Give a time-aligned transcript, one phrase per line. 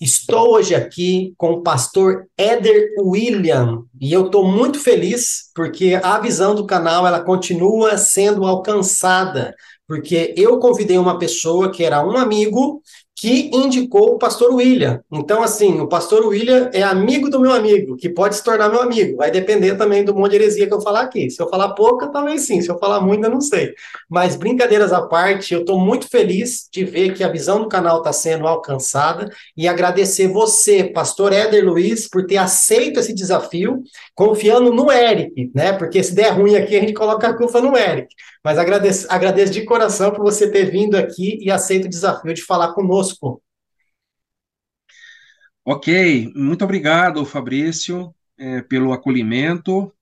[0.00, 6.18] Estou hoje aqui com o pastor Éder William e eu estou muito feliz porque a
[6.18, 9.54] visão do canal ela continua sendo alcançada,
[9.86, 12.80] porque eu convidei uma pessoa que era um amigo
[13.20, 15.04] que indicou o pastor William.
[15.12, 18.80] Então, assim, o pastor William é amigo do meu amigo, que pode se tornar meu
[18.80, 19.18] amigo.
[19.18, 21.28] Vai depender também do monte de heresia que eu falar aqui.
[21.28, 22.62] Se eu falar pouca, talvez sim.
[22.62, 23.74] Se eu falar muito, eu não sei.
[24.08, 27.98] Mas, brincadeiras à parte, eu estou muito feliz de ver que a visão do canal
[27.98, 33.82] está sendo alcançada e agradecer você, pastor Éder Luiz, por ter aceito esse desafio,
[34.14, 35.74] confiando no Eric, né?
[35.74, 38.08] Porque se der ruim aqui, a gente coloca a culpa no Eric.
[38.42, 42.42] Mas agradeço, agradeço de coração por você ter vindo aqui e aceito o desafio de
[42.42, 43.09] falar conosco.
[45.64, 49.92] Ok, muito obrigado, Fabrício, é, pelo acolhimento.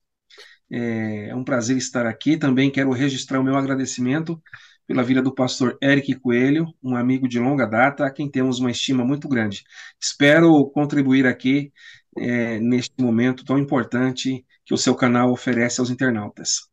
[0.71, 2.37] É, é um prazer estar aqui.
[2.39, 4.43] Também quero registrar o meu agradecimento
[4.87, 8.71] pela vida do pastor Eric Coelho, um amigo de longa data, a quem temos uma
[8.71, 9.65] estima muito grande.
[10.01, 11.73] Espero contribuir aqui
[12.19, 16.68] é, neste momento tão importante que o seu canal oferece aos internautas.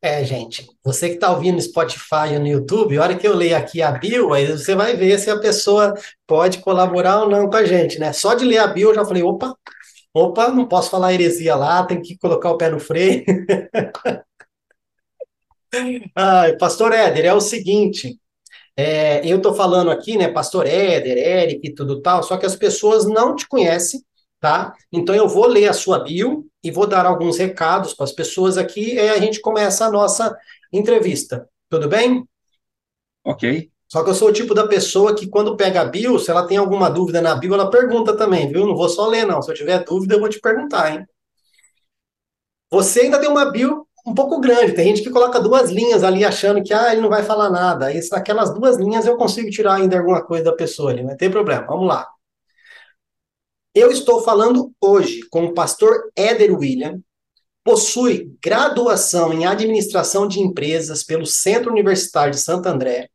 [0.00, 3.34] É, gente, você que está ouvindo no Spotify ou no YouTube, a hora que eu
[3.34, 5.92] ler aqui a bio, aí você vai ver se a pessoa
[6.24, 8.12] pode colaborar ou não com a gente, né?
[8.12, 9.52] Só de ler a bio eu já falei, opa,
[10.14, 13.24] opa, não posso falar heresia lá, tem que colocar o pé no freio.
[16.14, 18.20] ah, Pastor Éder, é o seguinte,
[18.76, 22.54] é, eu estou falando aqui, né, Pastor Éder, Eric e tudo tal, só que as
[22.54, 24.00] pessoas não te conhecem,
[24.40, 24.74] tá?
[24.92, 28.56] Então eu vou ler a sua bio e vou dar alguns recados para as pessoas
[28.58, 30.36] aqui e a gente começa a nossa
[30.72, 31.48] entrevista.
[31.68, 32.24] Tudo bem?
[33.24, 33.70] Ok.
[33.90, 36.46] Só que eu sou o tipo da pessoa que quando pega a bio, se ela
[36.46, 38.66] tem alguma dúvida na bio, ela pergunta também, viu?
[38.66, 39.40] Não vou só ler não.
[39.40, 41.06] Se eu tiver dúvida, eu vou te perguntar, hein?
[42.70, 44.72] Você ainda tem uma bio um pouco grande.
[44.74, 47.86] Tem gente que coloca duas linhas ali achando que ah, ele não vai falar nada.
[47.86, 51.30] Aí, naquelas duas linhas eu consigo tirar ainda alguma coisa da pessoa ali, não tem
[51.30, 51.66] problema.
[51.66, 52.06] Vamos lá.
[53.74, 57.00] Eu estou falando hoje com o pastor Éder William,
[57.62, 63.10] possui graduação em administração de empresas pelo Centro Universitário de Santo André,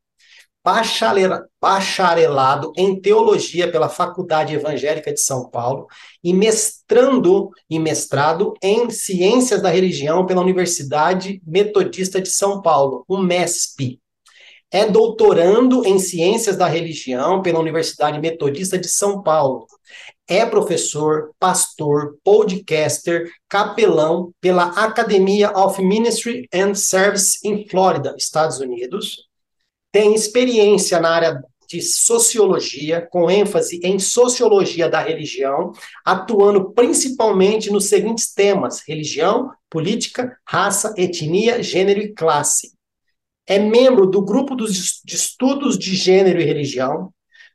[1.59, 5.87] bacharelado em teologia pela Faculdade Evangélica de São Paulo
[6.23, 13.17] e mestrando e mestrado em ciências da religião pela Universidade Metodista de São Paulo, o
[13.17, 13.99] MESP.
[14.71, 19.67] É doutorando em ciências da religião pela Universidade Metodista de São Paulo
[20.28, 29.28] é professor, pastor, podcaster, capelão pela Academia of Ministry and Service em Flórida, Estados Unidos.
[29.91, 35.71] Tem experiência na área de sociologia, com ênfase em sociologia da religião,
[36.06, 42.74] atuando principalmente nos seguintes temas: religião, política, raça, etnia, gênero e classe.
[43.45, 47.12] É membro do grupo dos, de estudos de gênero e religião,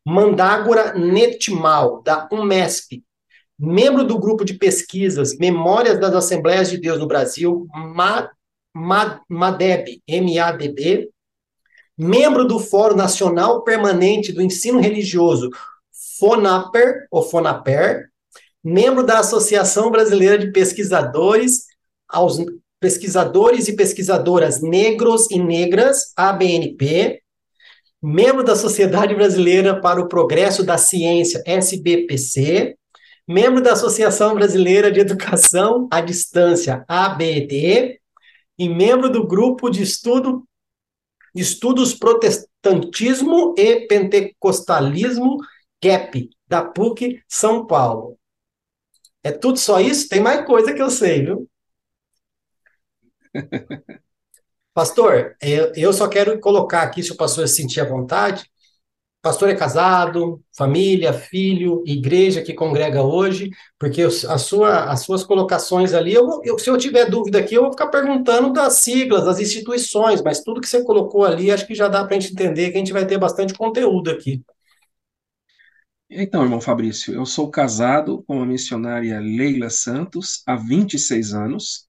[0.09, 3.05] Mandágora Netmal, da UMESP,
[3.59, 7.67] membro do grupo de pesquisas Memórias das Assembleias de Deus no Brasil,
[8.75, 11.11] MADEB, M-A-D-B,
[11.95, 15.51] membro do Fórum Nacional Permanente do Ensino Religioso,
[16.19, 18.09] FONAPER, ou FONAPER,
[18.65, 21.67] membro da Associação Brasileira de Pesquisadores,
[22.09, 22.39] aos
[22.81, 27.21] pesquisadores e pesquisadoras negros e negras, ABNP,
[28.03, 32.77] membro da Sociedade Brasileira para o Progresso da Ciência, SBPC,
[33.27, 38.01] membro da Associação Brasileira de Educação à Distância, ABD,
[38.59, 40.45] e membro do grupo de estudo
[41.35, 45.37] Estudos Protestantismo e Pentecostalismo,
[45.83, 48.19] GAP, da PUC São Paulo.
[49.23, 50.09] É tudo só isso?
[50.09, 51.49] Tem mais coisa que eu sei, viu?
[54.79, 55.35] Pastor,
[55.75, 58.49] eu, só quero colocar aqui, se o pastor se sentir à vontade,
[59.21, 65.93] pastor é casado, família, filho, igreja que congrega hoje, porque a sua, as suas colocações
[65.93, 69.41] ali, eu, eu, se eu tiver dúvida aqui, eu vou ficar perguntando das siglas, das
[69.41, 72.71] instituições, mas tudo que você colocou ali, acho que já dá para a gente entender
[72.71, 74.45] que a gente vai ter bastante conteúdo aqui.
[76.09, 81.88] Então, irmão Fabrício, eu sou casado com a missionária Leila Santos há 26 anos.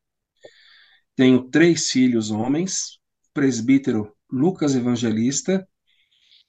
[1.19, 2.97] Tenho três filhos homens,
[3.33, 5.67] presbítero Lucas Evangelista,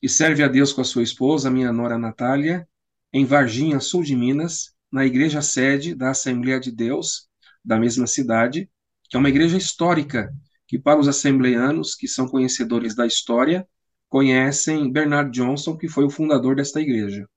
[0.00, 2.68] e serve a Deus com a sua esposa, minha nora Natália,
[3.12, 7.26] em Varginha, sul de Minas, na igreja sede da Assembleia de Deus,
[7.64, 8.70] da mesma cidade,
[9.08, 10.32] que é uma igreja histórica,
[10.68, 13.66] que para os assembleanos que são conhecedores da história,
[14.08, 17.28] conhecem Bernard Johnson, que foi o fundador desta igreja.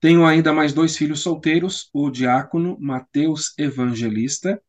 [0.00, 4.60] Tenho ainda mais dois filhos solteiros, o diácono Mateus Evangelista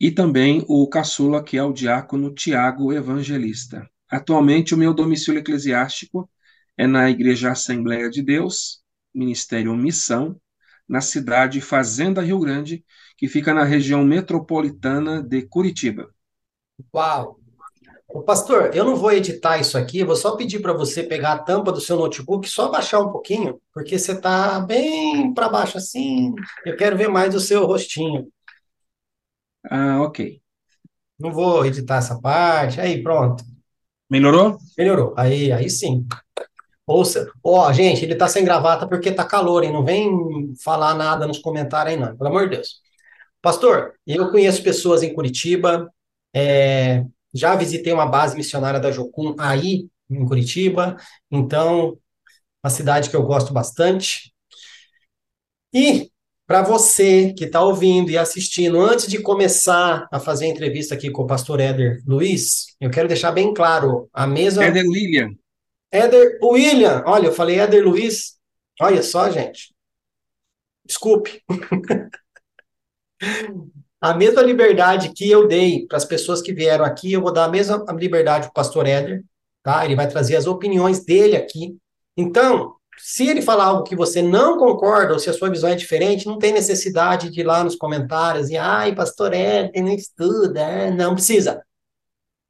[0.00, 3.88] e também o caçula, que é o diácono Tiago Evangelista.
[4.10, 6.28] Atualmente, o meu domicílio eclesiástico
[6.76, 8.82] é na Igreja Assembleia de Deus,
[9.14, 10.36] Ministério Missão,
[10.88, 12.84] na cidade Fazenda Rio Grande,
[13.16, 16.10] que fica na região metropolitana de Curitiba.
[16.94, 17.38] Uau!
[18.26, 21.72] Pastor, eu não vou editar isso aqui, vou só pedir para você pegar a tampa
[21.72, 26.32] do seu notebook, só baixar um pouquinho, porque você está bem para baixo assim.
[26.64, 28.28] Eu quero ver mais o seu rostinho.
[29.70, 30.40] Ah, ok.
[31.18, 32.80] Não vou editar essa parte.
[32.80, 33.44] Aí, pronto.
[34.10, 34.58] Melhorou?
[34.78, 35.14] Melhorou.
[35.16, 36.06] Aí, aí sim.
[36.86, 39.72] Ouça, ó, gente, ele tá sem gravata porque tá calor, hein?
[39.72, 42.80] Não vem falar nada nos comentários aí, não, pelo amor de Deus.
[43.42, 45.90] Pastor, eu conheço pessoas em Curitiba,
[46.34, 50.96] é, já visitei uma base missionária da Jocum aí, em Curitiba,
[51.30, 51.98] então,
[52.64, 54.32] uma cidade que eu gosto bastante.
[55.72, 56.10] E
[56.46, 61.10] para você que está ouvindo e assistindo, antes de começar a fazer a entrevista aqui
[61.10, 64.64] com o pastor Éder Luiz, eu quero deixar bem claro, a mesma...
[64.64, 65.30] Éder William.
[65.90, 68.36] Éder William, olha, eu falei Éder Luiz,
[68.80, 69.74] olha só, gente.
[70.84, 71.42] Desculpe.
[74.00, 77.44] A mesma liberdade que eu dei para as pessoas que vieram aqui, eu vou dar
[77.44, 79.24] a mesma liberdade para o pastor Éder,
[79.62, 79.82] tá?
[79.82, 81.74] Ele vai trazer as opiniões dele aqui.
[82.14, 85.74] Então, se ele falar algo que você não concorda, ou se a sua visão é
[85.74, 90.60] diferente, não tem necessidade de ir lá nos comentários e, ai, pastor Éder, não estuda,
[90.60, 91.62] é, não precisa.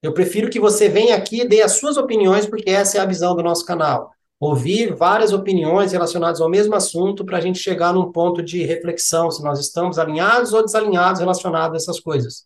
[0.02, 3.06] Eu prefiro que você venha aqui e dê as suas opiniões, porque essa é a
[3.06, 4.14] visão do nosso canal
[4.44, 9.30] ouvir várias opiniões relacionadas ao mesmo assunto para a gente chegar num ponto de reflexão,
[9.30, 12.44] se nós estamos alinhados ou desalinhados relacionados a essas coisas.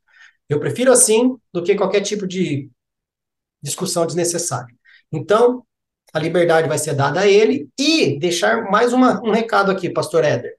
[0.49, 2.71] Eu prefiro assim do que qualquer tipo de
[3.61, 4.75] discussão desnecessária.
[5.11, 5.65] Então,
[6.13, 10.25] a liberdade vai ser dada a ele e deixar mais uma, um recado aqui, pastor
[10.25, 10.55] Éder.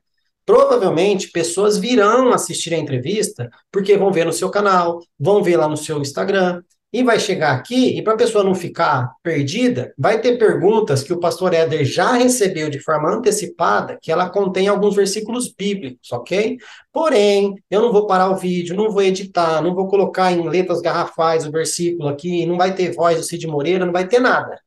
[0.46, 5.68] Provavelmente pessoas virão assistir a entrevista porque vão ver no seu canal, vão ver lá
[5.68, 10.19] no seu Instagram, e vai chegar aqui, e para a pessoa não ficar perdida, vai
[10.19, 14.96] ter perguntas que o pastor Éder já recebeu de forma antecipada, que ela contém alguns
[14.96, 16.58] versículos bíblicos, ok?
[16.91, 20.82] Porém, eu não vou parar o vídeo, não vou editar, não vou colocar em letras
[20.82, 24.60] garrafais o versículo aqui, não vai ter voz do Cid Moreira, não vai ter nada.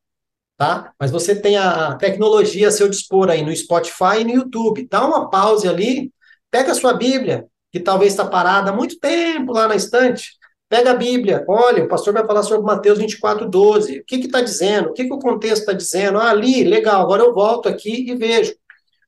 [0.62, 0.92] Tá?
[0.96, 4.86] Mas você tem a tecnologia a seu dispor aí no Spotify e no YouTube.
[4.88, 6.12] Dá uma pause ali,
[6.52, 10.38] pega a sua Bíblia, que talvez está parada há muito tempo lá na estante,
[10.68, 13.98] Pega a Bíblia, olha, o pastor vai falar sobre Mateus 24, 12.
[13.98, 14.90] O que está dizendo?
[14.90, 16.18] O que, que o contexto está dizendo?
[16.18, 18.54] Ah, ali, legal, agora eu volto aqui e vejo.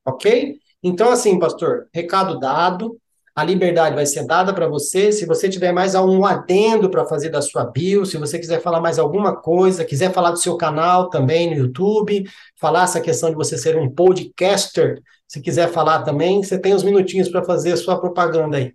[0.04, 0.58] Ok?
[0.82, 3.00] Então, assim, pastor, recado dado,
[3.34, 5.10] a liberdade vai ser dada para você.
[5.10, 8.80] Se você tiver mais algum adendo para fazer da sua bio, se você quiser falar
[8.80, 12.24] mais alguma coisa, quiser falar do seu canal também no YouTube,
[12.56, 16.84] falar essa questão de você ser um podcaster, se quiser falar também, você tem uns
[16.84, 18.72] minutinhos para fazer a sua propaganda aí.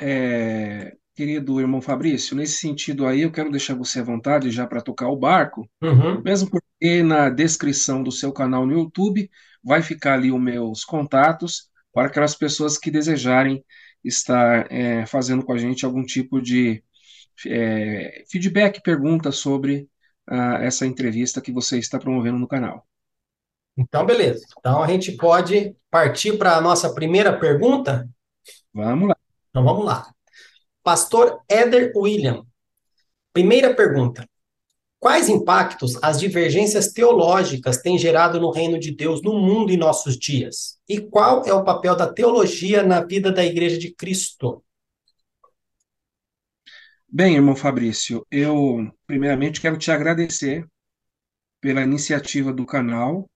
[0.00, 4.80] É, querido irmão Fabrício, nesse sentido aí, eu quero deixar você à vontade já para
[4.80, 6.22] tocar o barco, uhum.
[6.22, 9.28] mesmo porque na descrição do seu canal no YouTube
[9.62, 13.64] vai ficar ali os meus contatos para aquelas pessoas que desejarem
[14.04, 16.82] estar é, fazendo com a gente algum tipo de
[17.46, 19.88] é, feedback, pergunta sobre
[20.30, 22.86] uh, essa entrevista que você está promovendo no canal.
[23.76, 24.44] Então, beleza.
[24.58, 28.08] Então, a gente pode partir para a nossa primeira pergunta?
[28.74, 29.16] Vamos lá.
[29.50, 30.12] Então, vamos lá.
[30.82, 32.44] Pastor Éder William.
[33.32, 34.28] Primeira pergunta.
[35.00, 40.18] Quais impactos as divergências teológicas têm gerado no reino de Deus no mundo em nossos
[40.18, 40.76] dias?
[40.88, 44.64] E qual é o papel da teologia na vida da Igreja de Cristo?
[47.08, 50.66] Bem, irmão Fabrício, eu primeiramente quero te agradecer
[51.60, 53.30] pela iniciativa do canal,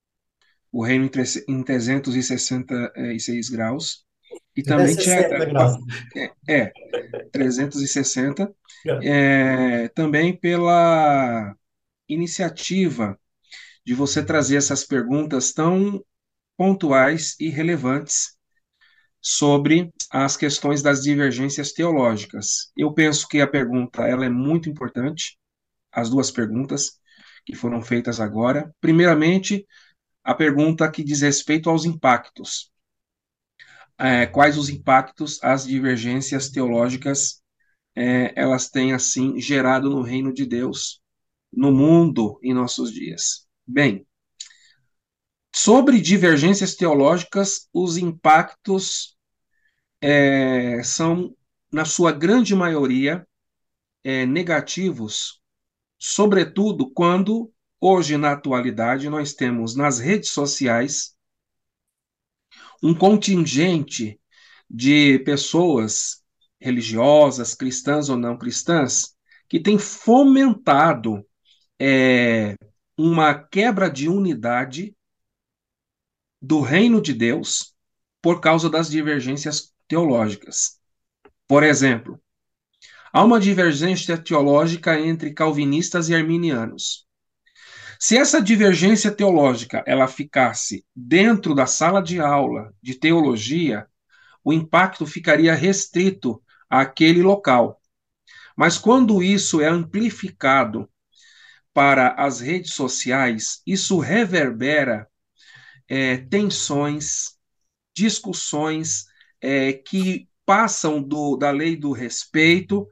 [0.71, 1.05] o Reino
[1.49, 4.05] em 366 graus,
[4.57, 5.77] e também te graus.
[6.17, 6.73] É, é
[7.33, 8.55] 360,
[9.01, 11.57] é, também pela
[12.09, 13.19] iniciativa
[13.85, 16.05] de você trazer essas perguntas tão
[16.57, 18.37] pontuais e relevantes
[19.21, 22.73] sobre as questões das divergências teológicas.
[22.77, 25.39] Eu penso que a pergunta ela é muito importante,
[25.93, 27.01] as duas perguntas
[27.47, 28.75] que foram feitas agora.
[28.81, 29.67] Primeiramente,
[30.25, 32.72] a pergunta que diz respeito aos impactos.
[33.99, 37.43] É, quais os impactos as divergências teológicas
[37.95, 41.01] é, elas têm assim gerado no reino de Deus,
[41.53, 43.47] no mundo em nossos dias?
[43.67, 44.07] Bem,
[45.55, 49.17] Sobre divergências teológicas, os impactos
[50.01, 51.37] é, são,
[51.71, 53.27] na sua grande maioria,
[54.03, 55.41] é, negativos,
[55.99, 61.15] sobretudo quando, hoje, na atualidade, nós temos nas redes sociais
[62.83, 64.21] um contingente
[64.69, 66.23] de pessoas
[66.61, 69.15] religiosas, cristãs ou não cristãs,
[69.49, 71.25] que tem fomentado
[71.79, 72.57] é,
[72.97, 74.97] uma quebra de unidade
[76.41, 77.75] do reino de Deus
[78.21, 80.81] por causa das divergências teológicas.
[81.47, 82.21] Por exemplo,
[83.13, 87.07] há uma divergência teológica entre calvinistas e arminianos.
[88.05, 93.87] Se essa divergência teológica ela ficasse dentro da sala de aula de teologia,
[94.43, 97.81] o impacto ficaria restrito àquele local.
[98.57, 100.91] Mas quando isso é amplificado
[101.73, 105.07] para as redes sociais, isso reverbera
[105.89, 107.37] é, tensões,
[107.95, 109.05] discussões
[109.41, 112.89] é, que passam do, da lei do respeito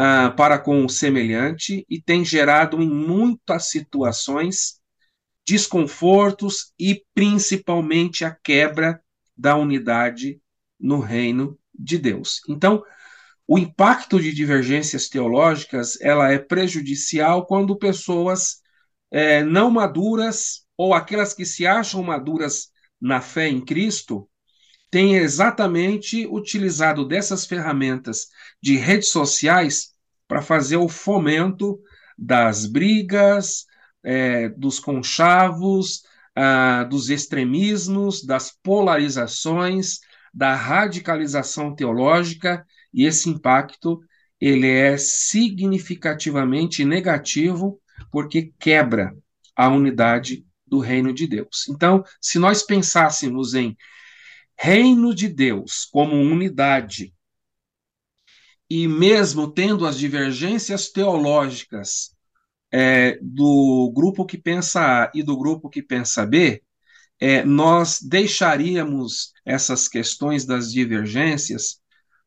[0.00, 4.80] ah, para com o semelhante e tem gerado em muitas situações
[5.44, 9.02] desconfortos e principalmente a quebra
[9.36, 10.40] da unidade
[10.78, 12.40] no reino de Deus.
[12.48, 12.84] Então,
[13.44, 18.60] o impacto de divergências teológicas ela é prejudicial quando pessoas
[19.10, 24.27] é, não maduras ou aquelas que se acham maduras na fé em Cristo,
[24.90, 28.28] têm exatamente utilizado dessas ferramentas
[28.62, 29.94] de redes sociais
[30.26, 31.80] para fazer o fomento
[32.16, 33.66] das brigas,
[34.02, 36.02] é, dos conchavos,
[36.34, 39.98] ah, dos extremismos, das polarizações,
[40.32, 44.00] da radicalização teológica, e esse impacto
[44.40, 47.80] ele é significativamente negativo
[48.10, 49.12] porque quebra
[49.56, 51.68] a unidade do reino de Deus.
[51.68, 53.76] Então, se nós pensássemos em
[54.58, 57.14] reino de Deus como unidade,
[58.68, 62.14] e mesmo tendo as divergências teológicas
[62.70, 66.62] é, do grupo que pensa A e do grupo que pensa B,
[67.20, 71.80] é, nós deixaríamos essas questões das divergências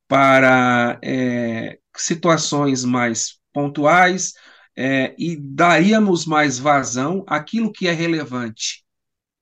[0.08, 4.34] para é, situações mais pontuais,
[4.76, 8.86] é, e daríamos mais vazão àquilo que é relevante,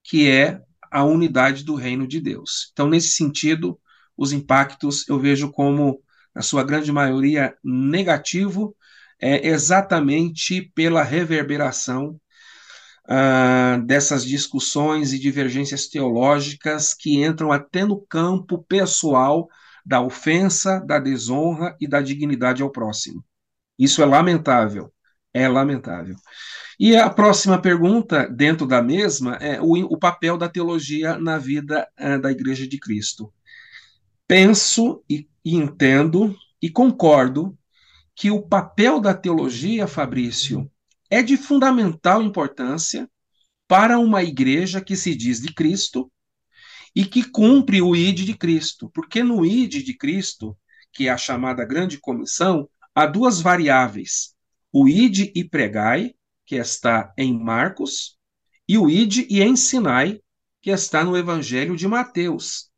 [0.03, 2.69] que é a unidade do reino de Deus.
[2.71, 3.79] Então, nesse sentido,
[4.17, 6.01] os impactos eu vejo como,
[6.33, 8.75] na sua grande maioria, negativo,
[9.21, 12.19] é, exatamente pela reverberação
[13.07, 19.49] ah, dessas discussões e divergências teológicas que entram até no campo pessoal
[19.85, 23.25] da ofensa, da desonra e da dignidade ao próximo.
[23.77, 24.93] Isso é lamentável
[25.33, 26.15] é lamentável.
[26.79, 31.87] E a próxima pergunta, dentro da mesma, é o, o papel da teologia na vida
[31.97, 33.31] é, da Igreja de Cristo.
[34.27, 37.57] Penso e, e entendo e concordo
[38.15, 40.69] que o papel da teologia, Fabrício,
[41.09, 43.09] é de fundamental importância
[43.67, 46.11] para uma igreja que se diz de Cristo
[46.95, 50.57] e que cumpre o ID de Cristo, porque no ID de Cristo,
[50.91, 54.35] que é a chamada grande comissão, há duas variáveis:
[54.71, 56.13] o ide e pregai,
[56.45, 58.17] que está em Marcos,
[58.67, 60.21] e o ide e ensinai,
[60.61, 62.69] que está no Evangelho de Mateus.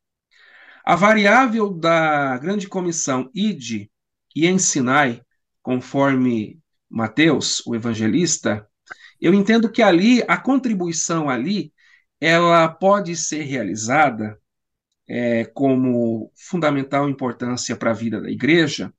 [0.83, 3.91] A variável da grande comissão ide
[4.35, 5.21] e ensinai,
[5.61, 8.67] conforme Mateus, o evangelista,
[9.19, 11.71] eu entendo que ali, a contribuição ali,
[12.19, 14.39] ela pode ser realizada
[15.07, 18.93] é, como fundamental importância para a vida da igreja,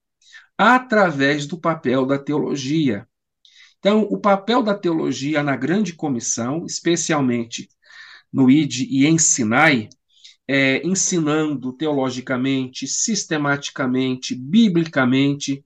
[0.63, 3.05] através do papel da teologia.
[3.81, 7.69] Então, o papel da teologia na grande comissão, especialmente
[8.33, 9.89] no ID e ensinai,
[10.47, 15.65] é, ensinando teologicamente, sistematicamente, biblicamente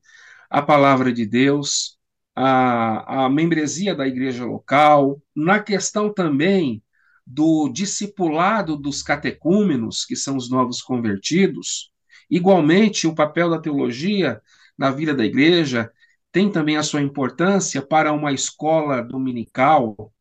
[0.48, 1.98] a palavra de Deus,
[2.34, 6.82] a, a membresia da igreja local, na questão também
[7.26, 11.92] do discipulado dos catecúmenos, que são os novos convertidos,
[12.30, 14.40] igualmente o papel da teologia
[14.76, 15.90] na vida da igreja
[16.32, 20.12] tem também a sua importância para uma escola dominical,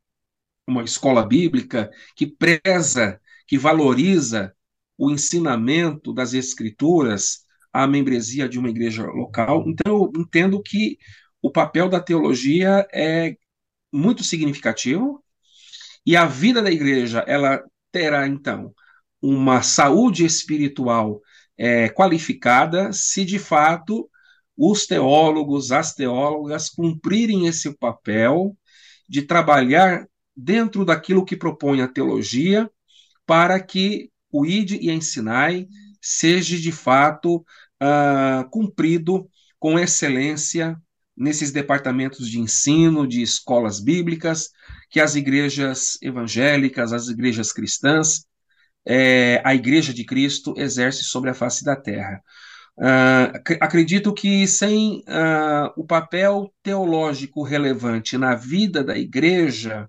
[0.66, 4.54] uma escola bíblica que preza, que valoriza
[4.96, 9.64] o ensinamento das escrituras à membresia de uma igreja local.
[9.66, 10.98] Então, eu entendo que
[11.42, 13.36] o papel da teologia é
[13.92, 15.22] muito significativo
[16.04, 18.74] e a vida da igreja ela terá então
[19.20, 21.20] uma saúde espiritual
[21.58, 24.08] é, qualificada se de fato
[24.56, 28.56] os teólogos, as teólogas cumprirem esse papel
[29.08, 32.70] de trabalhar dentro daquilo que propõe a teologia
[33.26, 35.66] para que o ide e ensinai
[36.00, 37.36] seja de fato
[37.82, 40.76] uh, cumprido com excelência
[41.16, 44.50] nesses departamentos de ensino, de escolas bíblicas,
[44.90, 48.26] que as igrejas evangélicas, as igrejas cristãs,
[48.86, 52.22] é, a Igreja de Cristo exerce sobre a face da terra.
[52.78, 59.88] Uh, acredito que sem uh, o papel teológico relevante na vida da igreja,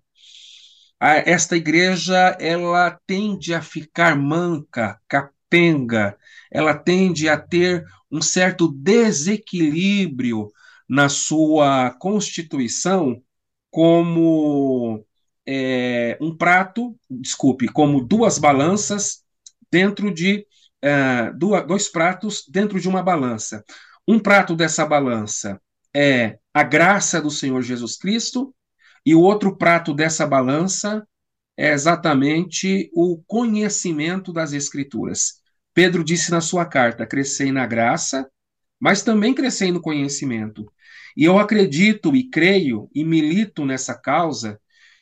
[0.99, 6.17] esta igreja ela tende a ficar manca, capenga,
[6.51, 10.51] ela tende a ter um certo desequilíbrio
[10.89, 13.21] na sua constituição
[13.69, 15.05] como
[15.45, 19.23] é, um prato, desculpe, como duas balanças
[19.69, 20.46] dentro de
[20.81, 23.63] é, dois pratos dentro de uma balança.
[24.07, 25.59] Um prato dessa balança
[25.95, 28.53] é a graça do Senhor Jesus Cristo
[29.05, 31.05] e o outro prato dessa balança
[31.57, 35.41] é exatamente o conhecimento das Escrituras.
[35.73, 38.29] Pedro disse na sua carta: crescei na graça,
[38.79, 40.71] mas também crescei no conhecimento.
[41.15, 44.59] E eu acredito e creio e milito nessa causa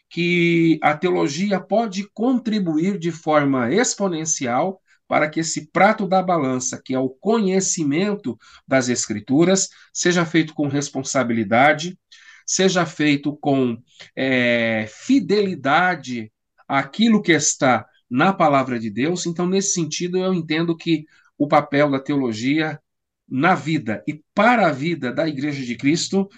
[0.10, 6.94] que a teologia pode contribuir de forma exponencial para que esse prato da balança, que
[6.94, 8.38] é o conhecimento
[8.68, 11.98] das Escrituras, seja feito com responsabilidade,
[12.46, 13.78] seja feito com
[14.16, 16.32] é, fidelidade
[16.68, 19.26] àquilo que está na palavra de Deus.
[19.26, 21.06] Então, nesse sentido, eu entendo que
[21.38, 22.80] o papel da teologia
[23.28, 26.30] na vida e para a vida da Igreja de Cristo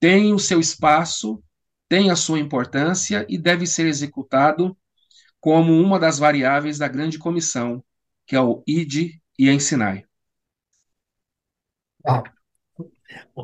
[0.00, 1.42] tem o seu espaço,
[1.88, 4.76] tem a sua importância e deve ser executado
[5.38, 7.84] como uma das variáveis da grande comissão,
[8.32, 10.06] que é o ide e ensinai.
[12.02, 12.22] Ah,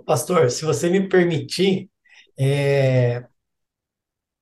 [0.07, 1.91] pastor, se você me permitir,
[2.39, 3.23] é,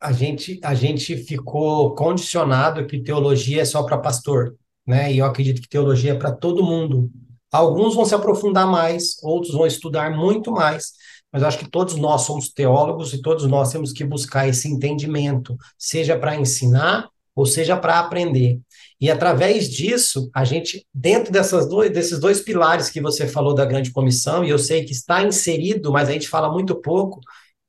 [0.00, 4.56] a gente, a gente ficou condicionado que teologia é só para pastor,
[4.86, 5.12] né?
[5.12, 7.10] E eu acredito que teologia é para todo mundo.
[7.50, 10.92] Alguns vão se aprofundar mais, outros vão estudar muito mais,
[11.32, 14.68] mas eu acho que todos nós somos teólogos e todos nós temos que buscar esse
[14.68, 18.58] entendimento, seja para ensinar ou seja para aprender.
[18.98, 23.66] E através disso, a gente, dentro dessas dois, desses dois pilares que você falou da
[23.66, 27.20] grande comissão, e eu sei que está inserido, mas a gente fala muito pouco,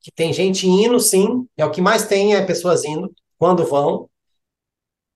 [0.01, 4.09] que tem gente indo, sim, é o que mais tem é pessoas indo, quando vão,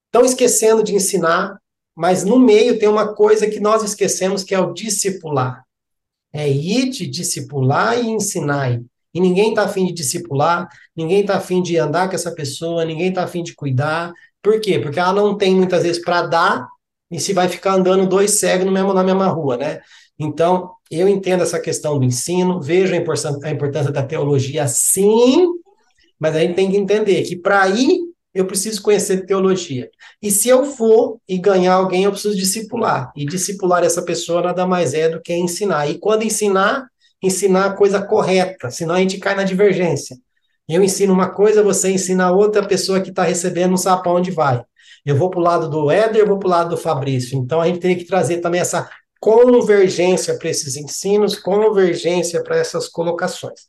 [0.07, 1.57] estão esquecendo de ensinar,
[1.95, 5.63] mas no meio tem uma coisa que nós esquecemos, que é o discipular.
[6.33, 8.81] É ir de discipular e ensinar.
[9.13, 13.09] E ninguém está afim de discipular, ninguém está afim de andar com essa pessoa, ninguém
[13.09, 14.13] está afim de cuidar.
[14.41, 14.79] Por quê?
[14.79, 16.67] Porque ela não tem muitas vezes para dar,
[17.11, 19.81] e se vai ficar andando dois cegos no mesmo, na mesma rua, né?
[20.17, 25.47] Então, eu entendo essa questão do ensino, vejo a importância, a importância da teologia sim,
[26.19, 27.99] mas a gente tem que entender que para ir,
[28.33, 29.89] eu preciso conhecer teologia.
[30.21, 33.11] E se eu for e ganhar alguém, eu preciso discipular.
[33.15, 35.89] E discipular essa pessoa nada mais é do que ensinar.
[35.89, 36.87] E quando ensinar,
[37.21, 40.17] ensinar a coisa correta, senão a gente cai na divergência.
[40.73, 44.13] Eu ensino uma coisa, você ensina outra, a pessoa que está recebendo não sabe para
[44.13, 44.63] onde vai.
[45.05, 47.37] Eu vou para o lado do Éder, eu vou para o lado do Fabrício.
[47.37, 52.87] Então a gente tem que trazer também essa convergência para esses ensinos, convergência para essas
[52.87, 53.61] colocações.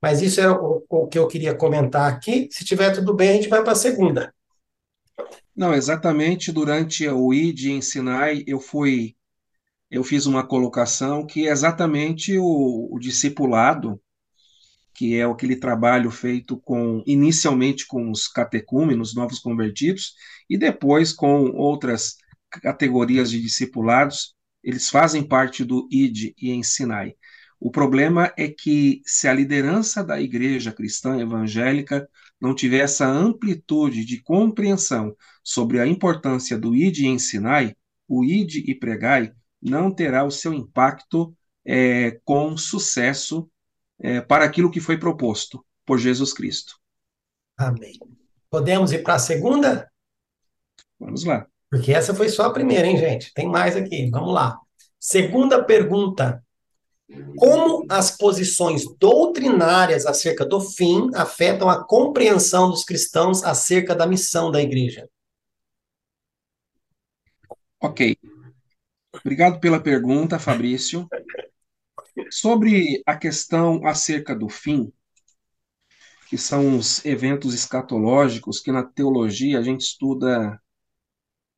[0.00, 2.48] Mas isso é o, o, que eu queria comentar aqui.
[2.50, 4.34] Se tiver tudo bem, a gente vai para a segunda.
[5.54, 9.14] Não, exatamente durante o ID em Sinai, eu fui,
[9.90, 14.00] eu fiz uma colocação que é exatamente o, o discipulado,
[14.94, 20.14] que é aquele trabalho feito com inicialmente com os catecúmenos, novos convertidos,
[20.48, 22.16] e depois com outras
[22.62, 27.14] categorias de discipulados, eles fazem parte do ID e Ensinai.
[27.64, 32.08] O problema é que se a liderança da igreja cristã evangélica
[32.40, 37.76] não tiver essa amplitude de compreensão sobre a importância do id e ensinai,
[38.08, 41.32] o id e pregai não terá o seu impacto
[41.64, 43.48] é, com sucesso
[44.02, 46.76] é, para aquilo que foi proposto por Jesus Cristo.
[47.56, 47.98] Amém.
[48.50, 49.90] Podemos ir para a segunda?
[50.98, 51.46] Vamos lá.
[51.70, 53.32] Porque essa foi só a primeira, hein, gente?
[53.32, 54.10] Tem mais aqui.
[54.10, 54.58] Vamos lá.
[54.98, 56.44] Segunda pergunta.
[57.36, 64.50] Como as posições doutrinárias acerca do fim afetam a compreensão dos cristãos acerca da missão
[64.50, 65.08] da igreja?
[67.80, 68.16] Ok.
[69.14, 71.06] Obrigado pela pergunta, Fabrício.
[72.30, 74.92] Sobre a questão acerca do fim,
[76.28, 80.60] que são os eventos escatológicos, que na teologia a gente estuda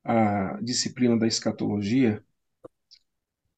[0.05, 2.23] a disciplina da escatologia,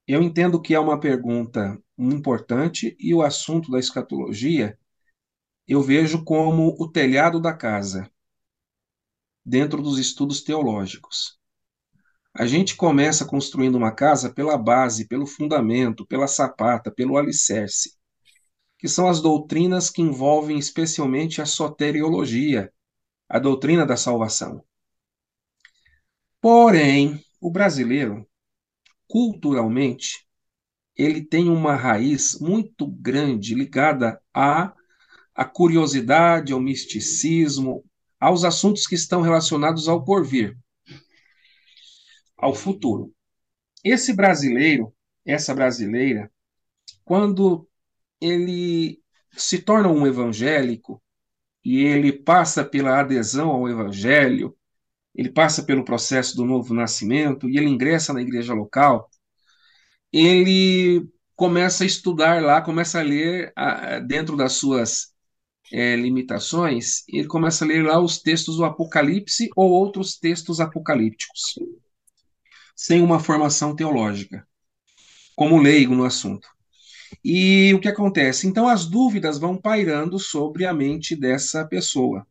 [0.07, 4.79] eu entendo que é uma pergunta importante e o assunto da escatologia
[5.67, 8.09] eu vejo como o telhado da casa,
[9.45, 11.39] dentro dos estudos teológicos.
[12.39, 17.97] A gente começa construindo uma casa pela base, pelo fundamento, pela sapata, pelo alicerce,
[18.79, 22.71] que são as doutrinas que envolvem especialmente a soteriologia,
[23.27, 24.63] a doutrina da salvação.
[26.39, 28.29] Porém, o brasileiro,
[29.09, 30.27] culturalmente,
[30.95, 34.75] ele tem uma raiz muito grande ligada à,
[35.35, 37.83] à curiosidade, ao misticismo,
[38.21, 40.55] aos assuntos que estão relacionados ao porvir
[42.37, 43.13] ao futuro.
[43.85, 44.93] Esse brasileiro,
[45.25, 46.31] essa brasileira,
[47.05, 47.69] quando
[48.21, 49.01] ele
[49.33, 51.03] se torna um evangélico
[51.65, 54.57] e ele passa pela adesão ao evangelho,
[55.15, 59.09] ele passa pelo processo do novo nascimento e ele ingressa na igreja local,
[60.13, 63.53] ele começa a estudar lá, começa a ler
[64.07, 65.15] dentro das suas
[65.73, 71.55] é, limitações, ele começa a ler lá os textos do Apocalipse ou outros textos apocalípticos
[72.77, 74.47] sem uma formação teológica,
[75.35, 76.47] como leigo no assunto.
[77.25, 78.47] E o que acontece?
[78.47, 82.27] Então, as dúvidas vão pairando sobre a mente dessa pessoa.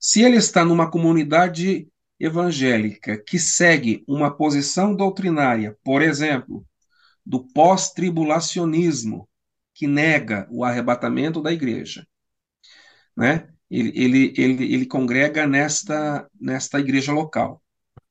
[0.00, 1.86] Se ele está numa comunidade
[2.18, 6.64] evangélica que segue uma posição doutrinária, por exemplo,
[7.24, 9.28] do pós-tribulacionismo,
[9.74, 12.06] que nega o arrebatamento da igreja,
[13.16, 13.48] né?
[13.70, 17.62] Ele, ele, ele, ele congrega nesta, nesta igreja local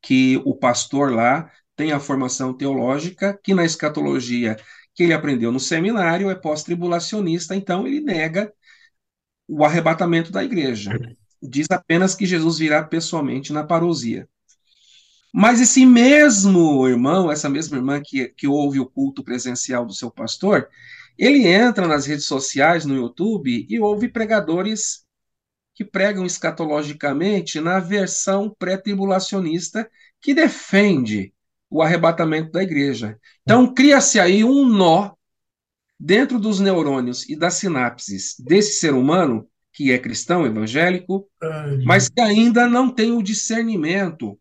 [0.01, 4.57] que o pastor lá tem a formação teológica, que na escatologia
[4.95, 8.51] que ele aprendeu no seminário é pós-tribulacionista, então ele nega
[9.47, 10.91] o arrebatamento da igreja.
[11.41, 14.27] Diz apenas que Jesus virá pessoalmente na parousia.
[15.31, 20.09] Mas esse mesmo irmão, essa mesma irmã que, que ouve o culto presencial do seu
[20.09, 20.67] pastor,
[21.17, 25.05] ele entra nas redes sociais, no YouTube, e ouve pregadores
[25.77, 29.87] que pregam escatologicamente na versão pré-tribulacionista
[30.19, 31.31] que defende
[31.69, 33.19] o arrebatamento da igreja.
[33.43, 35.11] Então, cria-se aí um nó
[35.99, 41.29] dentro dos neurônios e das sinapses desse ser humano, que é cristão, evangélico,
[41.85, 44.35] mas que ainda não tem o discernimento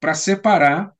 [0.00, 0.92] para separar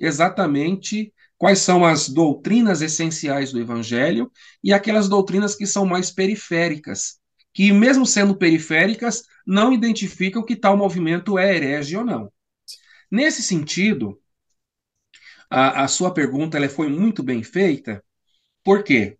[0.00, 4.28] exatamente quais são as doutrinas essenciais do evangelho
[4.64, 7.20] e aquelas doutrinas que são mais periféricas,
[7.56, 12.30] que, mesmo sendo periféricas, não identificam que tal movimento é herege ou não.
[13.10, 14.20] Nesse sentido,
[15.48, 18.04] a, a sua pergunta ela foi muito bem feita.
[18.62, 19.16] Por quê?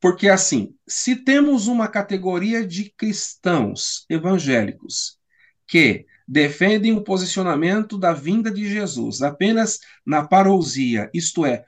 [0.00, 5.18] Porque, assim, se temos uma categoria de cristãos evangélicos
[5.66, 11.62] que defendem o posicionamento da vinda de Jesus apenas na parousia, isto é,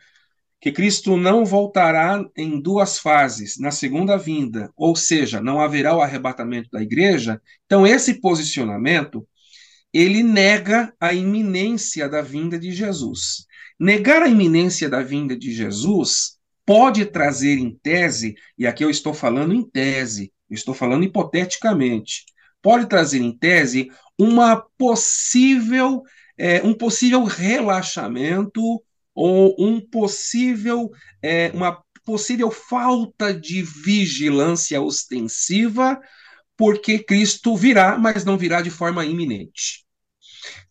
[0.61, 6.03] que Cristo não voltará em duas fases, na segunda vinda, ou seja, não haverá o
[6.03, 9.27] arrebatamento da igreja, então esse posicionamento
[9.93, 13.47] ele nega a iminência da vinda de Jesus.
[13.79, 19.15] Negar a iminência da vinda de Jesus pode trazer em tese, e aqui eu estou
[19.15, 22.25] falando em tese, estou falando hipoteticamente,
[22.63, 26.03] pode trazer em tese uma possível,
[26.37, 28.83] é, um possível relaxamento
[29.23, 30.91] ou um possível,
[31.23, 36.01] é, uma possível falta de vigilância ostensiva,
[36.57, 39.85] porque Cristo virá, mas não virá de forma iminente.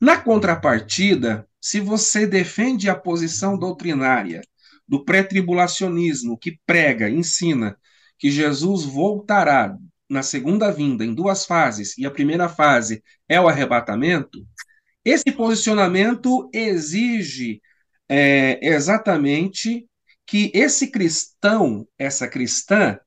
[0.02, 4.42] Na contrapartida, se você defende a posição doutrinária
[4.88, 7.78] do pré-tribulacionismo, que prega, ensina
[8.18, 9.78] que Jesus voltará
[10.10, 14.44] na segunda vinda em duas fases, e a primeira fase é o arrebatamento,
[15.06, 17.62] esse posicionamento exige
[18.10, 19.88] é, exatamente
[20.26, 23.00] que esse cristão, essa cristã,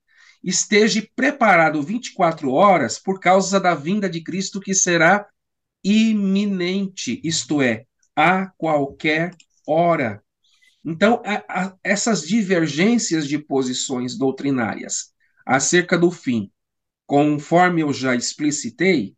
[0.42, 5.26] esteja preparado 24 horas por causa da vinda de Cristo que será
[5.84, 7.84] iminente, isto é,
[8.16, 9.34] a qualquer
[9.66, 10.22] hora.
[10.84, 15.12] Então, a, a, essas divergências de posições doutrinárias
[15.46, 16.50] acerca do fim,
[17.06, 19.14] conforme eu já explicitei,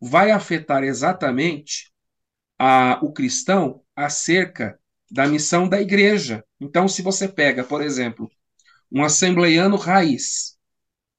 [0.00, 1.92] vai afetar exatamente
[2.58, 4.78] a, o cristão acerca
[5.10, 6.44] da missão da igreja.
[6.60, 8.30] Então, se você pega, por exemplo,
[8.90, 10.56] um assembleiano raiz,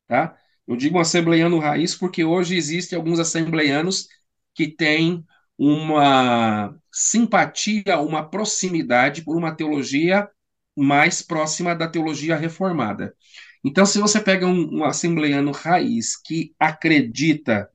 [0.07, 0.35] tá?
[0.67, 4.07] Eu digo um assembleiano raiz porque hoje existem alguns assembleianos
[4.53, 5.23] que têm
[5.57, 10.29] uma simpatia, uma proximidade por uma teologia
[10.75, 13.15] mais próxima da teologia reformada.
[13.63, 17.69] Então, se você pega um, um assembleiano raiz que acredita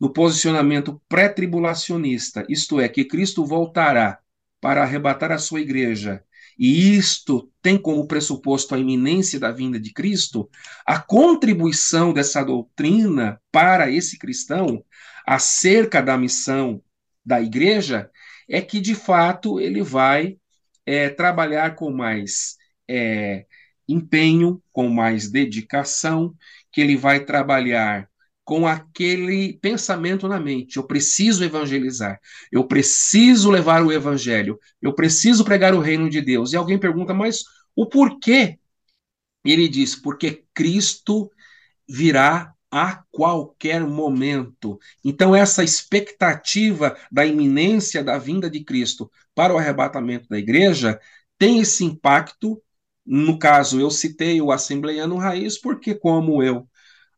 [0.00, 4.18] no posicionamento pré-tribulacionista, isto é, que Cristo voltará
[4.64, 6.24] para arrebatar a sua igreja,
[6.58, 10.48] e isto tem como pressuposto a iminência da vinda de Cristo,
[10.86, 14.82] a contribuição dessa doutrina para esse cristão
[15.26, 16.82] acerca da missão
[17.22, 18.10] da igreja
[18.48, 20.38] é que, de fato, ele vai
[20.86, 22.56] é, trabalhar com mais
[22.88, 23.44] é,
[23.86, 26.34] empenho, com mais dedicação,
[26.72, 28.08] que ele vai trabalhar
[28.44, 30.76] com aquele pensamento na mente.
[30.76, 32.20] Eu preciso evangelizar,
[32.52, 36.52] eu preciso levar o evangelho, eu preciso pregar o reino de Deus.
[36.52, 38.58] E alguém pergunta, mas o porquê?
[39.44, 41.30] Ele diz, porque Cristo
[41.88, 44.78] virá a qualquer momento.
[45.04, 50.98] Então, essa expectativa da iminência da vinda de Cristo para o arrebatamento da igreja
[51.38, 52.60] tem esse impacto.
[53.06, 56.66] No caso, eu citei o Assembleiano Raiz, porque, como eu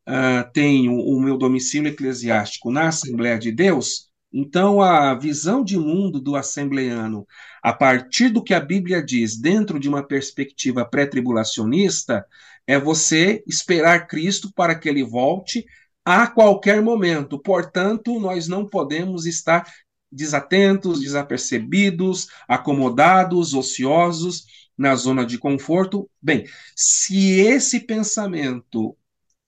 [0.09, 6.21] uh, tenho o meu domicílio eclesiástico na Assembleia de Deus, então a visão de mundo
[6.21, 7.27] do assembleiano,
[7.63, 12.25] a partir do que a Bíblia diz, dentro de uma perspectiva pré-tribulacionista,
[12.67, 15.65] é você esperar Cristo para que ele volte
[16.05, 17.39] a qualquer momento.
[17.39, 19.67] Portanto, nós não podemos estar
[20.11, 24.45] desatentos, desapercebidos, acomodados, ociosos,
[24.77, 26.11] na zona de conforto.
[26.21, 28.97] Bem, se esse pensamento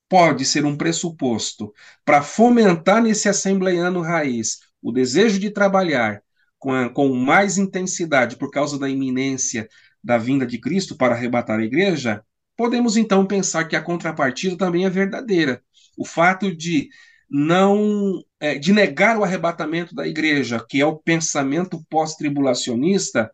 [0.09, 1.73] pode ser um pressuposto
[2.05, 6.23] para fomentar nesse assembleiano raiz o desejo de trabalhar
[6.59, 9.68] com, a, com mais intensidade por causa da iminência
[10.03, 12.25] da vinda de Cristo para arrebatar a igreja,
[12.57, 15.62] podemos então pensar que a contrapartida também é verdadeira.
[15.97, 16.88] O fato de
[17.31, 23.31] não é, de negar o arrebatamento da igreja, que é o pensamento pós-tribulacionista,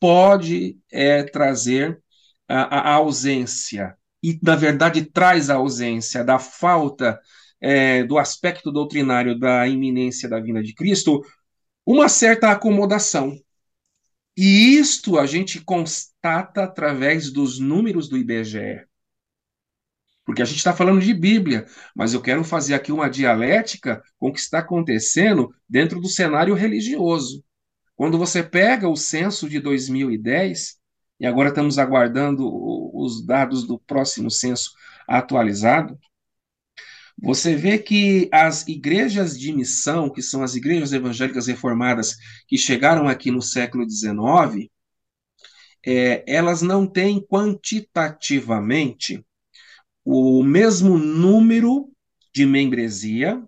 [0.00, 2.00] pode é, trazer
[2.48, 7.20] a, a, ausência e na verdade traz a ausência da falta
[7.60, 11.22] é, do aspecto doutrinário da iminência da vinda de Cristo
[11.84, 13.38] uma certa acomodação.
[14.34, 18.86] E isto a gente constata através dos números do IBGE.
[20.24, 24.28] Porque a gente está falando de Bíblia, mas eu quero fazer aqui uma dialética com
[24.28, 27.44] o que está acontecendo dentro do cenário religioso.
[27.94, 30.78] Quando você pega o censo de 2010,
[31.24, 32.46] e agora estamos aguardando
[32.94, 34.72] os dados do próximo censo
[35.08, 35.98] atualizado,
[37.16, 42.14] você vê que as igrejas de missão, que são as igrejas evangélicas reformadas
[42.46, 44.70] que chegaram aqui no século XIX,
[45.86, 49.24] é, elas não têm quantitativamente
[50.04, 51.90] o mesmo número
[52.34, 53.42] de membresia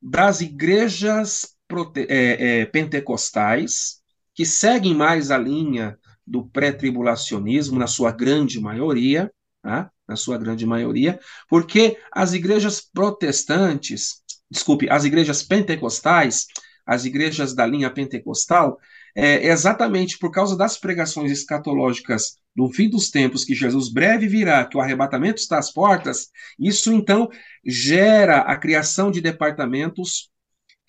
[0.00, 1.56] das igrejas
[1.96, 4.00] é, é, pentecostais,
[4.32, 9.30] que seguem mais a linha do pré-tribulacionismo, na sua grande maioria,
[9.62, 9.90] tá?
[10.06, 16.46] na sua grande maioria, porque as igrejas protestantes, desculpe, as igrejas pentecostais,
[16.86, 18.78] as igrejas da linha pentecostal,
[19.14, 24.64] é exatamente por causa das pregações escatológicas do fim dos tempos, que Jesus breve virá,
[24.64, 27.28] que o arrebatamento está às portas, isso então
[27.64, 30.30] gera a criação de departamentos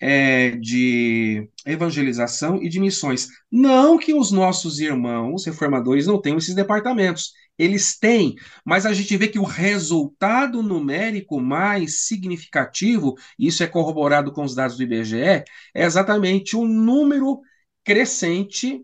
[0.00, 3.28] é, de evangelização e de missões.
[3.50, 9.16] Não que os nossos irmãos reformadores não tenham esses departamentos, eles têm, mas a gente
[9.16, 15.16] vê que o resultado numérico mais significativo, isso é corroborado com os dados do IBGE,
[15.16, 17.40] é exatamente o número
[17.82, 18.82] crescente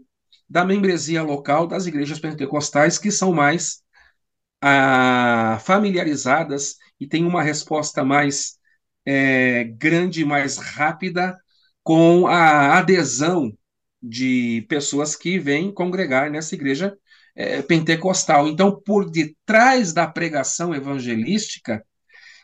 [0.48, 3.82] da membresia local das igrejas pentecostais que são mais
[4.62, 8.58] ah, familiarizadas e têm uma resposta mais
[9.04, 11.38] é, grande, mais rápida
[11.82, 13.52] com a adesão
[14.02, 16.96] de pessoas que vêm congregar nessa igreja
[17.34, 18.48] é, pentecostal.
[18.48, 21.84] Então, por detrás da pregação evangelística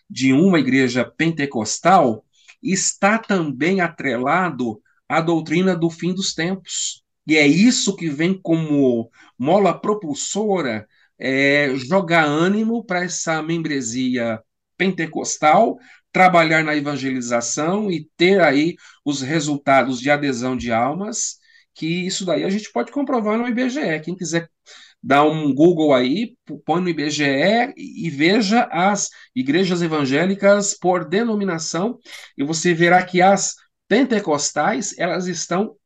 [0.08, 2.24] de uma igreja pentecostal,
[2.62, 7.02] está também atrelado a doutrina do fim dos tempos.
[7.26, 10.86] E é isso que vem como mola propulsora,
[11.18, 14.40] é, jogar ânimo para essa membresia
[14.76, 15.76] pentecostal,
[16.12, 21.38] trabalhar na evangelização e ter aí os resultados de adesão de almas,
[21.74, 24.00] que isso daí a gente pode comprovar no IBGE.
[24.02, 24.48] Quem quiser
[25.02, 31.98] dar um Google aí, põe no IBGE e veja as igrejas evangélicas por denominação,
[32.36, 33.54] e você verá que as
[33.86, 35.76] pentecostais, elas estão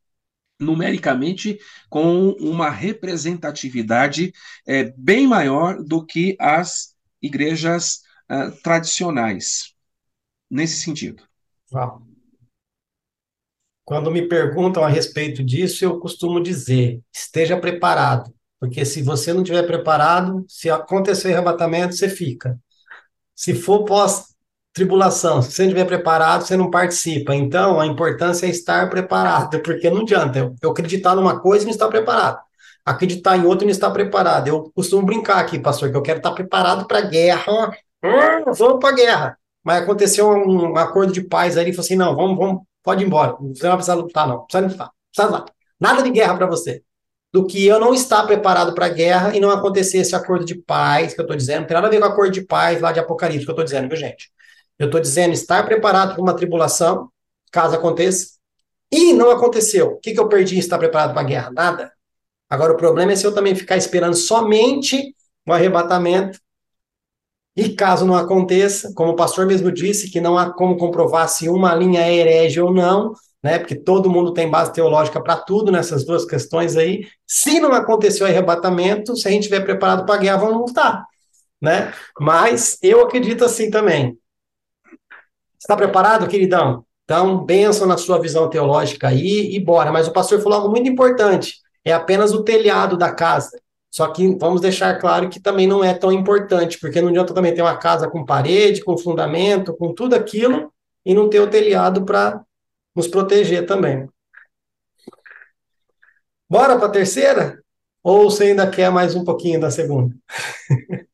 [0.58, 1.58] numericamente
[1.90, 4.32] com uma representatividade
[4.66, 9.71] é, bem maior do que as igrejas uh, tradicionais,
[10.52, 11.22] nesse sentido.
[13.84, 19.42] Quando me perguntam a respeito disso, eu costumo dizer: esteja preparado, porque se você não
[19.42, 22.58] estiver preparado, se acontecer arrebatamento, você fica.
[23.34, 24.32] Se for pós
[24.72, 27.34] tribulação, se você não estiver preparado, você não participa.
[27.34, 31.72] Então, a importância é estar preparado, porque não adianta eu, acreditar numa coisa e não
[31.72, 32.40] estar preparado.
[32.84, 34.48] Acreditar em outra e não estar preparado.
[34.48, 37.76] Eu costumo brincar aqui, pastor, que eu quero estar preparado para a guerra.
[38.02, 39.38] Vamos para a guerra.
[39.62, 43.06] Mas aconteceu um, um, acordo de paz ele falou assim: não, vamos, vamos, pode ir
[43.06, 43.36] embora.
[43.40, 44.44] Você não precisa lutar, não.
[44.44, 44.90] Precisa lutar.
[45.14, 45.54] Precisa lutar.
[45.78, 46.82] Nada de guerra para você.
[47.32, 50.54] Do que eu não estar preparado para a guerra e não acontecer esse acordo de
[50.54, 51.60] paz que eu estou dizendo.
[51.60, 53.54] Não tem nada a ver com o acordo de paz lá de Apocalipse que eu
[53.54, 54.30] estou dizendo, viu, gente?
[54.78, 57.08] Eu estou dizendo estar preparado para uma tribulação,
[57.50, 58.32] caso aconteça.
[58.90, 59.92] E não aconteceu.
[59.92, 61.50] O que, que eu perdi em estar preparado para a guerra?
[61.50, 61.92] Nada.
[62.50, 65.14] Agora, o problema é se eu também ficar esperando somente
[65.46, 66.38] o arrebatamento.
[67.56, 71.48] E caso não aconteça, como o pastor mesmo disse, que não há como comprovar se
[71.48, 73.12] uma linha é herege ou não,
[73.42, 73.58] né?
[73.58, 77.06] Porque todo mundo tem base teológica para tudo nessas duas questões aí.
[77.26, 81.04] Se não aconteceu arrebatamento, se a gente estiver preparado para guerra, vamos lutar,
[81.60, 81.92] né?
[82.18, 84.16] Mas eu acredito assim também.
[85.58, 86.84] Está preparado, queridão?
[87.04, 89.92] Então, benção na sua visão teológica aí e bora.
[89.92, 93.50] Mas o pastor falou algo muito importante: é apenas o telhado da casa.
[93.92, 97.54] Só que vamos deixar claro que também não é tão importante, porque não adianta também
[97.54, 100.72] ter uma casa com parede, com fundamento, com tudo aquilo,
[101.04, 102.42] e não ter o telhado para
[102.96, 104.08] nos proteger também.
[106.48, 107.62] Bora para a terceira?
[108.02, 110.16] Ou você ainda quer mais um pouquinho da segunda?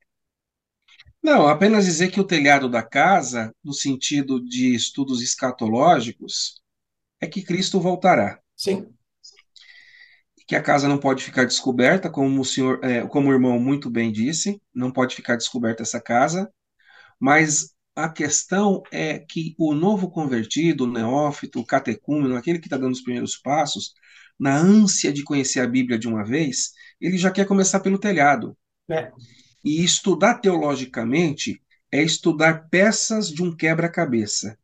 [1.20, 6.62] Não, apenas dizer que o telhado da casa, no sentido de estudos escatológicos,
[7.20, 8.40] é que Cristo voltará.
[8.56, 8.88] Sim.
[10.48, 13.88] Que a casa não pode ficar descoberta, como o senhor, é, como o irmão muito
[13.88, 16.50] bem disse, não pode ficar descoberta essa casa,
[17.20, 22.76] mas a questão é que o novo convertido, o neófito, o catecúmeno, aquele que está
[22.76, 23.92] dando os primeiros passos,
[24.38, 28.56] na ânsia de conhecer a Bíblia de uma vez, ele já quer começar pelo telhado.
[28.88, 29.10] É.
[29.64, 31.60] E estudar teologicamente
[31.92, 34.56] é estudar peças de um quebra-cabeça.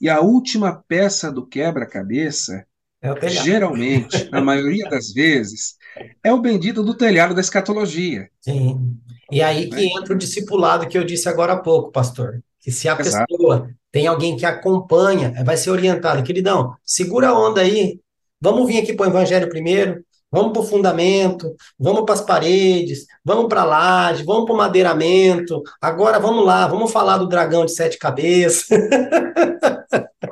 [0.00, 2.66] E a última peça do quebra-cabeça,
[3.02, 5.76] é geralmente, na maioria das vezes,
[6.22, 8.28] é o bendito do telhado da escatologia.
[8.40, 8.98] Sim.
[9.30, 9.84] E aí que né?
[9.84, 12.42] entra o discipulado que eu disse agora há pouco, pastor.
[12.58, 13.26] Que se a Exato.
[13.26, 16.22] pessoa tem alguém que acompanha, vai ser orientado.
[16.22, 18.00] Queridão, segura a onda aí.
[18.40, 20.04] Vamos vir aqui para o evangelho primeiro.
[20.32, 24.58] Vamos para o fundamento, vamos para as paredes, vamos para a laje, vamos para o
[24.58, 25.60] madeiramento.
[25.80, 28.68] Agora vamos lá, vamos falar do dragão de sete cabeças.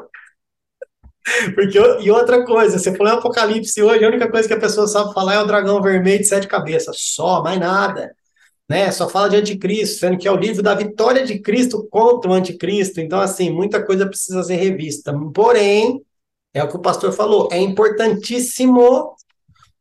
[1.55, 5.13] Porque, e outra coisa, você falou Apocalipse hoje, a única coisa que a pessoa sabe
[5.13, 8.15] falar é o dragão vermelho de sete cabeças, só, mais nada.
[8.69, 8.91] Né?
[8.91, 12.35] Só fala de anticristo, sendo que é o livro da vitória de Cristo contra o
[12.35, 13.01] anticristo.
[13.01, 15.13] Então, assim, muita coisa precisa ser revista.
[15.35, 16.03] Porém,
[16.53, 19.17] é o que o pastor falou, é importantíssimo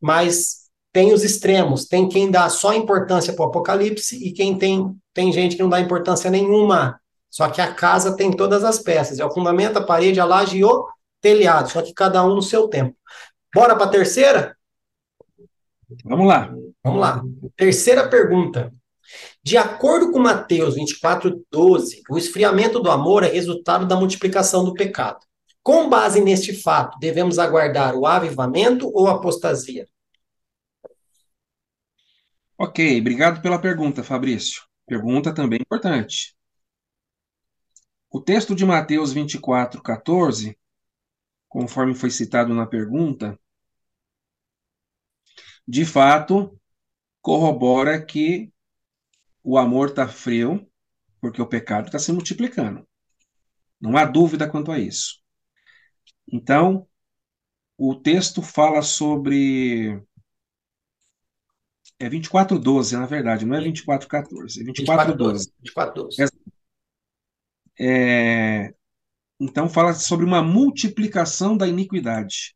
[0.02, 4.96] mas tem os extremos, tem quem dá só importância para o Apocalipse e quem tem,
[5.14, 7.00] tem gente que não dá importância nenhuma.
[7.30, 10.58] Só que a casa tem todas as peças, é o fundamento, a parede, a laje
[10.58, 10.88] e o
[11.22, 12.96] telhado, só que cada um no seu tempo.
[13.54, 14.58] Bora para a terceira?
[16.04, 16.54] Vamos lá.
[16.84, 17.24] Vamos lá.
[17.56, 18.74] Terceira pergunta.
[19.42, 24.74] De acordo com Mateus 24, 12, o esfriamento do amor é resultado da multiplicação do
[24.74, 25.20] pecado.
[25.64, 29.88] Com base neste fato, devemos aguardar o avivamento ou apostasia?
[32.58, 34.64] Ok, obrigado pela pergunta, Fabrício.
[34.86, 36.36] Pergunta também importante.
[38.10, 40.57] O texto de Mateus 24, 14,
[41.48, 43.40] conforme foi citado na pergunta,
[45.68, 46.60] de fato
[47.22, 48.52] corrobora que
[49.44, 50.70] o amor está frio
[51.20, 52.88] porque o pecado está se multiplicando.
[53.80, 55.22] Não há dúvida quanto a isso.
[56.32, 56.88] Então,
[57.78, 60.02] o texto fala sobre.
[62.00, 65.54] É 2412, na verdade, não é 2414, é 2412.
[65.60, 66.48] 2412.
[67.80, 68.74] É,
[69.40, 72.56] então, fala sobre uma multiplicação da iniquidade.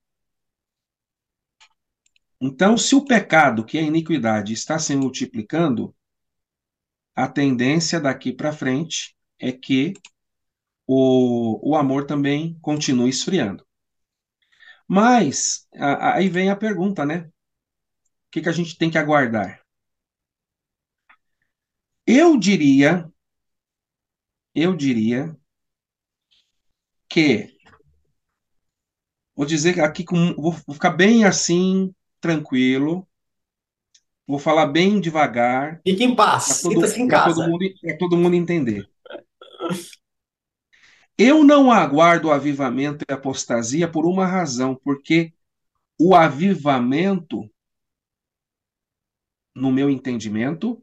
[2.39, 5.95] Então, se o pecado, que é a iniquidade, está se multiplicando,
[7.15, 9.93] a tendência daqui para frente é que
[10.87, 13.65] o, o amor também continue esfriando.
[14.87, 17.19] Mas, a, aí vem a pergunta, né?
[17.19, 17.31] O
[18.31, 19.61] que, que a gente tem que aguardar?
[22.05, 23.09] Eu diria,
[24.53, 25.35] eu diria
[27.11, 27.53] que,
[29.35, 33.05] vou dizer aqui, com, vou ficar bem assim, tranquilo,
[34.25, 35.81] vou falar bem devagar.
[35.85, 37.35] Fique em paz, sinta-se em casa.
[37.35, 38.89] Todo mundo, para todo mundo entender.
[41.17, 45.33] Eu não aguardo o avivamento e apostasia por uma razão, porque
[45.99, 47.51] o avivamento,
[49.53, 50.81] no meu entendimento,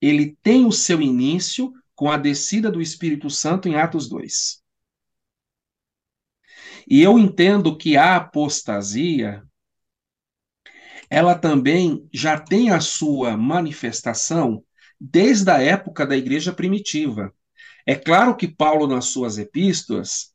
[0.00, 4.64] ele tem o seu início com a descida do Espírito Santo em Atos 2.
[6.86, 9.42] E eu entendo que a apostasia
[11.08, 14.62] ela também já tem a sua manifestação
[15.00, 17.32] desde a época da igreja primitiva.
[17.86, 20.32] É claro que Paulo, nas suas epístolas,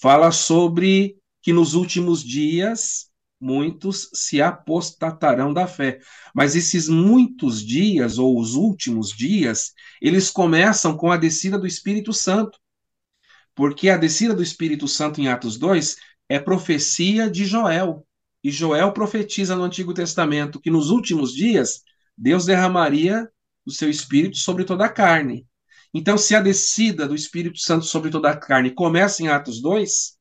[0.00, 5.98] fala sobre que nos últimos dias muitos se apostatarão da fé.
[6.34, 12.12] Mas esses muitos dias, ou os últimos dias, eles começam com a descida do Espírito
[12.12, 12.58] Santo.
[13.54, 15.96] Porque a descida do Espírito Santo em Atos 2
[16.28, 18.06] é profecia de Joel.
[18.42, 21.82] E Joel profetiza no Antigo Testamento que nos últimos dias
[22.16, 23.28] Deus derramaria
[23.64, 25.46] o seu Espírito sobre toda a carne.
[25.92, 30.18] Então, se a descida do Espírito Santo sobre toda a carne começa em Atos 2,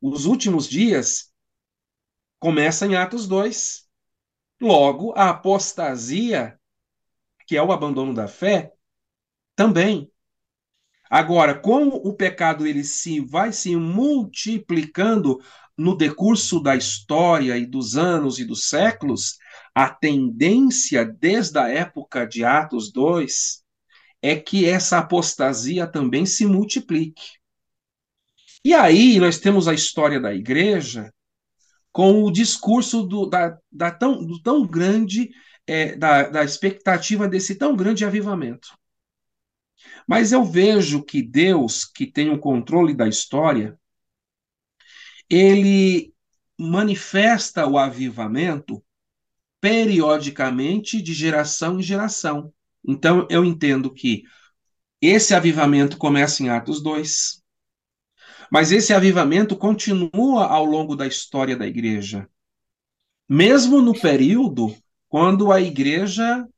[0.00, 1.32] os últimos dias
[2.38, 3.86] começa em Atos 2.
[4.60, 6.58] Logo, a apostasia,
[7.46, 8.72] que é o abandono da fé,
[9.56, 10.10] também.
[11.10, 15.38] Agora, como o pecado ele se vai se multiplicando
[15.76, 19.38] no decurso da história e dos anos e dos séculos,
[19.74, 23.62] a tendência desde a época de Atos 2
[24.20, 27.38] é que essa apostasia também se multiplique.
[28.64, 31.12] E aí nós temos a história da igreja
[31.92, 35.30] com o discurso do, da, da tão, do tão grande,
[35.66, 38.68] é, da, da expectativa desse tão grande avivamento.
[40.06, 43.78] Mas eu vejo que Deus, que tem o controle da história,
[45.28, 46.12] ele
[46.58, 48.82] manifesta o avivamento
[49.60, 52.52] periodicamente de geração em geração.
[52.86, 54.22] Então eu entendo que
[55.00, 57.42] esse avivamento começa em Atos 2,
[58.50, 62.28] mas esse avivamento continua ao longo da história da igreja.
[63.28, 64.74] Mesmo no período
[65.08, 66.48] quando a igreja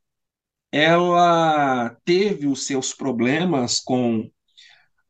[0.73, 4.31] ela teve os seus problemas com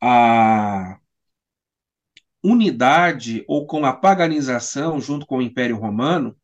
[0.01, 0.99] a
[2.43, 6.35] unidade ou com a paganização junto com o Império Romano,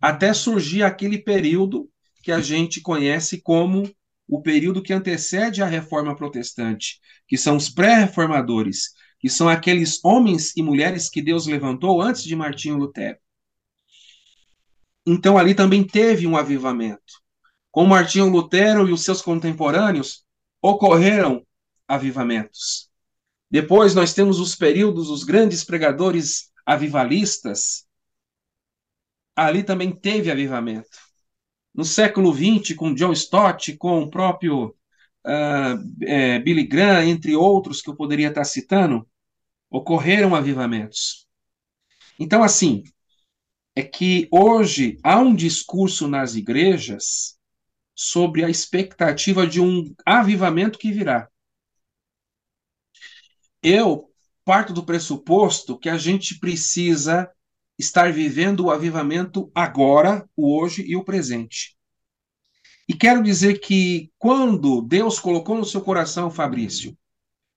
[0.00, 1.90] até surgir aquele período
[2.22, 3.90] que a gente conhece como
[4.26, 10.56] o período que antecede a Reforma Protestante, que são os pré-reformadores, que são aqueles homens
[10.56, 13.18] e mulheres que Deus levantou antes de Martinho Lutero.
[15.06, 17.20] Então ali também teve um avivamento.
[17.70, 20.24] Com Martinho Lutero e os seus contemporâneos
[20.60, 21.46] ocorreram
[21.86, 22.90] avivamentos.
[23.50, 27.84] Depois nós temos os períodos, os grandes pregadores avivalistas.
[29.34, 30.98] Ali também teve avivamento.
[31.74, 34.66] No século XX, com John Stott, com o próprio
[35.26, 39.08] uh, é, Billy Graham, entre outros que eu poderia estar citando,
[39.70, 41.26] ocorreram avivamentos.
[42.18, 42.84] Então, assim,
[43.74, 47.38] é que hoje há um discurso nas igrejas
[48.02, 51.28] sobre a expectativa de um avivamento que virá.
[53.62, 54.10] Eu
[54.42, 57.30] parto do pressuposto que a gente precisa
[57.78, 61.76] estar vivendo o avivamento agora, o hoje e o presente.
[62.88, 66.96] E quero dizer que quando Deus colocou no seu coração, Fabrício,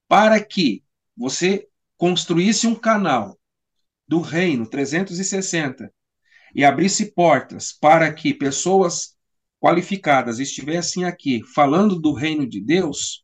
[0.09, 0.83] para que
[1.15, 3.39] você construísse um canal
[4.05, 5.89] do reino 360
[6.53, 9.12] e abrisse portas para que pessoas
[9.63, 13.23] qualificadas estivessem aqui falando do reino de Deus,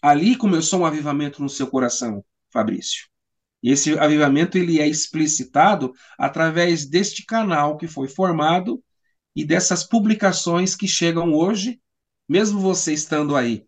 [0.00, 3.06] ali começou um avivamento no seu coração, Fabrício.
[3.62, 8.82] E esse avivamento ele é explicitado através deste canal que foi formado
[9.36, 11.78] e dessas publicações que chegam hoje,
[12.26, 13.66] mesmo você estando aí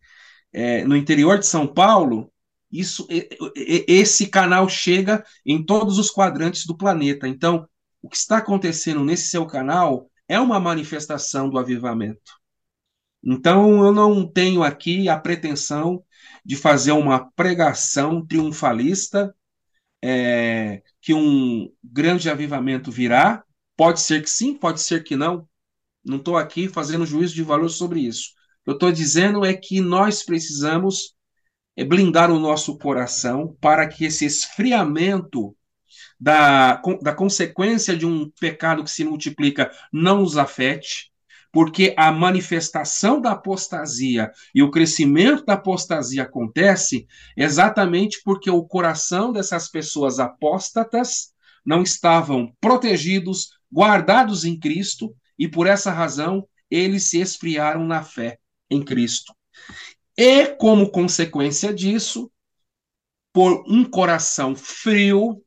[0.54, 2.32] é, no interior de São Paulo,
[2.72, 3.06] isso,
[3.54, 7.28] esse canal chega em todos os quadrantes do planeta.
[7.28, 7.68] Então,
[8.00, 12.32] o que está acontecendo nesse seu canal é uma manifestação do avivamento.
[13.22, 16.04] Então, eu não tenho aqui a pretensão
[16.44, 19.34] de fazer uma pregação triunfalista,
[20.02, 23.44] é, que um grande avivamento virá,
[23.76, 25.48] Pode ser que sim, pode ser que não.
[26.04, 28.30] Não estou aqui fazendo juízo de valor sobre isso.
[28.66, 31.14] Eu estou dizendo é que nós precisamos
[31.76, 35.56] é, blindar o nosso coração para que esse esfriamento
[36.24, 41.12] da, da consequência de um pecado que se multiplica não nos afete,
[41.52, 47.06] porque a manifestação da apostasia e o crescimento da apostasia acontece
[47.36, 55.66] exatamente porque o coração dessas pessoas apóstatas não estavam protegidos, guardados em Cristo, e por
[55.66, 58.38] essa razão eles se esfriaram na fé
[58.70, 59.34] em Cristo.
[60.16, 62.32] E, como consequência disso,
[63.30, 65.43] por um coração frio,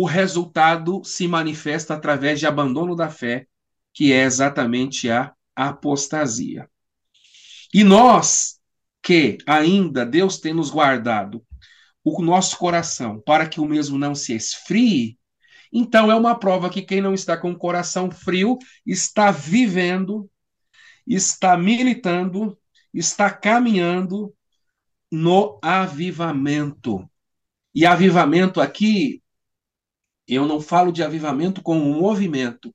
[0.00, 3.48] o resultado se manifesta através de abandono da fé,
[3.92, 6.70] que é exatamente a apostasia.
[7.74, 8.60] E nós,
[9.02, 11.44] que ainda Deus tem nos guardado
[12.04, 15.18] o nosso coração para que o mesmo não se esfrie,
[15.72, 20.30] então é uma prova que quem não está com o coração frio está vivendo
[21.04, 22.56] está militando,
[22.94, 24.32] está caminhando
[25.10, 27.04] no avivamento.
[27.74, 29.22] E avivamento aqui,
[30.34, 32.74] eu não falo de avivamento como um movimento,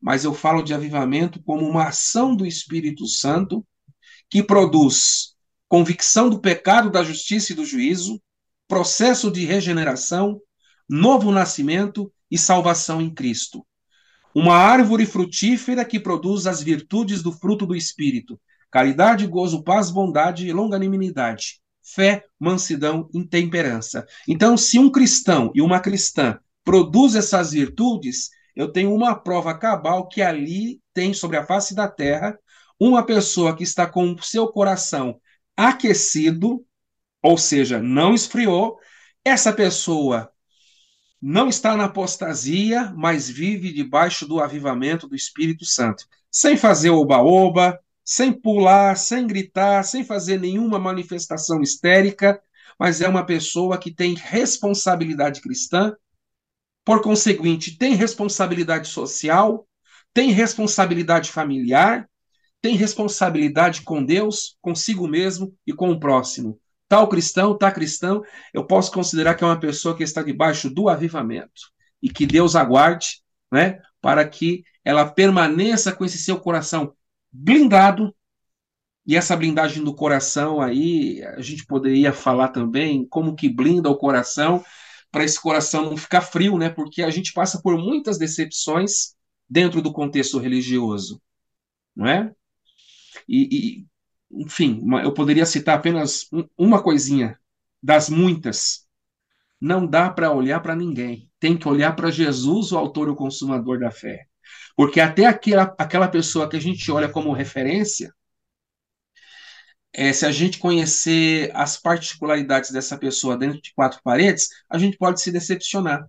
[0.00, 3.66] mas eu falo de avivamento como uma ação do Espírito Santo
[4.30, 5.34] que produz
[5.68, 8.20] convicção do pecado, da justiça e do juízo,
[8.68, 10.40] processo de regeneração,
[10.88, 13.66] novo nascimento e salvação em Cristo.
[14.34, 18.40] Uma árvore frutífera que produz as virtudes do fruto do Espírito:
[18.70, 24.06] caridade, gozo, paz, bondade e longanimidade, fé, mansidão e temperança.
[24.26, 30.08] Então, se um cristão e uma cristã produz essas virtudes, eu tenho uma prova cabal
[30.08, 32.38] que ali tem sobre a face da terra
[32.78, 35.20] uma pessoa que está com o seu coração
[35.56, 36.64] aquecido,
[37.22, 38.76] ou seja, não esfriou.
[39.24, 40.30] Essa pessoa
[41.20, 47.78] não está na apostasia, mas vive debaixo do avivamento do Espírito Santo, sem fazer oba-oba,
[48.04, 52.42] sem pular, sem gritar, sem fazer nenhuma manifestação histérica,
[52.78, 55.94] mas é uma pessoa que tem responsabilidade cristã,
[56.84, 59.66] por conseguinte, tem responsabilidade social,
[60.12, 62.08] tem responsabilidade familiar,
[62.60, 66.58] tem responsabilidade com Deus, consigo mesmo e com o próximo.
[66.88, 68.22] Tal cristão, tal cristão,
[68.52, 71.72] eu posso considerar que é uma pessoa que está debaixo do avivamento.
[72.02, 76.92] E que Deus aguarde, né, para que ela permaneça com esse seu coração
[77.32, 78.14] blindado.
[79.06, 83.96] E essa blindagem do coração aí, a gente poderia falar também como que blinda o
[83.96, 84.62] coração
[85.12, 86.70] para esse coração não ficar frio, né?
[86.70, 89.14] Porque a gente passa por muitas decepções
[89.48, 91.20] dentro do contexto religioso,
[91.94, 92.34] não é?
[93.28, 93.86] E, e
[94.44, 97.38] enfim, eu poderia citar apenas um, uma coisinha
[97.82, 98.86] das muitas.
[99.60, 101.30] Não dá para olhar para ninguém.
[101.38, 104.26] Tem que olhar para Jesus, o autor e o consumador da fé.
[104.74, 108.12] Porque até aquela, aquela pessoa que a gente olha como referência,
[109.92, 114.96] é, se a gente conhecer as particularidades dessa pessoa dentro de quatro paredes, a gente
[114.96, 116.06] pode se decepcionar.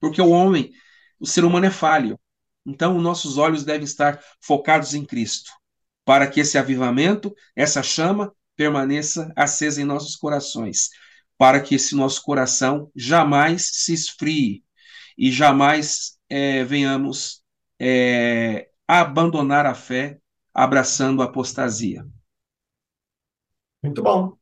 [0.00, 0.72] Porque o homem,
[1.20, 2.18] o ser humano é falho.
[2.66, 5.50] Então, nossos olhos devem estar focados em Cristo
[6.04, 10.90] para que esse avivamento, essa chama, permaneça acesa em nossos corações,
[11.38, 14.64] para que esse nosso coração jamais se esfrie
[15.16, 17.42] e jamais é, venhamos
[17.78, 20.18] é, abandonar a fé,
[20.54, 22.04] abraçando a apostasia.
[23.82, 24.32] Muito bom.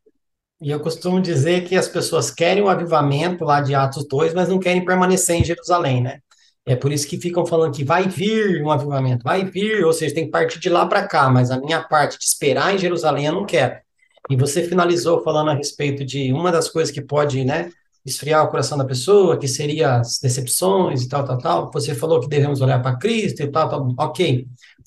[0.61, 4.49] E eu costumo dizer que as pessoas querem o avivamento lá de Atos 2, mas
[4.49, 6.21] não querem permanecer em Jerusalém, né?
[6.67, 10.15] É por isso que ficam falando que vai vir um avivamento, vai vir, ou seja,
[10.15, 13.27] tem que partir de lá para cá, mas a minha parte de esperar em Jerusalém
[13.27, 13.77] eu não quero.
[14.29, 17.71] E você finalizou falando a respeito de uma das coisas que pode, né,
[18.05, 21.71] esfriar o coração da pessoa, que seria as decepções e tal, tal, tal.
[21.73, 23.95] Você falou que devemos olhar para Cristo e tal, tal.
[23.99, 24.47] Ok.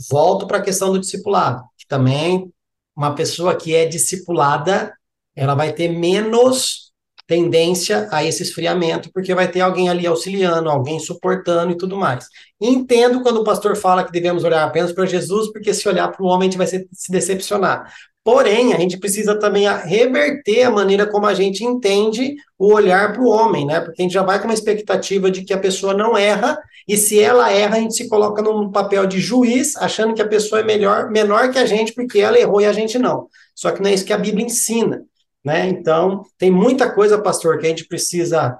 [0.10, 2.53] Volto para a questão do discipulado, que também
[2.96, 4.94] uma pessoa que é discipulada,
[5.36, 6.92] ela vai ter menos
[7.26, 12.28] tendência a esse esfriamento, porque vai ter alguém ali auxiliando, alguém suportando e tudo mais.
[12.60, 16.24] Entendo quando o pastor fala que devemos olhar apenas para Jesus, porque se olhar para
[16.24, 17.92] o homem, a gente vai se, se decepcionar.
[18.24, 23.22] Porém, a gente precisa também reverter a maneira como a gente entende o olhar para
[23.22, 23.82] o homem, né?
[23.82, 26.58] Porque a gente já vai com uma expectativa de que a pessoa não erra,
[26.88, 30.28] e se ela erra, a gente se coloca num papel de juiz, achando que a
[30.28, 33.28] pessoa é melhor, menor que a gente, porque ela errou e a gente não.
[33.54, 35.04] Só que não é isso que a Bíblia ensina.
[35.44, 35.68] Né?
[35.68, 38.58] Então, tem muita coisa, pastor, que a gente precisa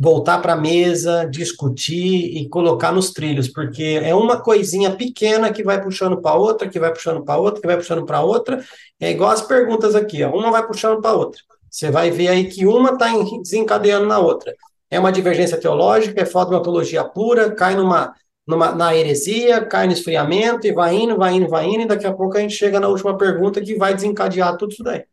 [0.00, 5.62] voltar para a mesa, discutir e colocar nos trilhos, porque é uma coisinha pequena que
[5.62, 8.64] vai puxando para outra, que vai puxando para outra, que vai puxando para outra.
[8.98, 11.38] É igual as perguntas aqui, ó, uma vai puxando para outra.
[11.68, 13.08] Você vai ver aí que uma está
[13.42, 14.54] desencadeando na outra.
[14.90, 18.14] É uma divergência teológica, é falta de uma teologia pura, cai numa
[18.46, 22.06] numa, na heresia, cai no esfriamento e vai indo, vai indo, vai indo, e daqui
[22.06, 25.04] a pouco a gente chega na última pergunta que vai desencadear tudo isso daí.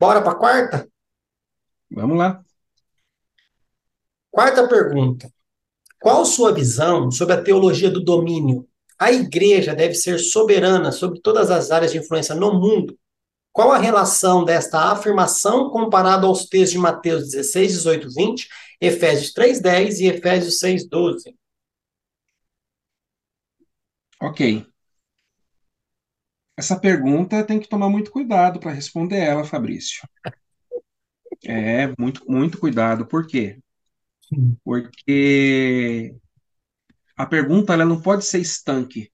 [0.00, 0.88] Bora para a quarta?
[1.90, 2.42] Vamos lá.
[4.32, 5.30] Quarta pergunta.
[6.00, 8.66] Qual sua visão sobre a teologia do domínio?
[8.98, 12.98] A igreja deve ser soberana sobre todas as áreas de influência no mundo?
[13.52, 18.48] Qual a relação desta afirmação comparada aos textos de Mateus 16, 18, 20,
[18.80, 21.36] Efésios 3, 10 e Efésios 6, 12?
[24.18, 24.66] Ok.
[26.56, 30.08] Essa pergunta tem que tomar muito cuidado para responder ela, Fabrício.
[31.44, 33.06] É, muito, muito cuidado.
[33.06, 33.61] Por quê?
[34.64, 36.14] Porque
[37.16, 39.12] a pergunta ela não pode ser estanque.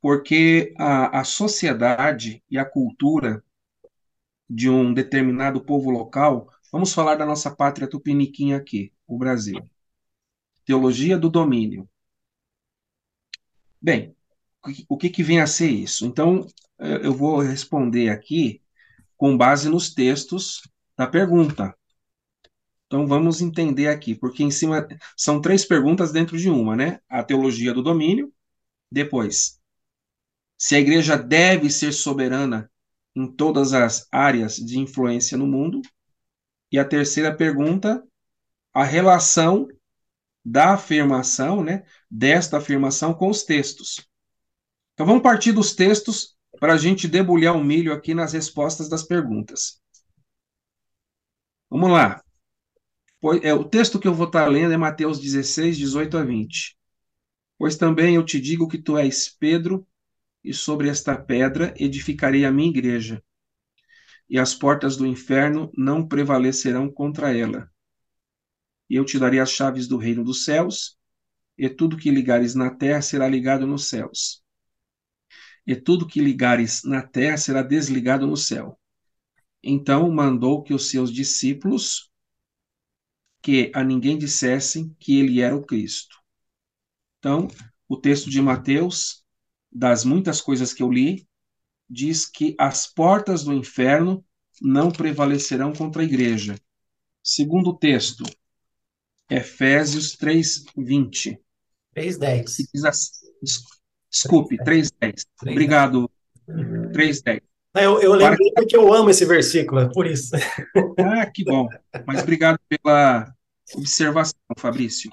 [0.00, 3.42] Porque a, a sociedade e a cultura
[4.48, 9.60] de um determinado povo local, vamos falar da nossa pátria tupiniquim aqui, o Brasil.
[10.64, 11.88] Teologia do domínio.
[13.80, 14.14] Bem,
[14.88, 16.06] o que, que vem a ser isso?
[16.06, 16.46] Então,
[16.78, 18.62] eu vou responder aqui
[19.16, 20.62] com base nos textos
[20.96, 21.77] da pergunta.
[22.88, 27.00] Então vamos entender aqui, porque em cima são três perguntas dentro de uma, né?
[27.06, 28.32] A teologia do domínio,
[28.90, 29.60] depois,
[30.56, 32.70] se a igreja deve ser soberana
[33.14, 35.82] em todas as áreas de influência no mundo,
[36.72, 38.02] e a terceira pergunta,
[38.72, 39.68] a relação
[40.44, 44.06] da afirmação, né, desta afirmação com os textos.
[44.94, 49.02] Então vamos partir dos textos para a gente debulhar o milho aqui nas respostas das
[49.02, 49.80] perguntas.
[51.70, 52.22] Vamos lá.
[53.42, 56.78] É, o texto que eu vou estar lendo é Mateus 16, 18 a 20.
[57.58, 59.86] Pois também eu te digo que tu és Pedro,
[60.44, 63.22] e sobre esta pedra edificarei a minha igreja,
[64.30, 67.68] e as portas do inferno não prevalecerão contra ela.
[68.88, 70.96] E eu te darei as chaves do reino dos céus,
[71.56, 74.44] e tudo que ligares na terra será ligado nos céus.
[75.66, 78.78] E tudo que ligares na terra será desligado no céu.
[79.60, 82.07] Então mandou que os seus discípulos
[83.42, 86.16] que a ninguém dissessem que ele era o Cristo.
[87.18, 87.48] Então,
[87.88, 89.24] o texto de Mateus,
[89.70, 91.26] das muitas coisas que eu li,
[91.88, 94.24] diz que as portas do inferno
[94.60, 96.56] não prevalecerão contra a igreja.
[97.22, 98.24] Segundo o texto,
[99.30, 101.40] Efésios 3, 20.
[101.94, 102.86] 3,10.
[102.86, 103.20] Assim,
[104.10, 105.26] desculpe, 3,10.
[105.42, 106.10] Obrigado,
[106.48, 107.42] 3,10.
[107.82, 108.62] Eu, eu lembrei Para...
[108.62, 110.30] porque eu amo esse versículo, é por isso.
[110.98, 111.68] Ah, que bom.
[112.06, 113.32] Mas obrigado pela
[113.74, 115.10] observação, Fabrício.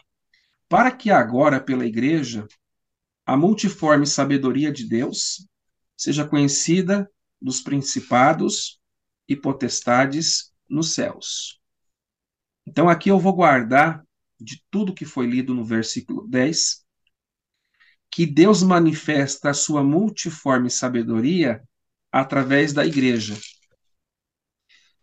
[0.68, 2.48] Para que agora, pela igreja,
[3.26, 5.48] a multiforme sabedoria de Deus
[5.98, 7.10] seja conhecida
[7.42, 8.80] dos principados
[9.28, 11.60] e potestades nos céus.
[12.66, 14.04] Então, aqui eu vou guardar
[14.40, 16.84] de tudo que foi lido no versículo 10,
[18.12, 21.64] que Deus manifesta a sua multiforme sabedoria
[22.16, 23.38] através da igreja.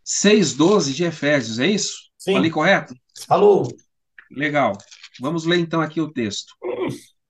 [0.02, 2.10] 6,12 de Efésios, é isso?
[2.16, 2.32] Sim.
[2.32, 2.94] Falei correto?
[3.28, 3.68] Falou.
[4.30, 4.72] Legal.
[5.20, 6.54] Vamos ler então aqui o texto.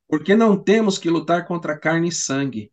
[0.08, 2.70] Porque não temos que lutar contra carne e sangue,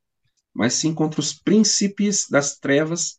[0.54, 3.18] mas sim contra os príncipes das trevas,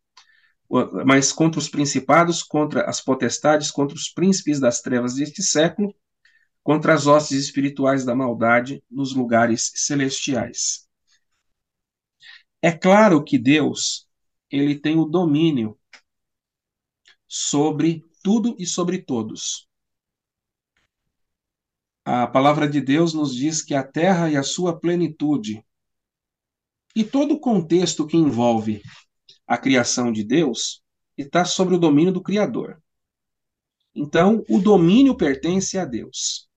[1.04, 5.92] mas contra os principados, contra as potestades, contra os príncipes das trevas deste século,
[6.62, 10.88] contra as hostes espirituais da maldade nos lugares celestiais.
[12.62, 14.06] É claro que Deus,
[14.50, 15.78] ele tem o domínio
[17.26, 19.68] sobre tudo e sobre todos.
[22.04, 25.64] A palavra de Deus nos diz que a terra e a sua plenitude
[26.94, 28.82] e todo o contexto que envolve
[29.46, 30.82] a criação de Deus
[31.16, 32.82] está sobre o domínio do Criador.
[33.94, 36.48] Então, o domínio pertence a Deus.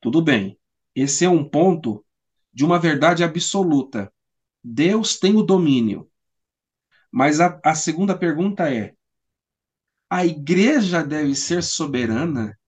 [0.00, 0.58] Tudo bem.
[0.94, 2.04] Esse é um ponto
[2.52, 4.12] de uma verdade absoluta.
[4.62, 6.10] Deus tem o domínio.
[7.10, 8.94] Mas a, a segunda pergunta é:
[10.08, 12.58] a igreja deve ser soberana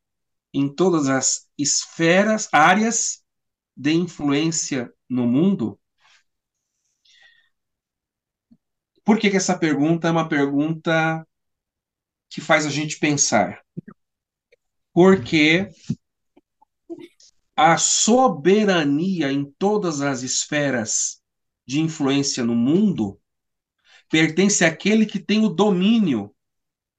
[0.52, 3.22] em todas as esferas, áreas
[3.76, 5.78] de influência no mundo?
[9.04, 11.26] Por que, que essa pergunta é uma pergunta
[12.30, 13.60] que faz a gente pensar?
[14.92, 15.68] Porque
[17.56, 21.21] a soberania em todas as esferas
[21.72, 23.18] de influência no mundo
[24.10, 26.34] pertence àquele que tem o domínio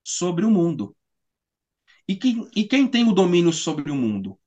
[0.03, 0.95] sobre o mundo.
[2.07, 4.37] E quem, e quem tem o domínio sobre o mundo?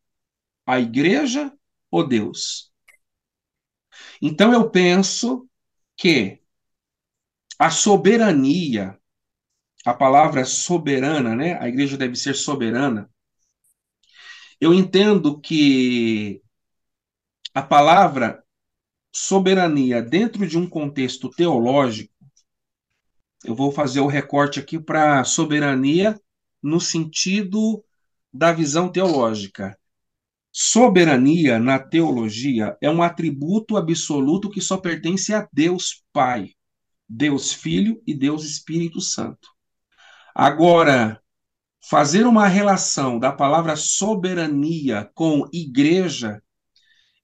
[0.66, 1.56] A igreja
[1.88, 2.72] ou Deus?
[4.20, 5.48] Então eu penso
[5.96, 6.42] que
[7.56, 8.98] a soberania,
[9.84, 11.56] a palavra soberana, né?
[11.60, 13.08] A igreja deve ser soberana.
[14.60, 16.42] Eu entendo que
[17.54, 18.45] a palavra
[19.18, 22.12] soberania dentro de um contexto teológico,
[23.42, 26.20] eu vou fazer o recorte aqui para soberania
[26.62, 27.82] no sentido
[28.30, 29.74] da visão teológica.
[30.52, 36.50] Soberania na teologia é um atributo absoluto que só pertence a Deus Pai,
[37.08, 39.48] Deus Filho e Deus Espírito Santo.
[40.34, 41.22] Agora,
[41.80, 46.42] fazer uma relação da palavra soberania com igreja,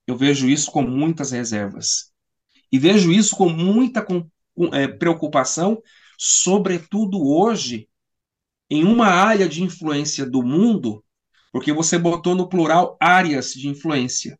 [0.07, 2.11] eu vejo isso com muitas reservas.
[2.71, 4.27] E vejo isso com muita com,
[4.73, 5.81] é, preocupação,
[6.17, 7.89] sobretudo hoje,
[8.69, 11.03] em uma área de influência do mundo,
[11.51, 14.39] porque você botou no plural áreas de influência.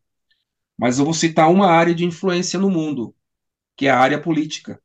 [0.77, 3.15] Mas eu vou citar uma área de influência no mundo,
[3.75, 4.81] que é a área política.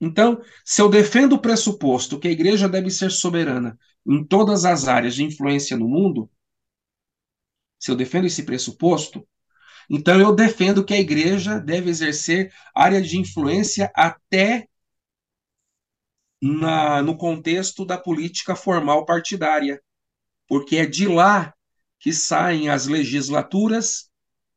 [0.00, 4.88] Então, se eu defendo o pressuposto que a igreja deve ser soberana em todas as
[4.88, 6.30] áreas de influência no mundo,
[7.80, 9.26] se eu defendo esse pressuposto,
[9.90, 14.68] então eu defendo que a igreja deve exercer área de influência até
[16.40, 19.82] na, no contexto da política formal partidária,
[20.46, 21.52] porque é de lá
[21.98, 24.08] que saem as legislaturas,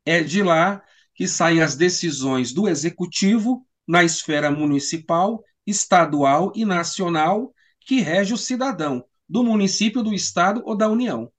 [0.05, 0.83] é de lá
[1.15, 8.37] que saem as decisões do executivo na esfera municipal, estadual e nacional que rege o
[8.37, 11.32] cidadão, do município, do estado ou da União.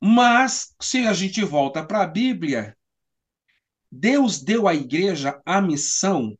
[0.00, 2.76] Mas, se a gente volta para a Bíblia,
[3.90, 6.38] Deus deu à igreja a missão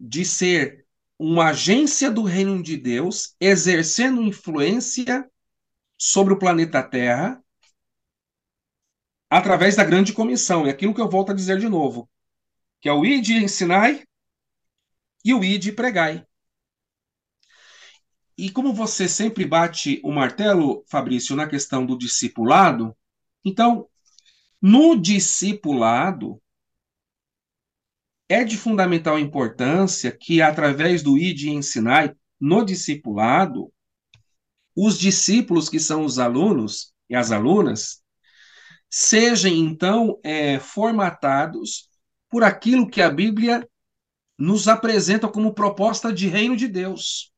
[0.00, 0.86] de ser
[1.18, 5.28] uma agência do reino de Deus, exercendo influência
[5.96, 7.42] sobre o planeta Terra,
[9.28, 10.66] através da grande comissão.
[10.66, 12.08] É aquilo que eu volto a dizer de novo
[12.80, 14.04] que é o id ensinai
[15.24, 16.26] e o id pregai.
[18.38, 22.96] E como você sempre bate o martelo, Fabrício, na questão do discipulado,
[23.44, 23.88] então,
[24.62, 26.40] no discipulado,
[28.28, 33.72] é de fundamental importância que, através do id ensinai, no discipulado,
[34.76, 38.04] os discípulos, que são os alunos e as alunas,
[38.88, 41.88] sejam, então, é, formatados
[42.30, 43.68] por aquilo que a Bíblia
[44.38, 47.32] nos apresenta como proposta de reino de Deus.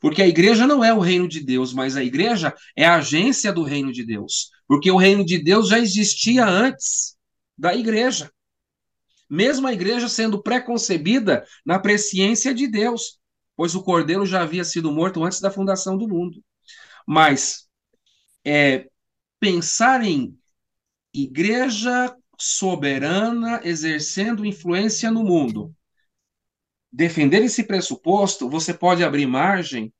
[0.00, 3.52] Porque a igreja não é o reino de Deus, mas a igreja é a agência
[3.52, 4.50] do reino de Deus.
[4.66, 7.16] Porque o reino de Deus já existia antes
[7.56, 8.30] da igreja.
[9.28, 13.18] Mesmo a igreja sendo preconcebida na presciência de Deus,
[13.56, 16.42] pois o cordeiro já havia sido morto antes da fundação do mundo.
[17.06, 17.66] Mas
[18.44, 18.88] é,
[19.40, 20.38] pensar em
[21.12, 25.74] igreja soberana exercendo influência no mundo.
[26.96, 29.92] Defender esse pressuposto, você pode abrir margem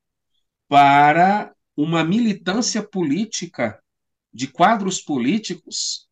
[0.67, 3.79] para uma militância política
[4.33, 6.09] de quadros políticos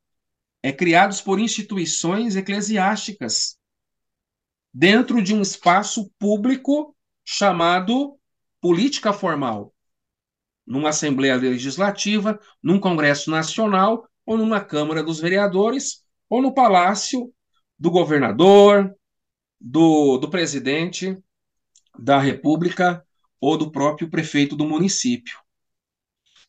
[0.62, 3.56] é criados por instituições eclesiásticas
[4.74, 8.18] dentro de um espaço público chamado
[8.60, 9.72] política formal,
[10.66, 17.32] numa Assembleia Legislativa, num Congresso Nacional ou numa Câmara dos Vereadores ou no palácio
[17.78, 18.94] do governador,
[19.64, 21.16] do, do presidente
[21.98, 23.02] da República
[23.40, 25.38] ou do próprio prefeito do município.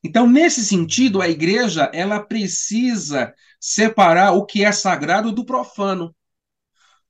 [0.03, 6.13] Então, nesse sentido, a igreja ela precisa separar o que é sagrado do profano.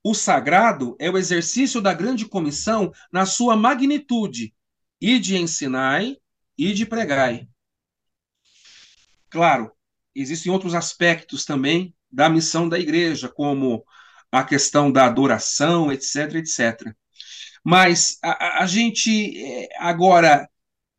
[0.04, 4.54] O sagrado é o exercício da grande comissão na sua magnitude,
[5.02, 6.18] e de ensinai
[6.56, 7.50] e de pregai.
[9.30, 9.72] Claro,
[10.14, 13.84] existem outros aspectos também da missão da igreja, como
[14.32, 16.96] a questão da adoração, etc, etc.
[17.64, 20.48] Mas a, a gente eh, agora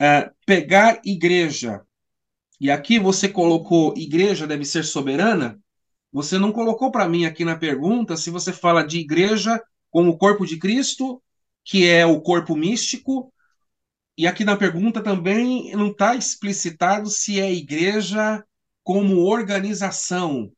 [0.02, 1.82] uh, pegar igreja,
[2.60, 5.60] e aqui você colocou igreja deve ser soberana,
[6.12, 10.18] você não colocou para mim aqui na pergunta se você fala de igreja como o
[10.18, 11.22] corpo de Cristo,
[11.64, 13.32] que é o corpo místico,
[14.16, 18.42] e aqui na pergunta também não está explicitado se é igreja
[18.82, 20.50] como organização,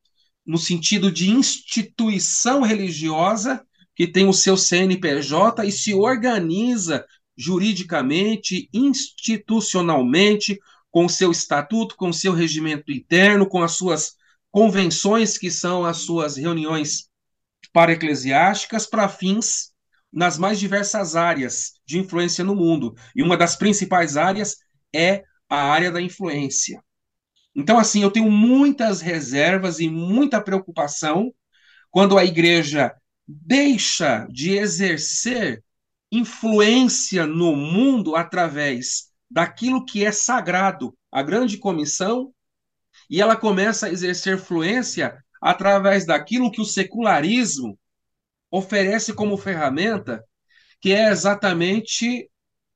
[0.49, 3.63] no sentido de instituição religiosa
[3.95, 7.05] que tem o seu CNPJ e se organiza
[7.37, 10.57] juridicamente, institucionalmente,
[10.89, 14.15] com o seu estatuto, com o seu regimento interno, com as suas
[14.49, 17.09] convenções, que são as suas reuniões
[17.71, 19.71] para-eclesiásticas, para fins
[20.11, 22.95] nas mais diversas áreas de influência no mundo.
[23.15, 24.57] E uma das principais áreas
[24.91, 26.83] é a área da influência.
[27.59, 31.35] Então, assim, eu tenho muitas reservas e muita preocupação
[31.91, 32.95] quando a igreja
[33.27, 35.61] deixa de exercer
[36.09, 42.33] influência no mundo através daquilo que é sagrado, a grande comissão,
[43.09, 47.77] e ela começa a exercer fluência através daquilo que o secularismo
[48.49, 50.23] oferece como ferramenta,
[50.79, 52.31] que é exatamente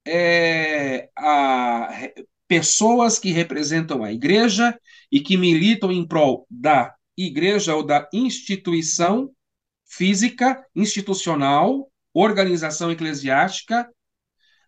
[0.06, 1.90] é, a,
[2.48, 4.78] pessoas que representam a igreja
[5.12, 9.32] e que militam em prol da igreja ou da instituição
[9.86, 13.90] física, institucional, organização eclesiástica,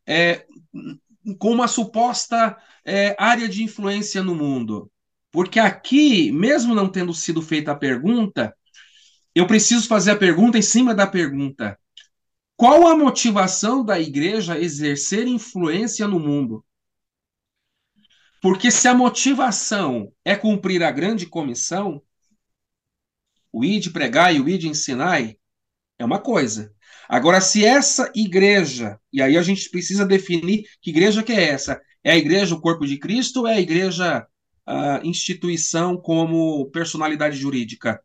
[0.07, 0.45] é,
[1.39, 2.55] com uma suposta
[2.85, 4.91] é, área de influência no mundo.
[5.31, 8.55] Porque aqui, mesmo não tendo sido feita a pergunta,
[9.33, 11.77] eu preciso fazer a pergunta em cima da pergunta.
[12.55, 16.63] Qual a motivação da igreja exercer influência no mundo?
[18.45, 21.99] Porque se a motivação é cumprir a grande comissão,
[23.51, 25.19] o id pregar e o id ensinar
[25.97, 26.71] é uma coisa.
[27.09, 31.81] Agora, se essa igreja, e aí a gente precisa definir que igreja que é essa?
[32.03, 34.27] É a igreja o corpo de Cristo ou é a igreja
[34.63, 37.99] a instituição como personalidade jurídica?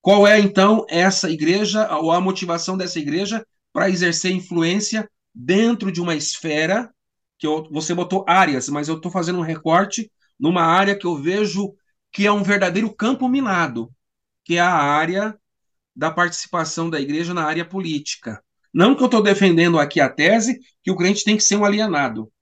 [0.00, 6.00] Qual é, então, essa igreja, ou a motivação dessa igreja para exercer influência dentro de
[6.00, 6.92] uma esfera
[7.44, 11.14] que eu, você botou áreas, mas eu estou fazendo um recorte numa área que eu
[11.14, 11.74] vejo
[12.10, 13.92] que é um verdadeiro campo minado,
[14.42, 15.38] que é a área
[15.94, 18.42] da participação da igreja na área política.
[18.72, 21.66] Não que eu estou defendendo aqui a tese que o crente tem que ser um
[21.66, 22.32] alienado.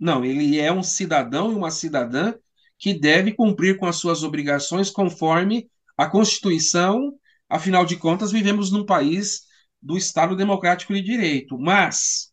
[0.00, 2.34] Não, ele é um cidadão e uma cidadã
[2.76, 7.12] que deve cumprir com as suas obrigações conforme a Constituição,
[7.48, 9.42] afinal de contas, vivemos num país
[9.80, 12.29] do Estado Democrático de Direito, mas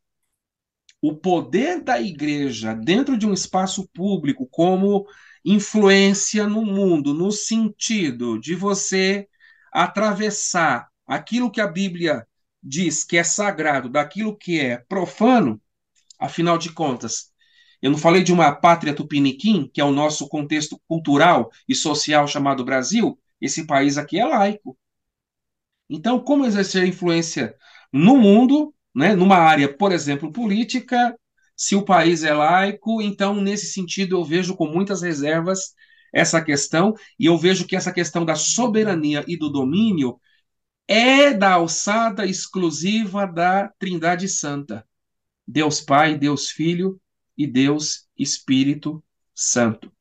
[1.01, 5.05] o poder da igreja dentro de um espaço público como
[5.45, 9.27] influência no mundo, no sentido de você
[9.71, 12.27] atravessar aquilo que a Bíblia
[12.61, 15.61] diz que é sagrado daquilo que é profano,
[16.19, 17.31] afinal de contas,
[17.81, 22.27] eu não falei de uma pátria tupiniquim, que é o nosso contexto cultural e social
[22.27, 24.77] chamado Brasil, esse país aqui é laico.
[25.89, 27.55] Então, como exercer influência
[27.93, 31.15] no mundo, né, numa área, por exemplo, política,
[31.55, 35.75] se o país é laico, então, nesse sentido, eu vejo com muitas reservas
[36.11, 40.19] essa questão, e eu vejo que essa questão da soberania e do domínio
[40.87, 44.83] é da alçada exclusiva da Trindade Santa.
[45.47, 46.99] Deus Pai, Deus Filho
[47.37, 49.03] e Deus Espírito
[49.35, 49.91] Santo.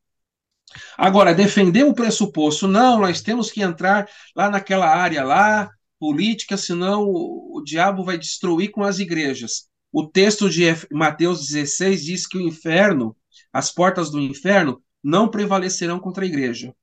[0.97, 7.05] Agora, defender o pressuposto, não, nós temos que entrar lá naquela área lá, política, senão
[7.05, 9.69] o, o diabo vai destruir com as igrejas.
[9.93, 13.17] O texto de Mateus 16 diz que o inferno,
[13.53, 16.75] as portas do inferno, não prevalecerão contra a igreja.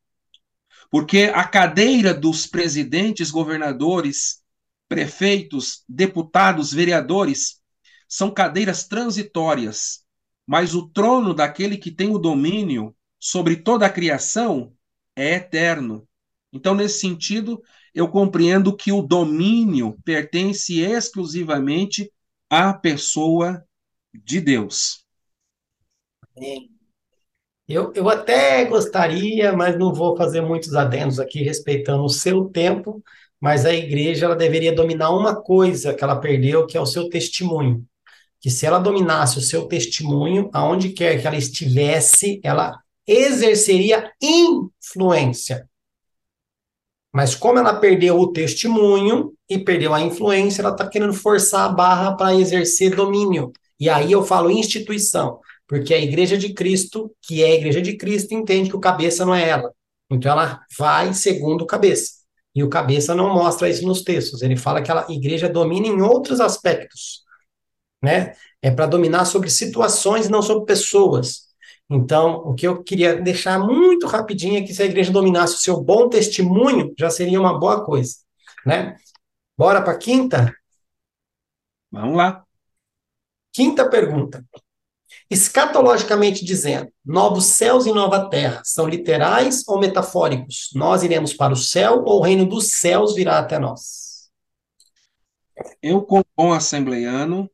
[0.89, 4.41] Porque a cadeira dos presidentes, governadores,
[4.87, 7.61] prefeitos, deputados, vereadores,
[8.07, 10.03] são cadeiras transitórias,
[10.45, 14.73] mas o trono daquele que tem o domínio sobre toda a criação
[15.15, 16.07] é eterno.
[16.51, 17.61] Então, nesse sentido,
[17.93, 22.11] eu compreendo que o domínio pertence exclusivamente
[22.49, 23.63] à pessoa
[24.13, 25.05] de Deus.
[27.67, 33.01] Eu, eu até gostaria, mas não vou fazer muitos adendos aqui, respeitando o seu tempo,
[33.39, 37.09] mas a igreja ela deveria dominar uma coisa que ela perdeu, que é o seu
[37.09, 37.85] testemunho.
[38.39, 42.77] Que se ela dominasse o seu testemunho, aonde quer que ela estivesse, ela
[43.07, 45.67] exerceria influência.
[47.13, 51.69] Mas como ela perdeu o testemunho e perdeu a influência, ela está querendo forçar a
[51.69, 53.53] barra para exercer domínio.
[53.79, 57.95] E aí eu falo instituição, porque a igreja de Cristo, que é a igreja de
[57.97, 59.71] Cristo, entende que o cabeça não é ela.
[60.09, 62.23] Então ela vai segundo o cabeça.
[62.55, 64.41] E o cabeça não mostra isso nos textos.
[64.41, 67.21] Ele fala que a igreja domina em outros aspectos.
[68.01, 68.33] Né?
[68.61, 71.52] É para dominar sobre situações, não sobre pessoas.
[71.89, 75.59] Então, o que eu queria deixar muito rapidinho é que se a igreja dominasse o
[75.59, 78.15] seu bom testemunho, já seria uma boa coisa,
[78.65, 78.95] né?
[79.57, 80.53] Bora para a quinta?
[81.91, 82.43] Vamos lá.
[83.51, 84.43] Quinta pergunta.
[85.29, 90.69] Escatologicamente dizendo, novos céus e nova terra são literais ou metafóricos?
[90.73, 94.31] Nós iremos para o céu ou o reino dos céus virá até nós?
[95.81, 97.49] Eu, como bom assembleiano,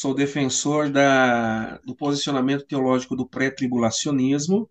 [0.00, 4.70] sou defensor da, do posicionamento teológico do pré-tribulacionismo.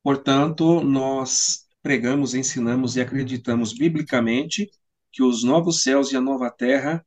[0.00, 4.70] Portanto, nós pregamos, ensinamos e acreditamos biblicamente
[5.10, 7.04] que os novos céus e a nova terra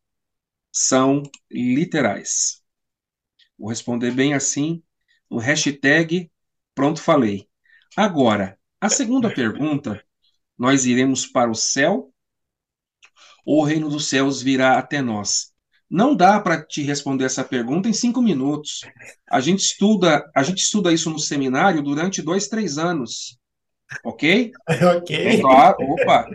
[0.70, 2.62] são literais.
[3.58, 4.84] Vou responder bem assim
[5.30, 6.30] no hashtag
[6.76, 7.47] Pronto Falei.
[7.95, 10.04] Agora, a segunda pergunta:
[10.58, 12.14] nós iremos para o céu
[13.45, 15.51] ou o reino dos céus virá até nós?
[15.92, 18.80] Não dá para te responder essa pergunta em cinco minutos.
[19.30, 23.38] A gente estuda, a gente estuda isso no seminário durante dois, três anos.
[24.06, 24.54] Ok?
[24.98, 25.14] Ok.
[25.14, 26.30] É claro, opa.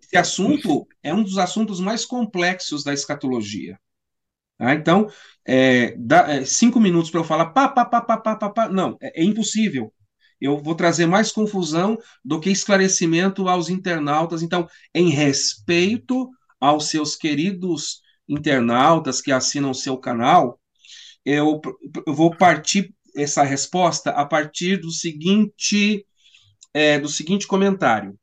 [0.00, 3.76] Esse assunto é um dos assuntos mais complexos da escatologia.
[4.56, 4.72] Tá?
[4.72, 5.08] Então,
[5.44, 8.68] é, dá, é, cinco minutos para eu falar pá, pá, pá, pá, pá, pá, pá.
[8.68, 9.92] Não, é, é impossível.
[10.40, 14.42] Eu vou trazer mais confusão do que esclarecimento aos internautas.
[14.42, 18.00] Então, em respeito aos seus queridos
[18.30, 20.60] internautas que assinam o seu canal,
[21.24, 21.60] eu,
[22.06, 26.06] eu vou partir essa resposta a partir do seguinte
[26.72, 28.16] é, do seguinte comentário.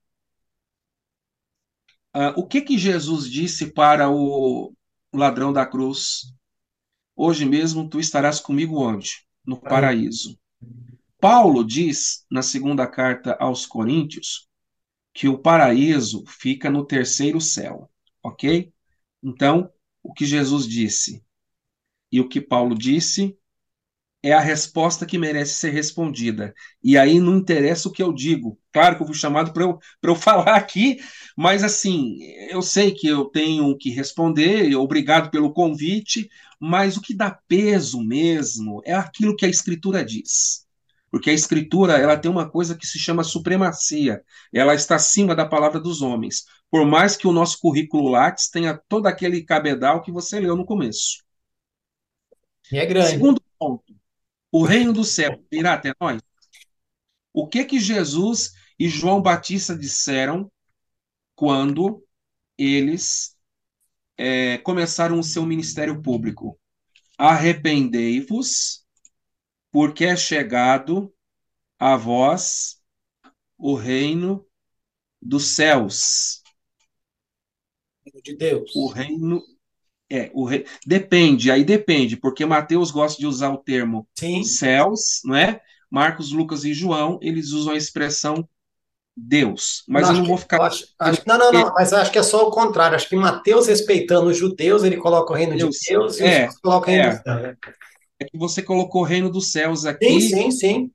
[2.16, 4.74] Uh, o que que Jesus disse para o
[5.14, 6.34] ladrão da cruz?
[7.16, 9.26] Hoje mesmo tu estarás comigo onde?
[9.46, 10.40] No paraíso.
[11.20, 14.48] Paulo diz na segunda carta aos Coríntios
[15.14, 17.92] que o paraíso fica no terceiro céu,
[18.24, 18.72] ok?
[19.22, 19.72] Então,
[20.04, 21.24] o que Jesus disse
[22.12, 23.38] e o que Paulo disse
[24.24, 26.54] é a resposta que merece ser respondida.
[26.84, 28.60] E aí não interessa o que eu digo.
[28.74, 30.98] Claro que eu fui chamado para eu, eu falar aqui,
[31.36, 32.18] mas assim,
[32.50, 36.30] eu sei que eu tenho que responder, obrigado pelo convite,
[36.60, 40.67] mas o que dá peso mesmo é aquilo que a Escritura diz.
[41.10, 44.22] Porque a escritura, ela tem uma coisa que se chama supremacia.
[44.54, 46.46] Ela está acima da palavra dos homens.
[46.70, 50.66] Por mais que o nosso currículo Lattes tenha todo aquele cabedal que você leu no
[50.66, 51.24] começo.
[52.72, 53.12] E é grande.
[53.12, 53.96] Segundo ponto,
[54.52, 56.22] o reino do céu virá até nós.
[57.34, 60.52] O que que Jesus e João Batista disseram
[61.36, 62.04] quando
[62.58, 63.36] eles
[64.18, 66.60] é, começaram o seu ministério público?
[67.18, 68.87] Arrependei-vos
[69.72, 71.14] porque é chegado
[71.80, 72.82] a vós
[73.58, 74.46] o reino
[75.22, 76.42] dos céus.
[78.24, 78.76] De Deus.
[78.76, 79.42] O reino
[80.10, 84.42] é, o rei, depende, aí depende, porque Mateus gosta de usar o termo Sim.
[84.44, 85.60] céus, não é?
[85.92, 88.48] Marcos, Lucas e João, eles usam a expressão
[89.16, 89.84] Deus.
[89.88, 90.62] Mas não, eu não vou ficar.
[90.62, 92.96] Acho, acho, não, não, não, mas acho que é só o contrário.
[92.96, 95.76] Acho que Mateus, respeitando os judeus, ele coloca o reino Deus.
[95.76, 97.22] de Deus e é, coloca o reino é.
[97.22, 97.58] céus
[98.20, 100.22] é que você colocou o reino dos céus aqui.
[100.22, 100.92] Sim, sim, sim.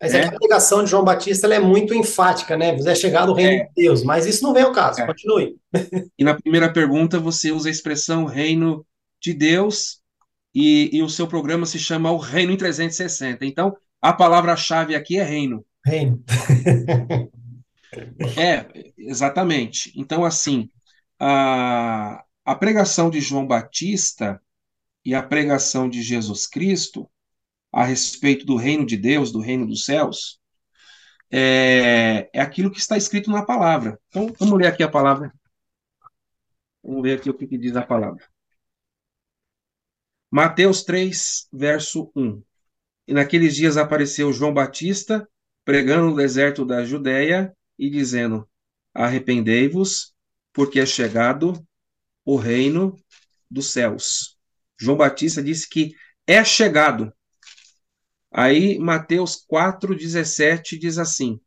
[0.00, 2.76] Mas é, é que a pregação de João Batista é muito enfática, né?
[2.76, 3.64] Você é chegado o reino é.
[3.66, 5.00] de Deus, mas isso não vem ao caso.
[5.00, 5.06] É.
[5.06, 5.56] Continue.
[6.18, 8.84] E na primeira pergunta você usa a expressão reino
[9.20, 10.00] de Deus
[10.54, 13.44] e, e o seu programa se chama o Reino em 360.
[13.46, 15.64] Então, a palavra-chave aqui é reino.
[15.84, 16.22] Reino.
[18.36, 18.66] é,
[18.98, 19.92] exatamente.
[19.96, 20.68] Então, assim,
[21.18, 24.40] a, a pregação de João Batista
[25.04, 27.10] e a pregação de Jesus Cristo
[27.72, 30.38] a respeito do reino de Deus, do reino dos céus,
[31.30, 33.98] é, é aquilo que está escrito na palavra.
[34.08, 35.32] Então, vamos ler aqui a palavra.
[36.82, 38.22] Vamos ver aqui o que, que diz a palavra.
[40.30, 42.42] Mateus 3, verso 1.
[43.08, 45.26] E naqueles dias apareceu João Batista,
[45.64, 48.48] pregando no deserto da Judéia e dizendo:
[48.94, 50.14] Arrependei-vos,
[50.52, 51.66] porque é chegado
[52.24, 52.96] o reino
[53.50, 54.38] dos céus.
[54.82, 55.94] João Batista disse que
[56.26, 57.12] é chegado.
[58.32, 61.40] Aí Mateus 4,17 diz assim: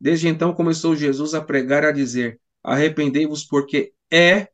[0.00, 4.48] Desde então começou Jesus a pregar a dizer: Arrependei-vos, porque é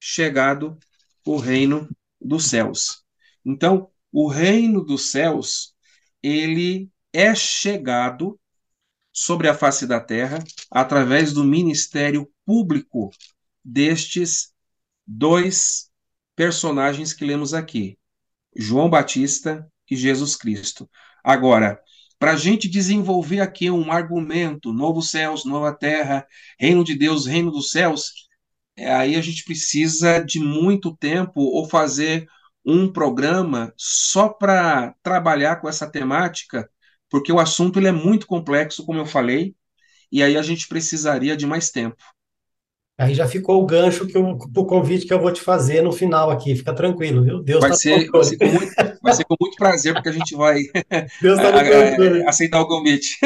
[0.00, 0.78] chegado
[1.26, 3.04] o reino dos céus.
[3.44, 5.74] Então, o reino dos céus,
[6.22, 8.40] ele é chegado
[9.12, 13.10] sobre a face da terra através do ministério público
[13.62, 14.54] destes
[15.06, 15.85] dois
[16.36, 17.98] personagens que lemos aqui:
[18.54, 20.88] João Batista e Jesus Cristo.
[21.24, 21.80] Agora,
[22.18, 26.26] para a gente desenvolver aqui um argumento, novo céus, nova terra,
[26.58, 28.12] reino de Deus, reino dos céus,
[28.76, 32.28] é, aí a gente precisa de muito tempo ou fazer
[32.64, 36.68] um programa só para trabalhar com essa temática,
[37.08, 39.54] porque o assunto ele é muito complexo, como eu falei,
[40.10, 42.02] e aí a gente precisaria de mais tempo.
[42.98, 45.92] Aí já ficou o gancho que o, o convite que eu vou te fazer no
[45.92, 46.56] final aqui.
[46.56, 47.42] Fica tranquilo, viu?
[47.42, 48.72] Deus vai, tá ser, vai, ser com muito,
[49.02, 51.04] vai ser com muito prazer, porque a gente vai tá
[52.26, 53.18] aceitar o convite.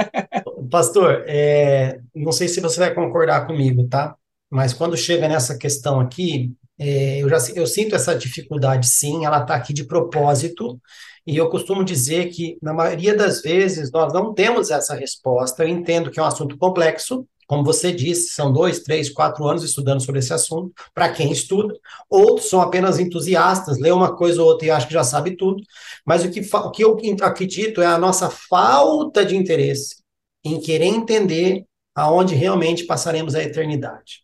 [0.70, 4.14] Pastor, é, não sei se você vai concordar comigo, tá?
[4.50, 9.24] Mas quando chega nessa questão aqui, é, eu já eu sinto essa dificuldade, sim.
[9.24, 10.78] Ela está aqui de propósito.
[11.26, 15.64] E eu costumo dizer que, na maioria das vezes, nós não temos essa resposta.
[15.64, 19.62] Eu entendo que é um assunto complexo, como você disse, são dois, três, quatro anos
[19.62, 21.78] estudando sobre esse assunto, para quem estuda.
[22.10, 25.62] Outros são apenas entusiastas, lê uma coisa ou outra e acha que já sabe tudo.
[26.04, 29.96] Mas o que, o que eu acredito é a nossa falta de interesse
[30.44, 34.22] em querer entender aonde realmente passaremos a eternidade.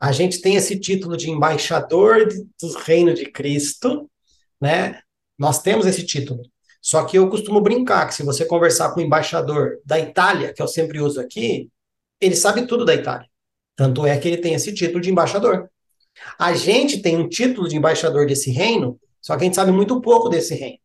[0.00, 4.08] a gente tem esse título de embaixador do reino de Cristo,
[4.60, 5.00] né?
[5.38, 6.42] Nós temos esse título.
[6.80, 10.62] Só que eu costumo brincar que se você conversar com o embaixador da Itália, que
[10.62, 11.68] eu sempre uso aqui,
[12.20, 13.28] ele sabe tudo da Itália.
[13.76, 15.70] Tanto é que ele tem esse título de embaixador.
[16.38, 20.00] A gente tem um título de embaixador desse reino, só que a gente sabe muito
[20.00, 20.78] pouco desse reino.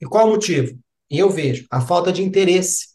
[0.00, 0.78] E qual o motivo?
[1.10, 2.88] E eu vejo a falta de interesse.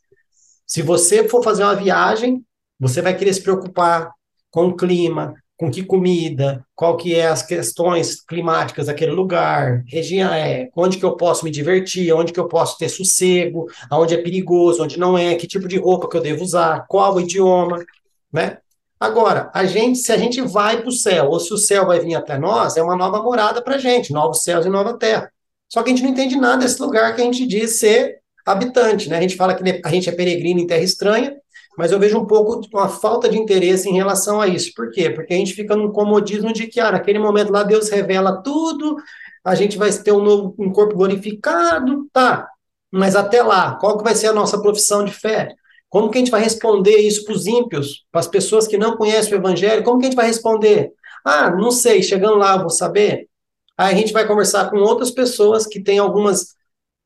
[0.65, 2.43] Se você for fazer uma viagem,
[2.79, 4.11] você vai querer se preocupar
[4.49, 10.31] com o clima, com que comida, qual que é as questões climáticas daquele lugar, região,
[10.31, 14.21] é, onde que eu posso me divertir, onde que eu posso ter sossego, aonde é
[14.21, 17.83] perigoso, onde não é, que tipo de roupa que eu devo usar, qual o idioma,
[18.31, 18.59] né?
[18.99, 21.99] Agora, a gente, se a gente vai para o céu, ou se o céu vai
[21.99, 25.31] vir até nós, é uma nova morada para a gente, novos céus e nova terra.
[25.69, 29.09] Só que a gente não entende nada desse lugar que a gente diz ser habitante,
[29.09, 29.17] né?
[29.17, 31.35] A gente fala que a gente é peregrino em terra estranha,
[31.77, 34.73] mas eu vejo um pouco uma falta de interesse em relação a isso.
[34.75, 35.11] Por quê?
[35.11, 38.97] Porque a gente fica num comodismo de que, ah, naquele momento lá Deus revela tudo,
[39.45, 42.49] a gente vai ter um novo um corpo glorificado, tá.
[42.91, 45.53] Mas até lá, qual que vai ser a nossa profissão de fé?
[45.87, 48.97] Como que a gente vai responder isso para os ímpios, para as pessoas que não
[48.97, 49.83] conhecem o evangelho?
[49.83, 50.91] Como que a gente vai responder?
[51.23, 53.29] Ah, não sei, chegando lá vou saber.
[53.77, 56.56] Aí a gente vai conversar com outras pessoas que têm algumas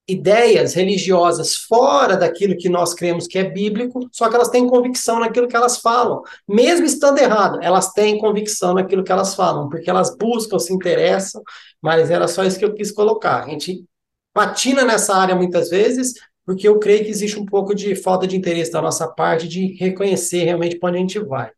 [0.08, 5.20] ideias religiosas fora daquilo que nós cremos que é bíblico, só que elas têm convicção
[5.20, 6.22] naquilo que elas falam.
[6.48, 11.42] Mesmo estando errado, elas têm convicção naquilo que elas falam, porque elas buscam, se interessam,
[11.82, 13.44] mas era só isso que eu quis colocar.
[13.46, 13.86] A gente
[14.34, 16.14] patina nessa área muitas vezes,
[16.46, 19.76] porque eu creio que existe um pouco de falta de interesse da nossa parte de
[19.76, 21.52] reconhecer realmente para onde a gente vai.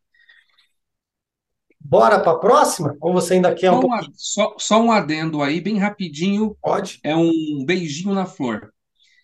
[1.84, 2.96] Bora para a próxima?
[2.98, 6.56] Ou você ainda quer um só, um, só, só, um adendo aí, bem rapidinho.
[6.62, 6.98] Pode.
[7.02, 8.72] É um beijinho na flor.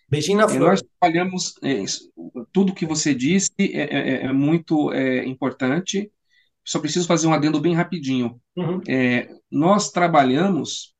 [0.07, 0.69] Beijinho na flor.
[0.69, 1.83] Nós trabalhamos, é,
[2.51, 6.11] tudo que você disse é, é, é muito é, importante.
[6.63, 8.39] Só preciso fazer um adendo bem rapidinho.
[8.55, 8.79] Uhum.
[8.87, 10.93] É, nós trabalhamos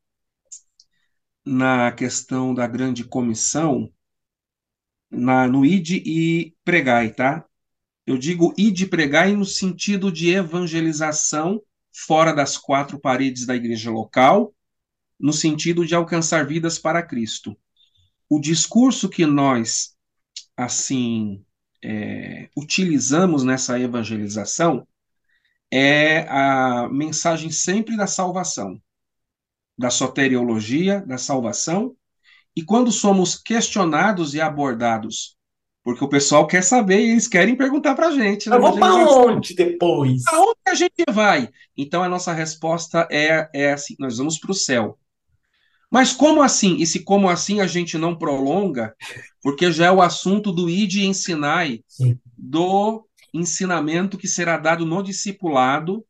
[1.45, 3.87] na questão da grande comissão
[5.11, 7.45] na, no ID e pregai, tá?
[8.05, 11.61] Eu digo ir de pregar no sentido de evangelização
[11.93, 14.53] fora das quatro paredes da igreja local,
[15.19, 17.55] no sentido de alcançar vidas para Cristo.
[18.29, 19.95] O discurso que nós,
[20.57, 21.43] assim,
[21.83, 24.87] é, utilizamos nessa evangelização
[25.69, 28.81] é a mensagem sempre da salvação,
[29.77, 31.95] da soteriologia, da salvação,
[32.55, 35.37] e quando somos questionados e abordados
[35.83, 38.49] porque o pessoal quer saber e eles querem perguntar para a gente.
[38.49, 38.57] Né?
[38.57, 40.23] vamos para onde depois?
[40.23, 41.49] Para onde a gente vai?
[41.75, 44.97] Então a nossa resposta é, é assim: nós vamos para o céu.
[45.89, 46.77] Mas como assim?
[46.77, 48.95] E se como assim a gente não prolonga?
[49.41, 52.17] Porque já é o assunto do id e ensinai, Sim.
[52.37, 56.05] do ensinamento que será dado no discipulado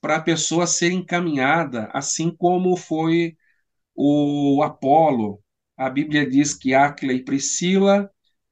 [0.00, 3.36] para a pessoa ser encaminhada, assim como foi
[3.96, 5.40] o Apolo.
[5.76, 8.08] A Bíblia diz que Áquila e Priscila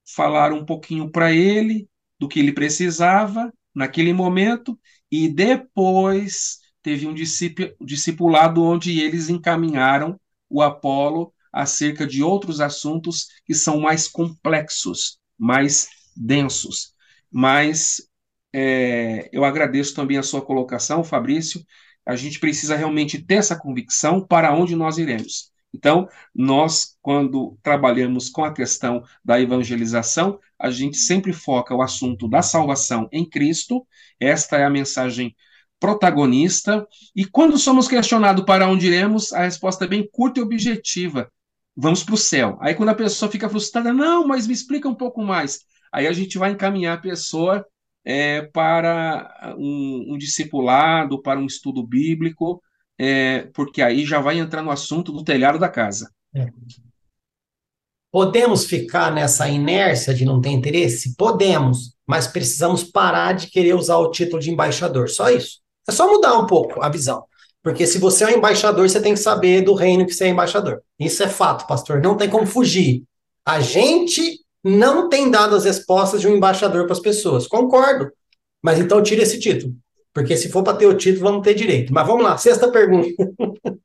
[0.06, 1.88] falaram um pouquinho para ele
[2.18, 4.78] do que ele precisava naquele momento,
[5.10, 7.14] e depois teve um
[7.80, 15.88] discipulado onde eles encaminharam o Apolo acerca de outros assuntos que são mais complexos, mais
[16.16, 16.94] densos.
[17.30, 18.02] Mas
[18.52, 21.64] é, eu agradeço também a sua colocação, Fabrício.
[22.06, 25.50] A gente precisa realmente ter essa convicção para onde nós iremos.
[25.74, 32.28] Então, nós, quando trabalhamos com a questão da evangelização, a gente sempre foca o assunto
[32.28, 33.84] da salvação em Cristo,
[34.20, 35.34] esta é a mensagem
[35.80, 41.28] protagonista, e quando somos questionados para onde iremos, a resposta é bem curta e objetiva:
[41.76, 42.56] vamos para o céu.
[42.60, 45.60] Aí, quando a pessoa fica frustrada, não, mas me explica um pouco mais.
[45.92, 47.66] Aí a gente vai encaminhar a pessoa
[48.04, 52.62] é, para um, um discipulado, para um estudo bíblico,
[52.98, 56.10] é, porque aí já vai entrar no assunto do telhado da casa.
[56.34, 56.48] É.
[58.10, 61.16] Podemos ficar nessa inércia de não ter interesse?
[61.16, 65.08] Podemos, mas precisamos parar de querer usar o título de embaixador.
[65.08, 65.58] Só isso.
[65.88, 67.24] É só mudar um pouco a visão.
[67.62, 70.28] Porque se você é um embaixador, você tem que saber do reino que você é
[70.28, 70.82] embaixador.
[70.98, 72.00] Isso é fato, pastor.
[72.00, 73.02] Não tem como fugir.
[73.44, 77.46] A gente não tem dado as respostas de um embaixador para as pessoas.
[77.46, 78.12] Concordo.
[78.62, 79.74] Mas então tira esse título.
[80.14, 81.92] Porque se for para ter o título, vamos ter direito.
[81.92, 83.08] Mas vamos lá, sexta pergunta.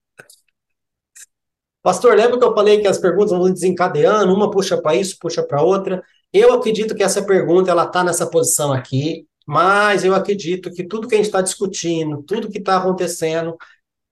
[1.82, 5.42] Pastor, lembra que eu falei que as perguntas vão desencadeando, uma puxa para isso, puxa
[5.42, 6.04] para outra.
[6.32, 11.08] Eu acredito que essa pergunta ela está nessa posição aqui, mas eu acredito que tudo
[11.08, 13.58] que a gente está discutindo, tudo que está acontecendo,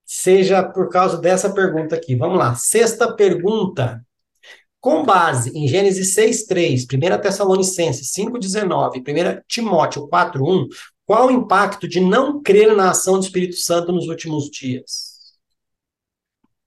[0.05, 2.15] seja por causa dessa pergunta aqui.
[2.15, 4.03] Vamos lá, sexta pergunta.
[4.79, 10.67] Com base em Gênesis 6,3, 1 Tessalonicenses 5,19, 1 Timóteo 4,1,
[11.07, 15.37] Qual o impacto de não crer na ação do Espírito Santo nos últimos dias?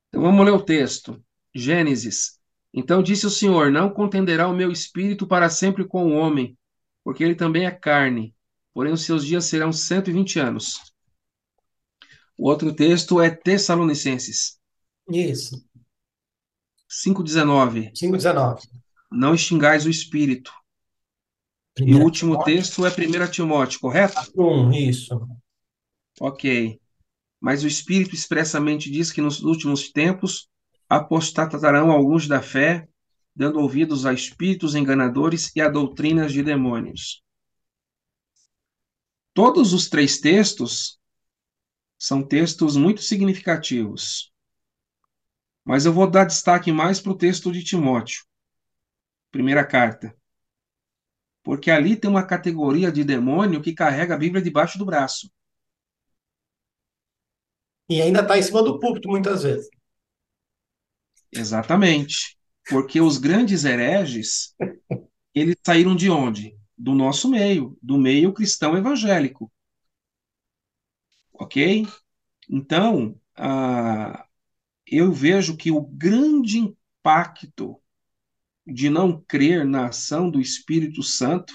[0.09, 1.23] Então vamos ler o texto.
[1.55, 2.39] Gênesis.
[2.73, 6.57] Então disse o Senhor: Não contenderá o meu espírito para sempre com o homem,
[7.05, 8.35] porque ele também é carne,
[8.73, 10.91] porém os seus dias serão 120 anos.
[12.35, 14.59] O outro texto é Tessalonicenses.
[15.07, 15.63] Isso.
[16.89, 17.93] 5,19.
[17.93, 18.63] 5,19.
[19.13, 20.51] Não extingais o espírito.
[21.79, 22.55] E o último Timóteo.
[22.55, 24.17] texto é 1 Timóteo, correto?
[24.37, 25.21] Um, isso.
[26.21, 26.81] Ok.
[27.41, 30.49] Mas o Espírito expressamente diz que nos últimos tempos
[30.89, 32.89] apostatarão alguns da fé,
[33.35, 37.23] dando ouvidos a espíritos enganadores e a doutrinas de demônios.
[39.33, 40.99] Todos os três textos
[41.97, 44.33] são textos muito significativos.
[45.65, 48.25] Mas eu vou dar destaque mais para o texto de Timóteo,
[49.31, 50.20] primeira carta
[51.43, 55.31] porque ali tem uma categoria de demônio que carrega a Bíblia debaixo do braço.
[57.89, 59.69] E ainda está em cima do púlpito, muitas vezes.
[61.33, 62.39] Exatamente.
[62.69, 64.55] Porque os grandes hereges,
[65.35, 66.57] eles saíram de onde?
[66.77, 69.51] Do nosso meio, do meio cristão evangélico.
[71.33, 71.87] Ok?
[72.49, 74.27] Então, ah,
[74.87, 77.80] eu vejo que o grande impacto
[78.73, 81.55] de não crer na ação do Espírito Santo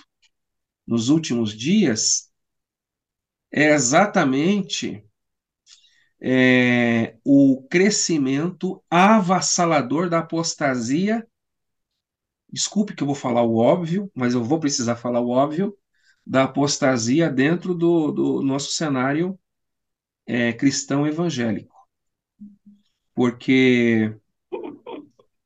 [0.85, 2.31] nos últimos dias
[3.51, 5.03] é exatamente
[6.21, 11.25] é, o crescimento avassalador da apostasia.
[12.51, 15.77] Desculpe que eu vou falar o óbvio, mas eu vou precisar falar o óbvio
[16.25, 19.39] da apostasia dentro do, do nosso cenário
[20.25, 21.75] é, cristão evangélico.
[23.13, 24.13] Porque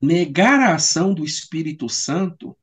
[0.02, 2.58] negar a ação do Espírito Santo,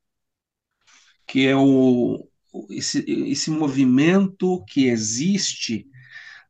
[1.25, 2.27] que é o,
[2.69, 5.87] esse, esse movimento que existe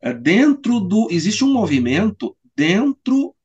[0.02, 1.08] é, dentro do.
[1.12, 3.36] Existe um movimento dentro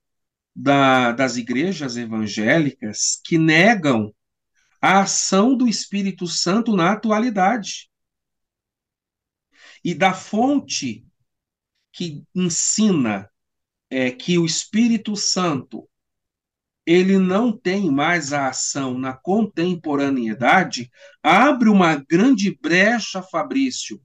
[0.54, 4.14] da, das igrejas evangélicas que negam
[4.80, 7.90] a ação do Espírito Santo na atualidade.
[9.84, 11.04] E da fonte
[11.92, 13.30] que ensina
[13.90, 15.88] é, que o Espírito Santo
[16.84, 20.90] ele não tem mais a ação na contemporaneidade,
[21.22, 24.00] abre uma grande brecha, Fabrício,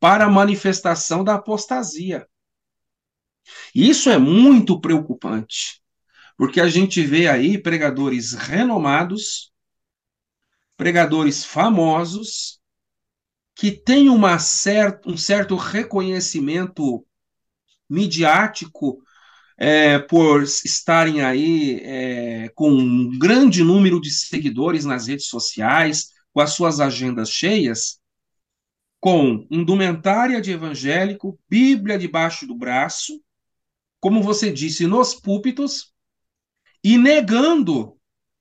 [0.00, 2.26] para a manifestação da apostasia.
[3.74, 5.82] Isso é muito preocupante,
[6.36, 9.52] porque a gente vê aí pregadores renomados,
[10.76, 12.58] pregadores famosos,
[13.54, 17.06] que têm uma certa, um certo reconhecimento
[17.88, 19.03] midiático
[19.56, 26.40] é, por estarem aí é, com um grande número de seguidores nas redes sociais, com
[26.40, 28.00] as suas agendas cheias,
[29.00, 33.20] com indumentária de evangélico, Bíblia debaixo do braço,
[34.00, 35.92] como você disse, nos púlpitos,
[36.82, 37.98] e negando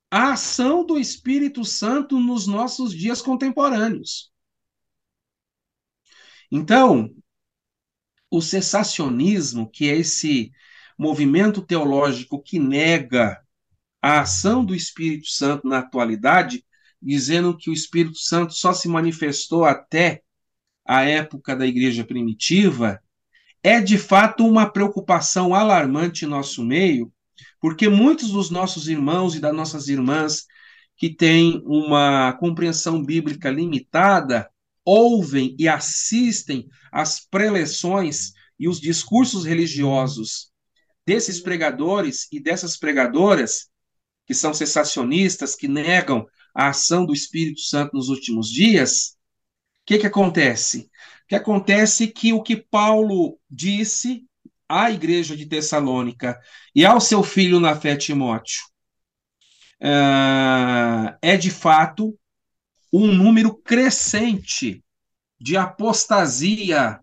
[0.10, 4.32] a ação do Espírito Santo nos nossos dias contemporâneos.
[6.52, 7.14] Então,
[8.30, 10.52] o cessacionismo, que é esse
[10.98, 13.40] movimento teológico que nega
[14.02, 16.64] a ação do Espírito Santo na atualidade,
[17.02, 20.22] dizendo que o Espírito Santo só se manifestou até
[20.86, 23.00] a época da igreja primitiva,
[23.64, 27.12] é de fato uma preocupação alarmante em nosso meio,
[27.62, 30.46] porque muitos dos nossos irmãos e das nossas irmãs
[30.98, 34.50] que têm uma compreensão bíblica limitada
[34.86, 40.53] ouvem e assistem às preleções e os discursos religiosos
[41.06, 43.70] desses pregadores e dessas pregadoras,
[44.26, 46.26] que são cessacionistas, que negam
[46.56, 49.18] a ação do Espírito Santo nos últimos dias,
[49.82, 50.90] o que, que acontece?
[51.26, 54.26] O que acontece que o que Paulo disse
[54.68, 56.40] à igreja de Tessalônica
[56.74, 58.62] e ao seu filho na fé Timóteo
[59.82, 62.18] uh, é de fato
[62.92, 64.84] um número crescente
[65.40, 67.00] de apostasia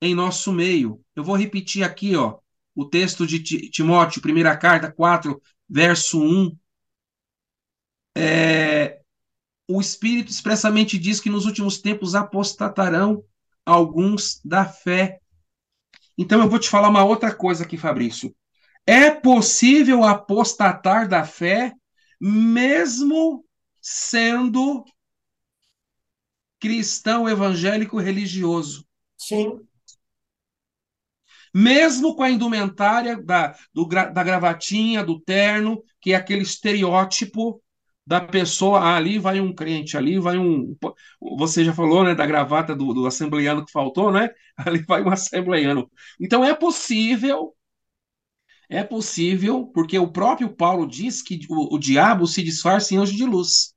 [0.00, 1.02] em nosso meio.
[1.16, 2.38] Eu vou repetir aqui, ó
[2.74, 3.40] o texto de
[3.70, 6.56] Timóteo, primeira carta 4, verso 1,
[8.16, 9.00] é,
[9.68, 13.24] o Espírito expressamente diz que nos últimos tempos apostatarão
[13.64, 15.20] alguns da fé.
[16.18, 18.34] Então eu vou te falar uma outra coisa aqui, Fabrício.
[18.86, 21.72] É possível apostatar da fé
[22.20, 23.44] mesmo
[23.80, 24.84] sendo
[26.58, 28.86] cristão evangélico religioso.
[29.16, 29.69] Sim
[31.54, 37.62] mesmo com a indumentária da, do, da gravatinha, do terno, que é aquele estereótipo
[38.06, 40.76] da pessoa, ah, ali vai um crente, ali vai um.
[41.38, 44.30] Você já falou, né, da gravata do, do assembleiano que faltou, né?
[44.56, 45.88] Ali vai um assembleiano.
[46.18, 47.54] Então é possível,
[48.68, 53.16] é possível, porque o próprio Paulo diz que o, o diabo se disfarça em anjo
[53.16, 53.74] de luz.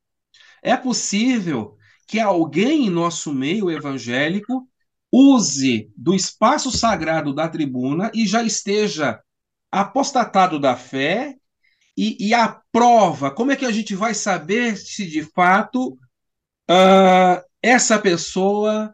[0.63, 1.77] É possível
[2.07, 4.67] que alguém em nosso meio evangélico
[5.13, 9.21] use do espaço sagrado da tribuna e já esteja
[9.71, 11.35] apostatado da fé
[11.95, 15.93] e, e a prova, como é que a gente vai saber se de fato
[16.69, 18.91] uh, essa pessoa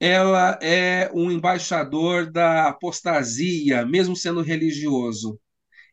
[0.00, 5.38] ela é um embaixador da apostasia, mesmo sendo religioso?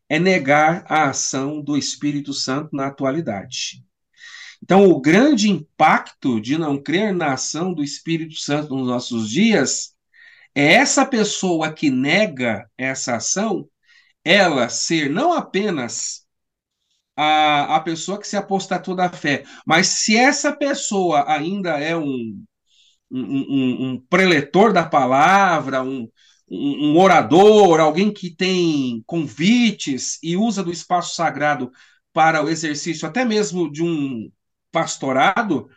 [0.08, 3.85] É negar a ação do Espírito Santo na atualidade.
[4.62, 9.94] Então, o grande impacto de não crer na ação do Espírito Santo nos nossos dias
[10.54, 13.68] é essa pessoa que nega essa ação,
[14.24, 16.26] ela ser não apenas
[17.16, 19.44] a, a pessoa que se apostatou da fé.
[19.66, 22.44] Mas se essa pessoa ainda é um,
[23.10, 26.08] um, um, um preletor da palavra, um,
[26.48, 31.70] um, orador, alguém que tem convites e usa do espaço sagrado
[32.12, 34.30] para o exercício até mesmo de um
[34.70, 35.68] pastorado,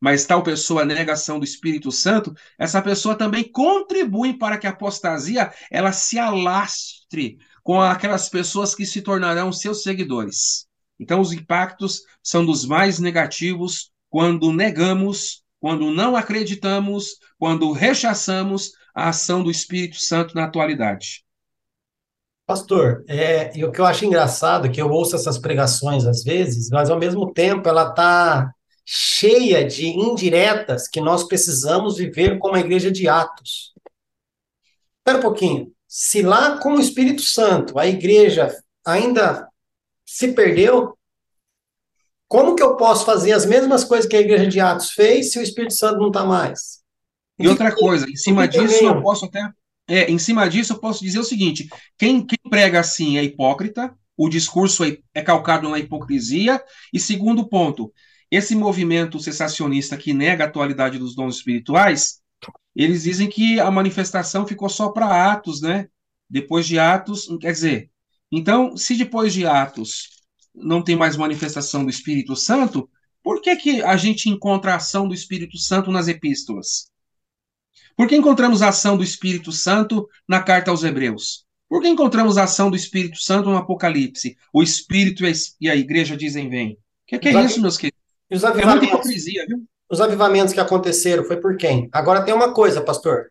[0.00, 5.52] mas tal pessoa negação do Espírito Santo, essa pessoa também contribui para que a apostasia
[5.70, 10.66] ela se alastre com aquelas pessoas que se tornarão seus seguidores.
[10.98, 19.10] Então, os impactos são dos mais negativos quando negamos, quando não acreditamos, quando rechaçamos a
[19.10, 21.24] ação do Espírito Santo na atualidade.
[22.48, 26.24] Pastor, é, e o que eu acho engraçado é que eu ouço essas pregações às
[26.24, 28.50] vezes, mas ao mesmo tempo ela está
[28.86, 33.74] cheia de indiretas que nós precisamos viver como a igreja de Atos.
[34.96, 35.70] Espera um pouquinho.
[35.86, 39.46] Se lá com o Espírito Santo a igreja ainda
[40.06, 40.96] se perdeu,
[42.26, 45.38] como que eu posso fazer as mesmas coisas que a igreja de Atos fez se
[45.38, 46.78] o Espírito Santo não está mais?
[47.38, 49.46] E outra coisa, em cima disso eu posso até.
[49.88, 53.96] É, em cima disso eu posso dizer o seguinte: quem, quem prega assim é hipócrita,
[54.16, 56.62] o discurso é, é calcado na hipocrisia.
[56.92, 57.92] E segundo ponto,
[58.30, 62.20] esse movimento cessacionista que nega a atualidade dos dons espirituais,
[62.76, 65.88] eles dizem que a manifestação ficou só para Atos, né?
[66.28, 67.90] Depois de Atos, quer dizer,
[68.30, 70.10] então, se depois de Atos
[70.54, 72.90] não tem mais manifestação do Espírito Santo,
[73.22, 76.90] por que, que a gente encontra a ação do Espírito Santo nas epístolas?
[77.98, 81.44] Por que encontramos a ação do Espírito Santo na carta aos Hebreus?
[81.68, 84.38] Por que encontramos a ação do Espírito Santo no Apocalipse?
[84.50, 85.24] O Espírito
[85.60, 86.72] e a igreja dizem vem.
[86.72, 86.76] O
[87.08, 87.98] que, que é isso, meus queridos?
[88.30, 89.64] Os é muita hipocrisia, viu?
[89.90, 91.88] Os avivamentos que aconteceram foi por quem?
[91.92, 93.26] Agora tem uma coisa, pastor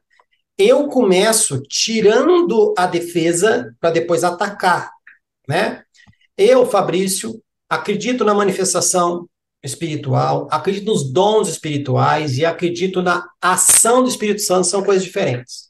[0.57, 4.91] eu começo tirando a defesa para depois atacar,
[5.47, 5.83] né?
[6.35, 7.39] Eu, Fabrício,
[7.69, 9.29] acredito na manifestação
[9.63, 15.69] espiritual, acredito nos dons espirituais e acredito na ação do Espírito Santo, são coisas diferentes.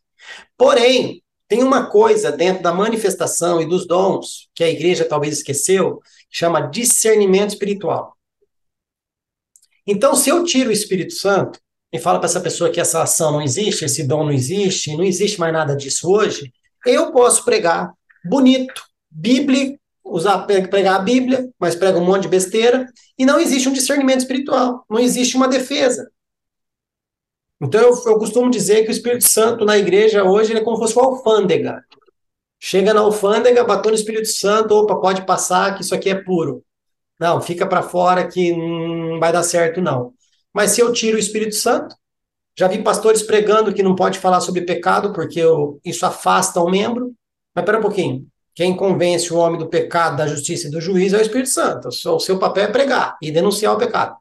[0.57, 5.99] Porém, tem uma coisa dentro da manifestação e dos dons que a igreja talvez esqueceu,
[6.30, 8.15] que chama discernimento espiritual.
[9.85, 11.59] Então, se eu tiro o Espírito Santo,
[11.91, 15.03] e fala para essa pessoa que essa ação não existe, esse dom não existe, não
[15.05, 16.51] existe mais nada disso hoje,
[16.85, 17.93] eu posso pregar
[18.26, 22.85] bonito, bíblico, usar pregar a Bíblia, mas prega um monte de besteira,
[23.17, 26.09] e não existe um discernimento espiritual, não existe uma defesa.
[27.61, 30.81] Então eu, eu costumo dizer que o Espírito Santo na igreja hoje é como se
[30.81, 31.84] fosse uma alfândega.
[32.59, 36.63] Chega na alfândega, bateu no Espírito Santo, opa, pode passar, que isso aqui é puro.
[37.19, 40.13] Não, fica para fora que não vai dar certo, não.
[40.53, 41.95] Mas se eu tiro o Espírito Santo,
[42.57, 46.69] já vi pastores pregando que não pode falar sobre pecado porque eu, isso afasta o
[46.69, 47.13] membro.
[47.53, 48.27] Mas pera um pouquinho.
[48.57, 51.89] Quem convence o homem do pecado, da justiça e do juízo é o Espírito Santo.
[51.89, 54.17] O seu papel é pregar e denunciar o pecado.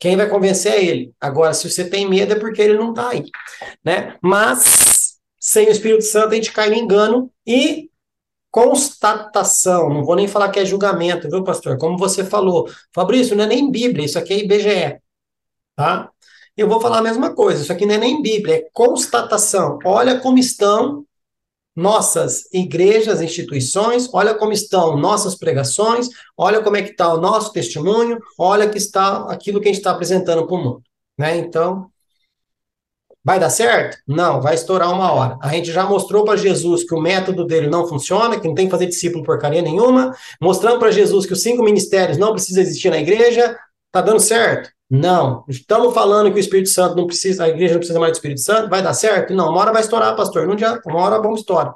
[0.00, 1.12] Quem vai convencer é ele.
[1.20, 3.22] Agora, se você tem medo, é porque ele não está aí.
[3.84, 4.16] Né?
[4.20, 7.88] Mas, sem o Espírito Santo, a gente cai no engano e
[8.50, 9.88] constatação.
[9.88, 11.78] Não vou nem falar que é julgamento, viu, pastor?
[11.78, 12.68] Como você falou.
[12.92, 15.00] Fabrício, não é nem Bíblia, isso aqui é IBGE.
[15.76, 16.10] Tá?
[16.56, 19.78] Eu vou falar a mesma coisa, isso aqui não é nem Bíblia, é constatação.
[19.84, 21.06] Olha como estão
[21.78, 27.52] nossas igrejas, instituições, olha como estão nossas pregações, olha como é que está o nosso
[27.52, 30.82] testemunho, olha que está aquilo que a gente está apresentando para o mundo.
[31.16, 31.36] Né?
[31.38, 31.88] Então,
[33.24, 33.96] vai dar certo?
[34.08, 35.38] Não, vai estourar uma hora.
[35.40, 38.66] A gente já mostrou para Jesus que o método dele não funciona, que não tem
[38.66, 42.90] que fazer discípulo porcaria nenhuma, mostrando para Jesus que os cinco ministérios não precisam existir
[42.90, 43.56] na igreja,
[43.90, 44.70] tá dando certo?
[44.90, 45.44] Não.
[45.48, 48.40] Estamos falando que o Espírito Santo não precisa, a igreja não precisa mais do Espírito
[48.40, 49.34] Santo, vai dar certo?
[49.34, 50.46] Não, uma hora vai estourar, pastor.
[50.46, 51.74] Não adianta, uma hora a bomba estoura.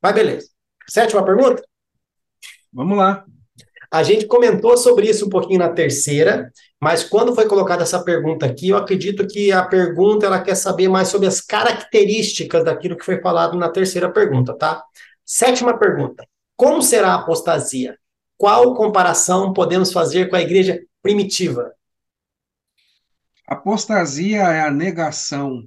[0.00, 0.48] Vai, beleza.
[0.88, 1.62] Sétima pergunta?
[2.72, 3.24] Vamos lá.
[3.92, 8.46] A gente comentou sobre isso um pouquinho na terceira, mas quando foi colocada essa pergunta
[8.46, 13.04] aqui, eu acredito que a pergunta ela quer saber mais sobre as características daquilo que
[13.04, 14.84] foi falado na terceira pergunta, tá?
[15.26, 16.24] Sétima pergunta:
[16.56, 17.98] Como será a apostasia?
[18.36, 21.72] Qual comparação podemos fazer com a igreja primitiva?
[23.46, 25.66] Apostasia é a negação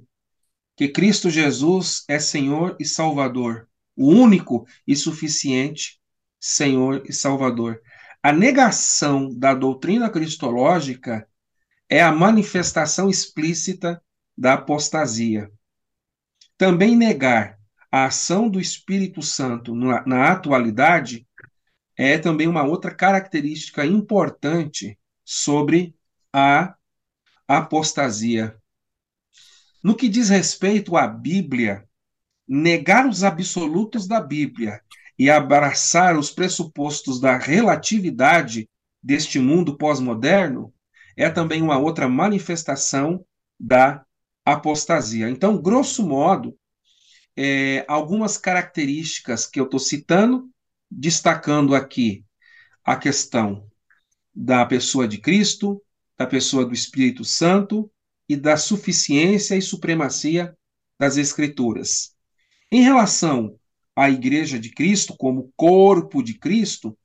[0.76, 6.00] que Cristo Jesus é Senhor e Salvador, o único e suficiente
[6.40, 7.80] Senhor e Salvador.
[8.22, 11.28] A negação da doutrina cristológica
[11.88, 14.02] é a manifestação explícita
[14.36, 15.50] da apostasia.
[16.56, 17.58] Também negar
[17.90, 21.26] a ação do Espírito Santo na, na atualidade
[21.96, 25.94] é também uma outra característica importante sobre
[26.32, 26.74] a
[27.46, 28.56] apostasia.
[29.82, 31.88] No que diz respeito à Bíblia,
[32.46, 34.80] negar os absolutos da Bíblia
[35.18, 38.68] e abraçar os pressupostos da relatividade
[39.02, 40.72] deste mundo pós-moderno
[41.16, 43.24] é também uma outra manifestação
[43.58, 44.04] da
[44.44, 45.28] apostasia.
[45.30, 46.58] Então, grosso modo,
[47.36, 50.50] é, algumas características que eu estou citando,
[50.90, 52.24] destacando aqui
[52.84, 53.70] a questão
[54.34, 55.82] da pessoa de Cristo,
[56.18, 57.90] da pessoa do Espírito Santo
[58.28, 60.56] e da suficiência e supremacia
[60.98, 62.14] das Escrituras.
[62.70, 63.58] Em relação
[63.94, 66.96] à Igreja de Cristo, como corpo de Cristo,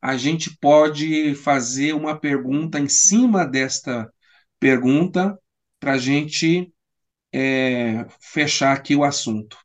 [0.00, 4.12] a gente pode fazer uma pergunta em cima desta
[4.58, 5.38] pergunta
[5.78, 6.72] para a gente
[7.32, 9.58] é, fechar aqui o assunto.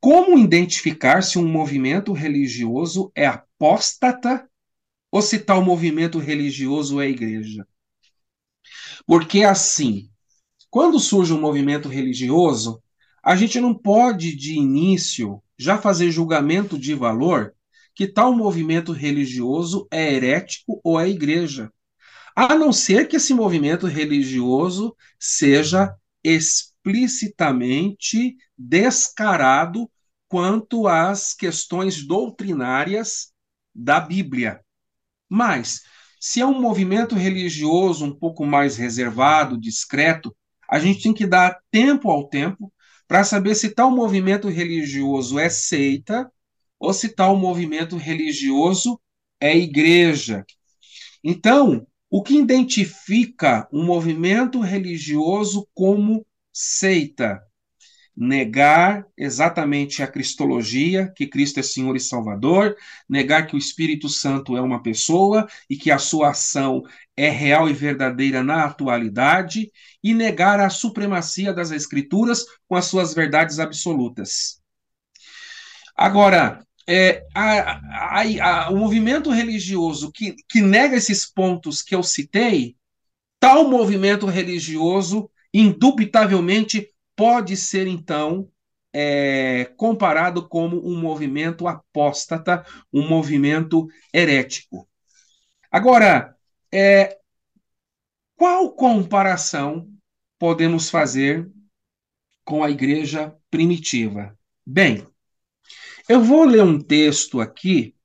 [0.00, 4.47] Como identificar se um movimento religioso é apóstata
[5.10, 7.66] ou se tal movimento religioso é igreja?
[9.06, 10.10] Porque assim,
[10.70, 12.82] quando surge um movimento religioso,
[13.22, 17.54] a gente não pode de início já fazer julgamento de valor
[17.94, 21.72] que tal movimento religioso é herético ou é igreja.
[22.36, 29.90] A não ser que esse movimento religioso seja explicitamente descarado
[30.28, 33.32] quanto às questões doutrinárias
[33.74, 34.60] da Bíblia.
[35.28, 35.82] Mas,
[36.20, 40.34] se é um movimento religioso um pouco mais reservado, discreto,
[40.68, 42.72] a gente tem que dar tempo ao tempo
[43.06, 46.30] para saber se tal movimento religioso é seita
[46.78, 49.00] ou se tal movimento religioso
[49.40, 50.44] é igreja.
[51.22, 57.42] Então, o que identifica um movimento religioso como seita?
[58.20, 62.76] Negar exatamente a cristologia, que Cristo é Senhor e Salvador,
[63.08, 66.82] negar que o Espírito Santo é uma pessoa e que a sua ação
[67.16, 69.70] é real e verdadeira na atualidade,
[70.02, 74.60] e negar a supremacia das Escrituras com as suas verdades absolutas.
[75.96, 82.02] Agora, é, a, a, a, o movimento religioso que, que nega esses pontos que eu
[82.02, 82.74] citei,
[83.38, 86.88] tal movimento religioso, indubitavelmente,
[87.18, 88.48] pode ser, então,
[88.92, 94.88] é, comparado como um movimento apóstata, um movimento herético.
[95.68, 96.36] Agora,
[96.72, 97.18] é,
[98.36, 99.92] qual comparação
[100.38, 101.50] podemos fazer
[102.44, 104.38] com a igreja primitiva?
[104.64, 105.04] Bem,
[106.08, 107.96] eu vou ler um texto aqui.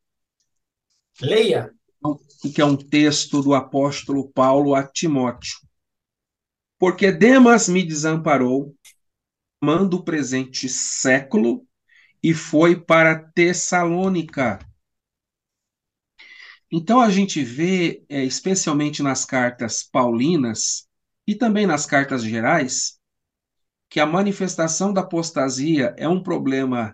[1.22, 1.72] Leia.
[2.52, 5.60] Que é um texto do apóstolo Paulo a Timóteo.
[6.80, 8.76] Porque Demas me desamparou,
[9.64, 11.65] manda o presente século
[12.22, 14.60] e foi para Tessalônica.
[16.69, 20.85] Então a gente vê, é, especialmente nas cartas paulinas
[21.26, 22.99] e também nas cartas gerais,
[23.90, 26.94] que a manifestação da apostasia é um problema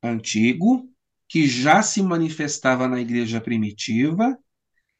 [0.00, 0.88] antigo,
[1.26, 4.38] que já se manifestava na igreja primitiva,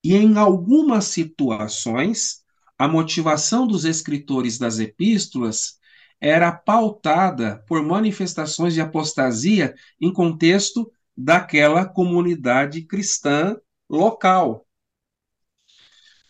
[0.03, 2.43] e em algumas situações,
[2.77, 5.81] a motivação dos escritores das epístolas
[6.23, 14.65] era pautada por manifestações de apostasia em contexto daquela comunidade cristã local.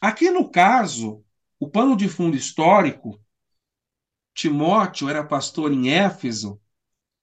[0.00, 1.22] Aqui no caso,
[1.60, 3.20] o pano de fundo histórico,
[4.32, 6.58] Timóteo era pastor em Éfeso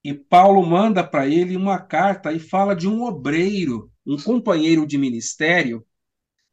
[0.03, 4.95] e Paulo manda para ele uma carta e fala de um obreiro, um companheiro de
[4.95, 5.83] ministério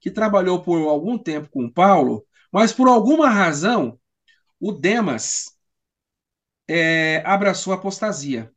[0.01, 4.01] que trabalhou por algum tempo com Paulo, mas por alguma razão
[4.59, 5.56] o Demas
[6.69, 8.51] é, abraçou a apostasia.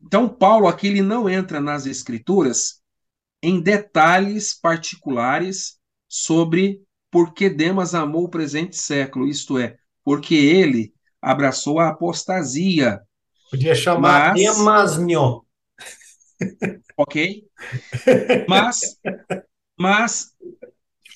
[0.00, 2.82] Então, Paulo aqui ele não entra nas escrituras
[3.42, 5.78] em detalhes particulares
[6.08, 13.00] sobre por que Demas amou o presente século, isto é, porque ele abraçou a apostasia.
[13.50, 14.56] Podia chamar mas...
[14.56, 15.46] Demasnio.
[16.96, 17.44] ok?
[18.48, 19.00] Mas,
[19.78, 20.32] mas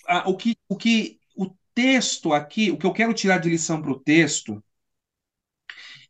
[0.07, 3.81] a, o, que, o que o texto aqui, o que eu quero tirar de lição
[3.81, 4.63] para o texto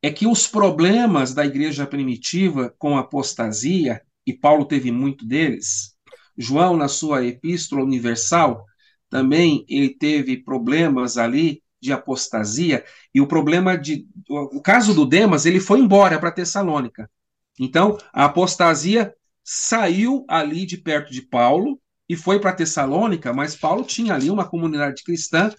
[0.03, 5.95] é que os problemas da igreja primitiva com apostasia, e Paulo teve muito deles,
[6.37, 8.65] João, na sua epístola universal,
[9.11, 14.07] também ele teve problemas ali de apostasia, e o problema de.
[14.29, 17.11] O caso do Demas, ele foi embora para Tessalônica.
[17.59, 23.85] Então, a apostasia saiu ali de perto de Paulo e foi para Tessalônica, mas Paulo
[23.85, 25.53] tinha ali uma comunidade cristã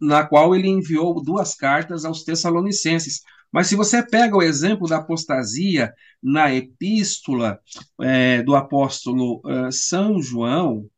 [0.00, 3.22] na qual ele enviou duas cartas aos Tessalonicenses.
[3.54, 7.60] Mas se você pega o exemplo da apostasia na epístola
[8.00, 10.90] é, do apóstolo uh, São João,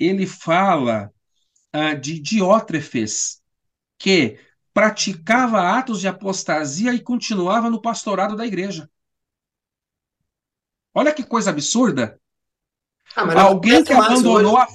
[0.00, 1.12] ele fala
[1.76, 3.42] uh, de Diótrefes,
[3.98, 4.38] que
[4.72, 8.88] praticava atos de apostasia e continuava no pastorado da igreja.
[10.94, 12.18] Olha que coisa absurda.
[13.14, 14.66] Ah, Alguém que abandonou a.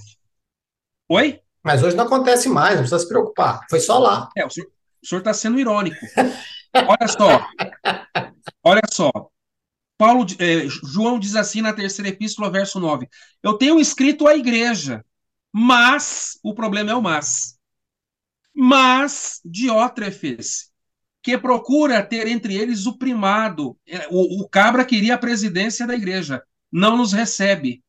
[1.08, 1.42] Oi?
[1.64, 3.66] Mas hoje não acontece mais, não precisa se preocupar.
[3.68, 4.30] Foi só lá.
[4.38, 5.98] É, o senhor está sendo irônico.
[6.74, 7.48] Olha só.
[8.64, 9.12] Olha só.
[9.98, 13.08] Paulo, eh, João diz assim na terceira epístola, verso 9:
[13.44, 15.06] Eu tenho escrito à igreja,
[15.52, 17.58] mas, o problema é o mas.
[18.54, 20.72] Mas Diótrefes,
[21.22, 25.96] que procura ter entre eles o primado, é, o, o cabra queria a presidência da
[25.96, 26.42] igreja,
[26.72, 27.84] não nos recebe.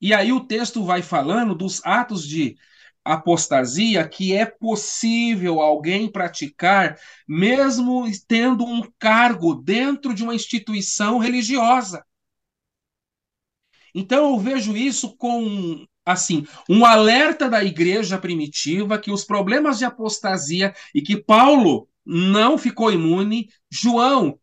[0.00, 2.56] E aí o texto vai falando dos atos de
[3.14, 12.04] apostasia que é possível alguém praticar mesmo tendo um cargo dentro de uma instituição religiosa.
[13.94, 19.84] Então eu vejo isso com assim, um alerta da igreja primitiva que os problemas de
[19.84, 24.38] apostasia e que Paulo não ficou imune, João,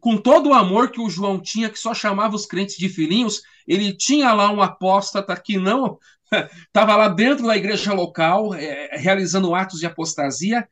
[0.00, 3.42] com todo o amor que o João tinha, que só chamava os crentes de filhinhos,
[3.66, 5.98] ele tinha lá um apóstata que não
[6.66, 10.68] estava lá dentro da igreja local, é, realizando atos de apostasia.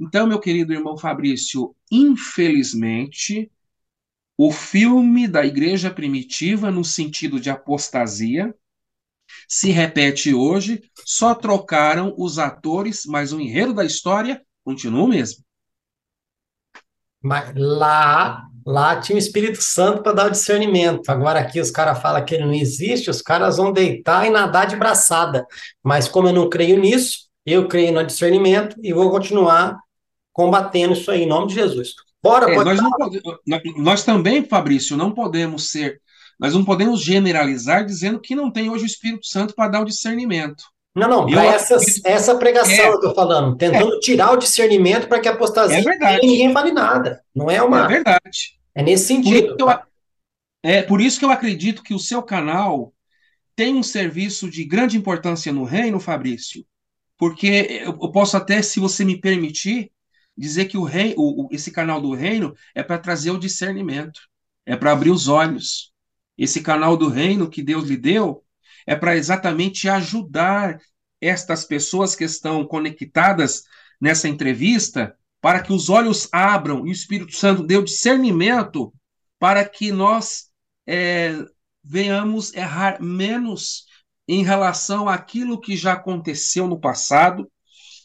[0.00, 3.50] Então, meu querido irmão Fabrício, infelizmente,
[4.36, 8.54] o filme da igreja primitiva, no sentido de apostasia,
[9.48, 15.44] se repete hoje, só trocaram os atores, mas o enredo da história continua o mesmo.
[17.20, 21.08] Mas lá, lá tinha o Espírito Santo para dar o discernimento.
[21.10, 24.66] Agora aqui os caras falam que ele não existe, os caras vão deitar e nadar
[24.66, 25.46] de braçada.
[25.82, 29.78] Mas como eu não creio nisso, eu creio no discernimento e vou continuar
[30.32, 31.94] combatendo isso aí, em nome de Jesus.
[32.22, 36.00] Bora, é, nós, não, nós também, Fabrício, não podemos ser
[36.42, 39.84] nós não podemos generalizar dizendo que não tem hoje o Espírito Santo para dar o
[39.84, 40.64] discernimento.
[40.94, 45.08] Não, não, para essa, essa pregação é, eu estou falando, tentando é, tirar o discernimento
[45.08, 46.26] para que a apostasia é verdade.
[46.26, 47.22] ninguém fale nada.
[47.34, 47.86] Não é uma.
[47.86, 48.58] É verdade.
[48.74, 49.56] É nesse sentido.
[49.56, 49.78] Por eu,
[50.62, 52.92] é por isso que eu acredito que o seu canal
[53.56, 56.64] tem um serviço de grande importância no reino, Fabrício,
[57.18, 59.90] porque eu posso até, se você me permitir,
[60.36, 64.20] dizer que o rei, o, esse canal do reino é para trazer o discernimento,
[64.66, 65.92] é para abrir os olhos,
[66.36, 68.41] esse canal do reino que Deus lhe deu
[68.86, 70.78] é para exatamente ajudar
[71.20, 73.62] estas pessoas que estão conectadas
[74.00, 78.92] nessa entrevista, para que os olhos abram e o Espírito Santo dê o discernimento
[79.38, 80.50] para que nós
[80.86, 81.36] é,
[81.82, 83.86] venhamos errar menos
[84.26, 87.50] em relação àquilo que já aconteceu no passado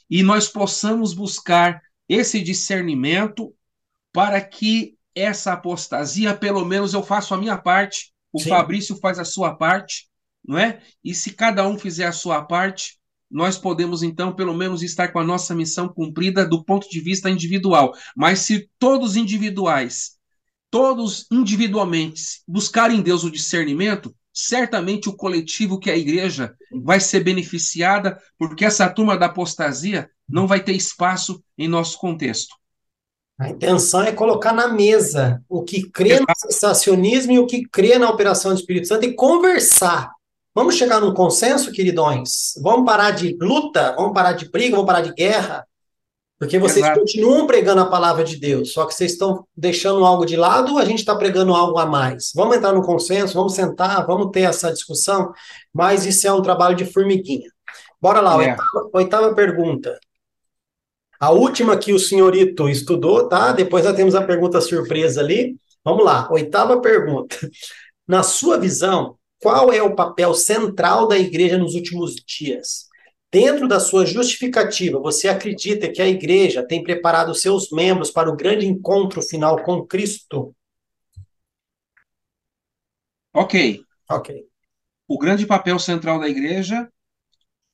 [0.10, 3.54] e nós possamos buscar esse discernimento
[4.12, 8.50] para que essa apostasia, pelo menos eu faço a minha parte, o Sim.
[8.50, 10.08] Fabrício faz a sua parte,
[10.48, 10.80] não é?
[11.04, 12.98] E se cada um fizer a sua parte,
[13.30, 17.30] nós podemos então pelo menos estar com a nossa missão cumprida do ponto de vista
[17.30, 17.94] individual.
[18.16, 20.12] Mas se todos individuais,
[20.72, 27.00] todos individualmente buscarem em Deus o discernimento, certamente o coletivo que é a igreja vai
[27.00, 32.56] ser beneficiada, porque essa turma da apostasia não vai ter espaço em nosso contexto.
[33.40, 38.00] A intenção é colocar na mesa o que crê no sensacionismo e o que crê
[38.00, 40.12] na operação do Espírito Santo e conversar.
[40.58, 42.54] Vamos chegar num consenso, queridões?
[42.64, 45.68] Vamos parar de luta, vamos parar de briga, vamos parar de guerra,
[46.40, 47.00] porque vocês Exato.
[47.00, 50.80] continuam pregando a palavra de Deus, só que vocês estão deixando algo de lado ou
[50.80, 52.32] a gente está pregando algo a mais?
[52.34, 55.32] Vamos entrar no consenso, vamos sentar, vamos ter essa discussão,
[55.72, 57.52] mas isso é um trabalho de formiguinha.
[58.02, 58.50] Bora lá, é.
[58.50, 60.00] oitava, oitava pergunta.
[61.20, 63.52] A última que o senhorito estudou, tá?
[63.52, 65.56] Depois nós temos a pergunta surpresa ali.
[65.86, 67.38] Vamos lá, oitava pergunta.
[68.08, 72.88] Na sua visão, qual é o papel central da igreja nos últimos dias?
[73.32, 78.36] Dentro da sua justificativa, você acredita que a igreja tem preparado seus membros para o
[78.36, 80.56] grande encontro final com Cristo?
[83.34, 83.84] Ok.
[84.10, 84.46] Ok.
[85.08, 86.90] O grande papel central da igreja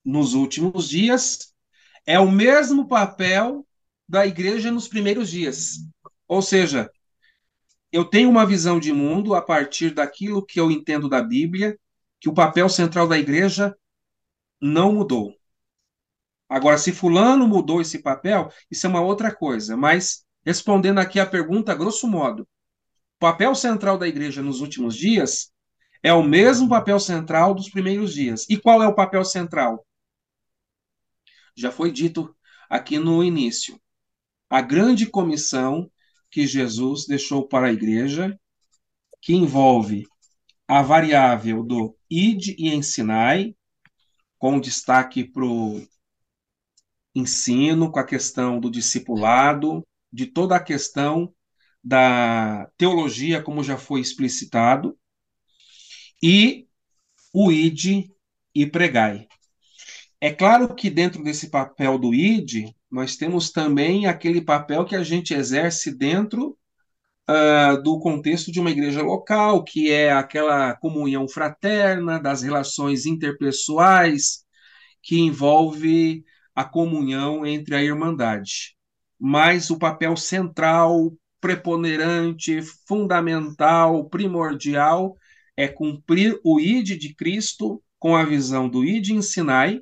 [0.03, 1.53] nos últimos dias
[2.06, 3.65] é o mesmo papel
[4.07, 5.77] da igreja nos primeiros dias.
[6.27, 6.90] Ou seja,
[7.93, 11.79] eu tenho uma visão de mundo a partir daquilo que eu entendo da Bíblia,
[12.19, 13.77] que o papel central da igreja
[14.59, 15.35] não mudou.
[16.49, 19.77] Agora, se fulano mudou esse papel, isso é uma outra coisa.
[19.77, 25.53] Mas, respondendo aqui a pergunta, grosso modo, o papel central da igreja nos últimos dias
[26.01, 28.47] é o mesmo papel central dos primeiros dias.
[28.49, 29.85] E qual é o papel central?
[31.55, 32.35] Já foi dito
[32.67, 33.79] aqui no início.
[34.49, 35.91] A grande comissão
[36.34, 38.35] que Jesus deixou para a igreja,
[39.22, 40.07] que envolve
[40.68, 43.55] a variável do id e ensinai,
[44.39, 45.88] com destaque para o
[47.14, 51.31] ensino, com a questão do discipulado, de toda a questão
[51.84, 54.97] da teologia, como já foi explicitado,
[56.22, 56.68] e
[57.31, 58.10] o id
[58.55, 59.27] e pregai.
[60.19, 65.01] É claro que dentro desse papel do id, nós temos também aquele papel que a
[65.03, 66.55] gente exerce dentro
[67.27, 74.45] uh, do contexto de uma igreja local, que é aquela comunhão fraterna, das relações interpessoais,
[75.01, 78.77] que envolve a comunhão entre a irmandade.
[79.19, 81.11] Mas o papel central,
[81.41, 85.17] preponderante, fundamental, primordial
[85.57, 89.81] é cumprir o id de Cristo com a visão do id ensinai.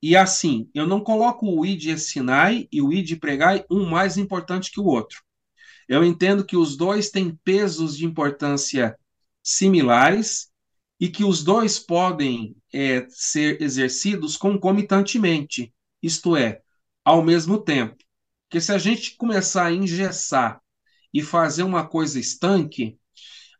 [0.00, 4.70] E assim, eu não coloco o id ensinai e o id pregai um mais importante
[4.70, 5.22] que o outro.
[5.88, 8.96] Eu entendo que os dois têm pesos de importância
[9.42, 10.50] similares
[11.00, 15.72] e que os dois podem é, ser exercidos concomitantemente,
[16.02, 16.60] isto é,
[17.04, 17.96] ao mesmo tempo.
[18.48, 20.60] Porque se a gente começar a engessar
[21.12, 22.98] e fazer uma coisa estanque,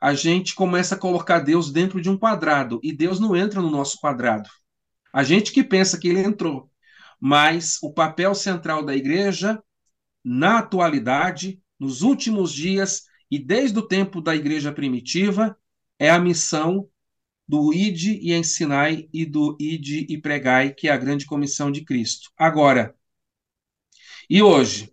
[0.01, 3.71] a gente começa a colocar Deus dentro de um quadrado e Deus não entra no
[3.71, 4.49] nosso quadrado.
[5.13, 6.71] A gente que pensa que ele entrou.
[7.21, 9.63] Mas o papel central da igreja,
[10.25, 15.57] na atualidade, nos últimos dias e desde o tempo da igreja primitiva,
[15.99, 16.89] é a missão
[17.47, 21.83] do ide e ensinai e do ide e pregai, que é a grande comissão de
[21.83, 22.31] Cristo.
[22.37, 22.95] Agora,
[24.29, 24.93] e hoje?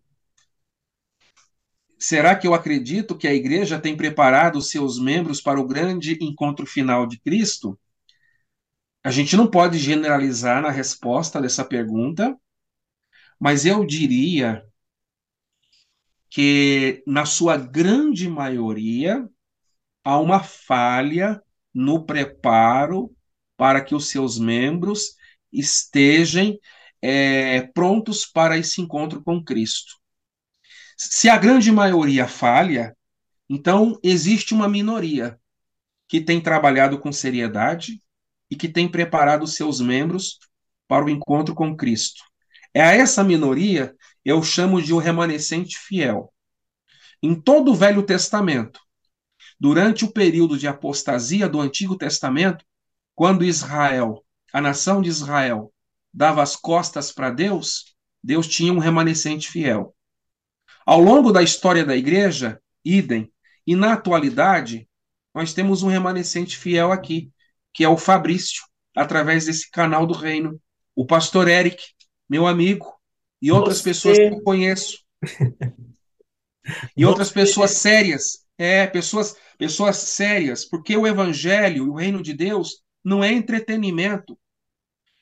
[1.99, 6.65] Será que eu acredito que a igreja tem preparado seus membros para o grande encontro
[6.65, 7.77] final de Cristo?
[9.05, 12.35] A gente não pode generalizar na resposta dessa pergunta,
[13.39, 14.65] mas eu diria
[16.27, 19.29] que, na sua grande maioria,
[20.03, 21.39] há uma falha
[21.71, 23.15] no preparo
[23.55, 25.15] para que os seus membros
[25.53, 26.57] estejam
[26.99, 29.99] é, prontos para esse encontro com Cristo.
[30.97, 32.97] Se a grande maioria falha,
[33.47, 35.39] então existe uma minoria
[36.07, 38.03] que tem trabalhado com seriedade
[38.49, 40.39] e que tem preparado seus membros
[40.87, 42.23] para o encontro com Cristo.
[42.73, 46.33] É a essa minoria eu chamo de o remanescente fiel.
[47.21, 48.79] Em todo o Velho Testamento,
[49.59, 52.65] durante o período de apostasia do Antigo Testamento,
[53.13, 55.71] quando Israel, a nação de Israel,
[56.13, 59.95] dava as costas para Deus, Deus tinha um remanescente fiel.
[60.85, 63.31] Ao longo da história da igreja, idem,
[63.65, 64.87] e na atualidade,
[65.33, 67.31] nós temos um remanescente fiel aqui,
[67.75, 68.63] que é o Fabrício,
[68.95, 70.59] através desse canal do reino,
[70.95, 71.83] o pastor Eric,
[72.27, 72.87] meu amigo,
[73.41, 73.83] e outras Você...
[73.83, 74.99] pessoas que eu conheço.
[76.97, 77.05] E Você...
[77.05, 83.23] outras pessoas sérias, é, pessoas, pessoas sérias, porque o evangelho, o reino de Deus, não
[83.23, 84.39] é entretenimento.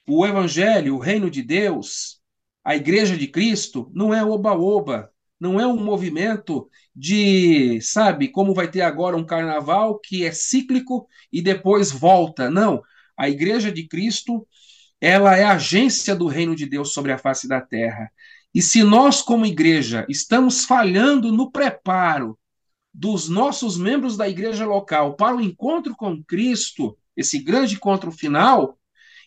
[0.07, 2.21] O evangelho, o reino de Deus,
[2.63, 5.12] a igreja de Cristo, não é oba-oba,
[5.43, 11.05] não é um movimento de, sabe, como vai ter agora um carnaval que é cíclico
[11.29, 12.49] e depois volta.
[12.49, 12.81] Não.
[13.17, 14.47] A Igreja de Cristo,
[15.01, 18.09] ela é agência do reino de Deus sobre a face da terra.
[18.55, 22.39] E se nós, como igreja, estamos falhando no preparo
[22.93, 28.77] dos nossos membros da igreja local para o encontro com Cristo, esse grande encontro final,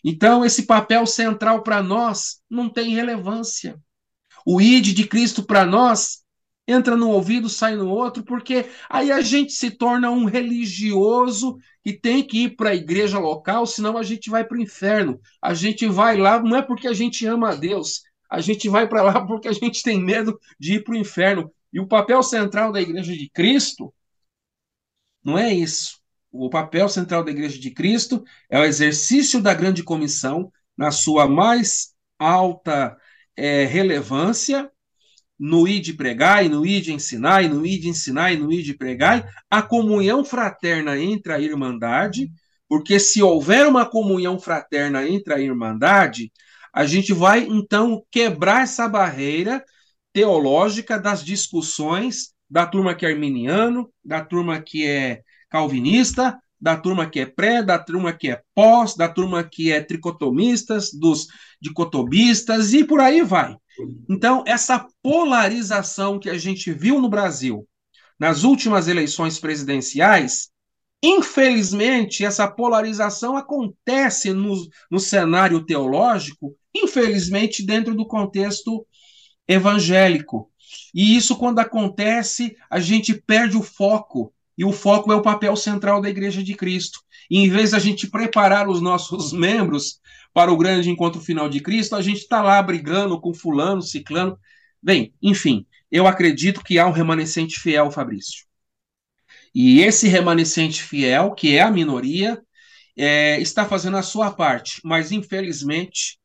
[0.03, 3.79] então esse papel central para nós não tem relevância.
[4.49, 6.23] O id de Cristo para nós
[6.65, 11.91] entra no ouvido, sai no outro, porque aí a gente se torna um religioso que
[11.91, 15.19] tem que ir para a igreja local, senão a gente vai para o inferno.
[15.41, 18.87] A gente vai lá, não é porque a gente ama a Deus, a gente vai
[18.87, 21.51] para lá porque a gente tem medo de ir para o inferno.
[21.73, 23.93] E o papel central da igreja de Cristo
[25.21, 25.99] não é isso.
[26.31, 31.27] O papel central da igreja de Cristo é o exercício da grande comissão na sua
[31.27, 32.97] mais alta
[33.37, 34.69] é, relevância
[35.39, 38.37] no ir de pregar, e no ir de ensinar, e no ir de ensinar, e
[38.37, 42.31] no ir de pregar, a comunhão fraterna entre a irmandade,
[42.67, 46.31] porque se houver uma comunhão fraterna entre a irmandade,
[46.73, 49.63] a gente vai então quebrar essa barreira
[50.11, 57.09] teológica das discussões da turma que é arminiano, da turma que é calvinista, da turma
[57.09, 61.27] que é pré, da turma que é pós, da turma que é tricotomistas, dos
[61.61, 63.55] dicotobistas e por aí vai.
[64.09, 67.67] Então, essa polarização que a gente viu no Brasil
[68.19, 70.49] nas últimas eleições presidenciais,
[71.03, 74.55] infelizmente, essa polarização acontece no,
[74.89, 78.85] no cenário teológico, infelizmente, dentro do contexto
[79.47, 80.51] evangélico.
[80.93, 84.33] E isso, quando acontece, a gente perde o foco.
[84.57, 86.99] E o foco é o papel central da Igreja de Cristo.
[87.29, 89.99] E em vez da gente preparar os nossos membros
[90.37, 94.37] para o grande encontro final de Cristo, a gente está lá brigando com fulano, ciclano.
[94.79, 98.45] Bem, enfim, eu acredito que há um remanescente fiel, Fabrício.
[99.51, 102.39] E esse remanescente fiel, que é a minoria,
[102.95, 106.19] é, está fazendo a sua parte, mas infelizmente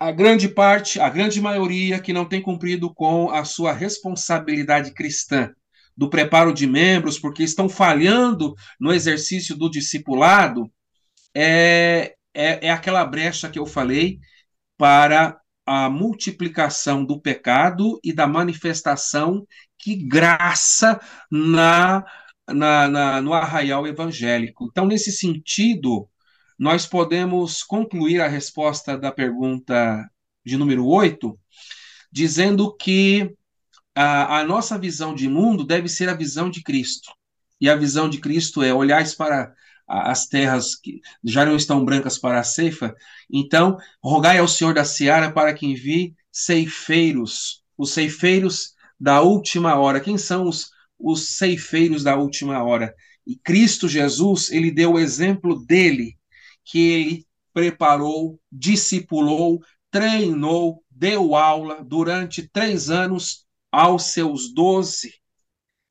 [0.00, 5.54] a grande parte, a grande maioria que não tem cumprido com a sua responsabilidade cristã
[5.96, 10.68] do preparo de membros, porque estão falhando no exercício do discipulado,
[11.32, 14.20] é, é, é aquela brecha que eu falei
[14.76, 19.46] para a multiplicação do pecado e da manifestação
[19.78, 21.00] que graça
[21.30, 22.04] na,
[22.46, 24.68] na, na, no arraial evangélico.
[24.70, 26.08] Então, nesse sentido,
[26.58, 30.08] nós podemos concluir a resposta da pergunta
[30.44, 31.36] de número 8,
[32.12, 33.34] dizendo que
[33.94, 37.10] a, a nossa visão de mundo deve ser a visão de Cristo.
[37.60, 39.52] E a visão de Cristo é olhar para
[39.86, 42.94] as terras que já não estão brancas para a ceifa.
[43.30, 50.00] Então, rogai ao Senhor da Seara para que envie ceifeiros, os ceifeiros da última hora.
[50.00, 52.94] Quem são os, os ceifeiros da última hora?
[53.26, 56.16] E Cristo Jesus, ele deu o exemplo dele
[56.64, 65.14] que ele preparou, discipulou, treinou, deu aula durante três anos aos seus doze.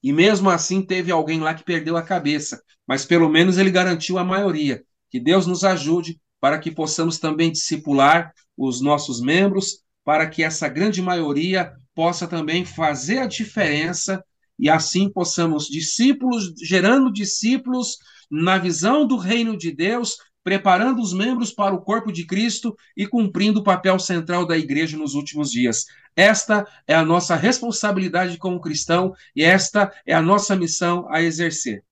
[0.03, 4.17] E mesmo assim teve alguém lá que perdeu a cabeça, mas pelo menos ele garantiu
[4.17, 4.83] a maioria.
[5.09, 10.67] Que Deus nos ajude para que possamos também discipular os nossos membros, para que essa
[10.67, 14.23] grande maioria possa também fazer a diferença
[14.57, 17.97] e assim possamos discípulos gerando discípulos
[18.29, 23.07] na visão do reino de Deus, preparando os membros para o corpo de Cristo e
[23.07, 25.85] cumprindo o papel central da igreja nos últimos dias.
[26.15, 31.83] Esta é a nossa responsabilidade como cristão e esta é a nossa missão a exercer.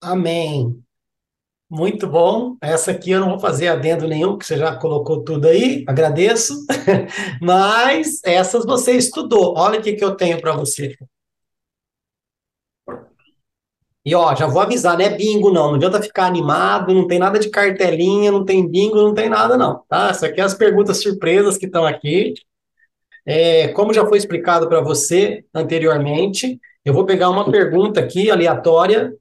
[0.00, 0.82] Amém.
[1.70, 2.56] Muito bom.
[2.60, 6.54] Essa aqui eu não vou fazer adendo nenhum, porque você já colocou tudo aí, agradeço.
[7.40, 9.54] Mas essas você estudou.
[9.56, 10.96] Olha o que, que eu tenho para você.
[14.04, 17.18] E ó, já vou avisar, não é bingo não, não adianta ficar animado, não tem
[17.18, 20.10] nada de cartelinha, não tem bingo, não tem nada não, tá?
[20.10, 22.32] Isso aqui é as perguntas surpresas que estão aqui.
[23.26, 29.14] É, como já foi explicado para você anteriormente, eu vou pegar uma pergunta aqui aleatória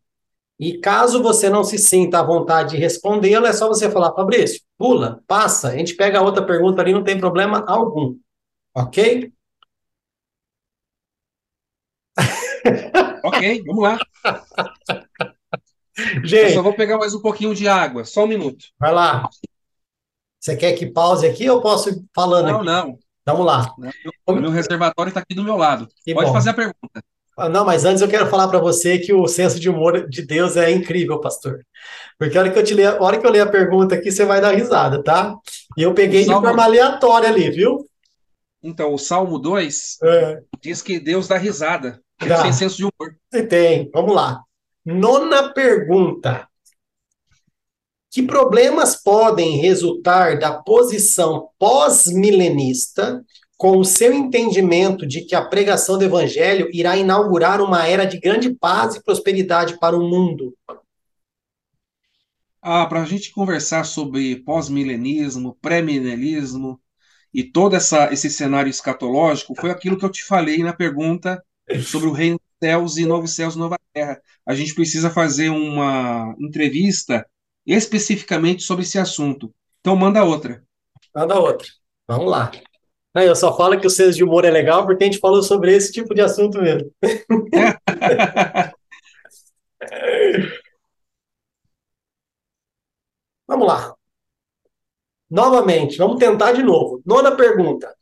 [0.59, 4.61] e caso você não se sinta à vontade de respondê-la, é só você falar, Fabrício,
[4.77, 8.15] pula, passa, a gente pega a outra pergunta ali, não tem problema algum,
[8.75, 9.31] ok?
[13.23, 13.97] ok, vamos lá.
[16.23, 18.65] Gente, Eu só vou pegar mais um pouquinho de água, só um minuto.
[18.79, 19.29] vai lá.
[20.39, 22.65] Você quer que pause aqui ou posso ir falando Não, aqui?
[22.65, 22.99] não.
[23.25, 23.73] Vamos lá.
[24.25, 25.87] O meu reservatório está aqui do meu lado.
[26.03, 26.33] Que Pode bom.
[26.33, 27.03] fazer a pergunta.
[27.39, 30.21] Ah, Não, mas antes eu quero falar para você que o senso de humor de
[30.25, 31.65] Deus é incrível, pastor.
[32.17, 34.11] Porque a hora que eu te ler, a hora que eu ler a pergunta aqui,
[34.11, 35.35] você vai dar risada, tá?
[35.77, 37.85] E eu peguei de Salmo- forma aleatória ali, viu?
[38.61, 42.01] Então, o Salmo 2 É, diz que Deus dá risada.
[42.21, 43.15] Ele tem senso de humor.
[43.31, 43.89] você tem.
[43.93, 44.41] Vamos lá.
[44.85, 46.45] Nona pergunta.
[48.11, 53.23] Que problemas podem resultar da posição pós-milenista
[53.59, 58.17] com o seu entendimento de que a pregação do evangelho irá inaugurar uma era de
[58.17, 60.55] grande paz e prosperidade para o mundo?
[62.61, 66.79] Ah, para a gente conversar sobre pós-milenismo, pré-milenismo
[67.33, 71.43] e todo essa, esse cenário escatológico, foi aquilo que eu te falei na pergunta
[71.85, 74.21] sobre o reino dos céus e novos céus e nova terra.
[74.45, 77.27] A gente precisa fazer uma entrevista
[77.65, 79.53] especificamente sobre esse assunto.
[79.81, 80.63] Então, manda outra.
[81.13, 81.67] Manda outra.
[82.07, 82.51] Vamos lá.
[83.13, 85.41] Não, Eu só falo que o senso de humor é legal porque a gente falou
[85.43, 86.91] sobre esse tipo de assunto mesmo.
[93.47, 93.95] Vamos lá.
[95.29, 97.01] Novamente, vamos tentar de novo.
[97.05, 97.95] Nona pergunta.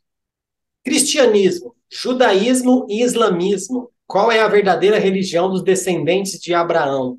[0.84, 3.90] Cristianismo judaísmo e islamismo.
[4.06, 7.18] Qual é a verdadeira religião dos descendentes de Abraão?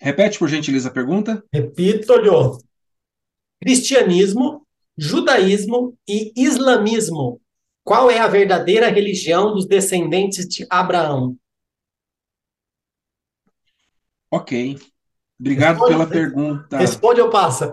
[0.00, 1.42] Repete, por gentileza, a pergunta.
[1.52, 2.30] Repito-lhe.
[3.60, 4.66] Cristianismo,
[4.96, 7.40] judaísmo e islamismo.
[7.84, 11.36] Qual é a verdadeira religião dos descendentes de Abraão?
[14.30, 14.76] Ok.
[15.38, 16.78] Obrigado Responde, pela pergunta.
[16.78, 17.72] Responde ou passa?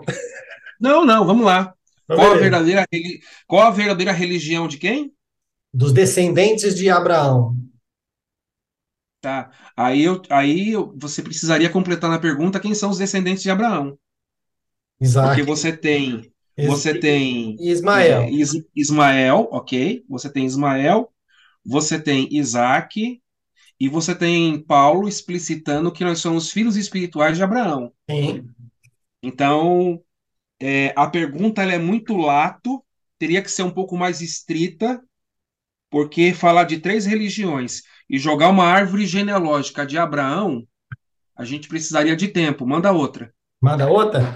[0.80, 1.74] Não, não, vamos lá.
[2.04, 2.86] Então, Qual a, verdadeira,
[3.46, 5.12] qual a verdadeira religião de quem?
[5.72, 7.56] Dos descendentes de Abraão.
[9.20, 9.50] Tá.
[9.74, 13.98] Aí, eu, aí eu- você precisaria completar na pergunta quem são os descendentes de Abraão.
[15.00, 16.32] Isaac Porque você tem,
[16.66, 18.22] você tem Ismael.
[18.22, 20.04] é, Is- Ismael, ok?
[20.08, 21.10] Você tem Ismael,
[21.64, 23.20] você tem Isaac,
[23.80, 27.92] e você tem Paulo explicitando que nós somos filhos espirituais de Abraão.
[28.08, 28.48] Sim.
[29.22, 30.00] Então,
[30.60, 32.84] é, a pergunta ela é muito lato,
[33.18, 35.02] teria que ser um pouco mais estrita,
[35.90, 40.66] porque falar de três religiões e jogar uma árvore genealógica de Abraão,
[41.36, 42.66] a gente precisaria de tempo.
[42.66, 43.32] Manda outra.
[43.60, 44.34] Manda outra?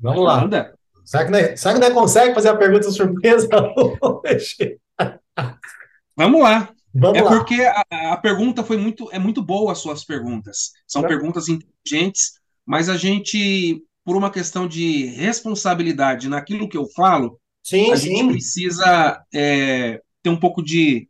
[0.00, 0.40] Vamos lá.
[0.42, 0.74] Manda.
[1.04, 3.48] Será que, nós, será que nós consegue fazer a pergunta surpresa
[4.02, 4.78] hoje?
[6.16, 6.72] Vamos lá.
[6.92, 7.30] Vamos É lá.
[7.30, 10.72] porque a, a pergunta foi muito, é muito boa as suas perguntas.
[10.86, 11.08] São Não.
[11.08, 12.32] perguntas inteligentes,
[12.66, 18.18] mas a gente, por uma questão de responsabilidade naquilo que eu falo, Sim, a gente
[18.18, 18.28] sim.
[18.28, 21.08] precisa é, ter um pouco de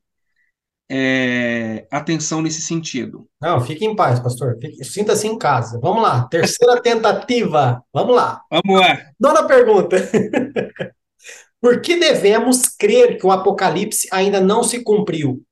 [0.93, 3.29] é, atenção nesse sentido.
[3.41, 4.59] Não, fique em paz, pastor.
[4.83, 5.79] Sinta-se em casa.
[5.81, 6.27] Vamos lá.
[6.27, 7.81] Terceira tentativa.
[7.93, 8.43] Vamos lá.
[8.51, 8.99] Vamos lá.
[9.19, 9.97] Nona pergunta.
[11.61, 15.45] Por que devemos crer que o Apocalipse ainda não se cumpriu?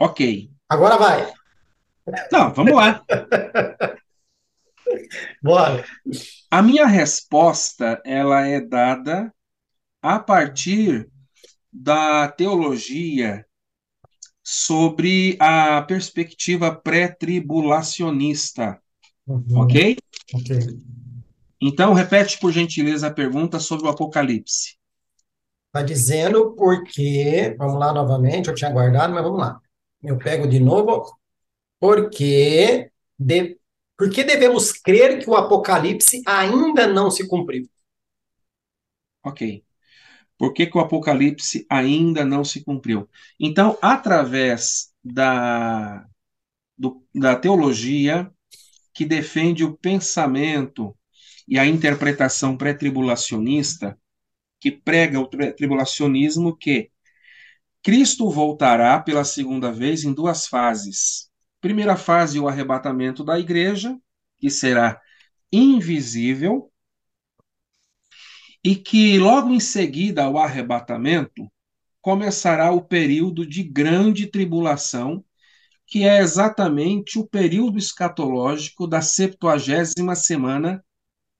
[0.00, 0.50] Ok.
[0.68, 1.32] Agora vai.
[2.32, 3.04] Não, vamos lá.
[5.40, 5.84] Bora.
[6.50, 9.32] A minha resposta, ela é dada
[10.02, 11.08] a partir
[11.72, 13.46] da teologia
[14.42, 18.80] sobre a perspectiva pré-tribulacionista,
[19.26, 19.60] Uhum.
[19.60, 19.96] ok?
[20.34, 20.58] Ok.
[21.60, 24.78] Então, repete por gentileza a pergunta sobre o Apocalipse.
[25.66, 27.54] Está dizendo porque.
[27.58, 28.48] Vamos lá novamente.
[28.48, 29.60] Eu tinha guardado, mas vamos lá.
[30.02, 31.14] Eu pego de novo.
[31.78, 32.90] Porque.
[33.18, 33.58] De...
[33.96, 37.68] Por que devemos crer que o Apocalipse ainda não se cumpriu?
[39.22, 39.62] Ok.
[40.38, 43.08] Por que, que o Apocalipse ainda não se cumpriu?
[43.40, 46.06] Então, através da,
[46.78, 48.30] do- da teologia
[48.94, 50.96] que defende o pensamento
[51.48, 53.98] e a interpretação pré-tribulacionista,
[54.60, 56.90] que prega o tri- tribulacionismo, que
[57.82, 61.30] Cristo voltará pela segunda vez em duas fases.
[61.60, 63.96] Primeira fase, o arrebatamento da igreja,
[64.38, 65.00] que será
[65.52, 66.70] invisível,
[68.64, 71.50] e que logo em seguida ao arrebatamento
[72.00, 75.24] começará o período de grande tribulação,
[75.86, 80.84] que é exatamente o período escatológico da septuagésima semana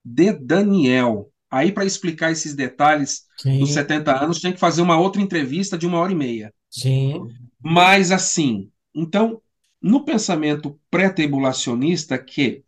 [0.04, 1.32] de Daniel.
[1.50, 5.78] Aí, para explicar esses detalhes Sim, dos 70 anos, tem que fazer uma outra entrevista
[5.78, 6.54] de uma hora e meia.
[6.70, 7.38] sim.
[7.62, 9.42] Mas assim, então,
[9.80, 12.64] no pensamento pré-tribulacionista, que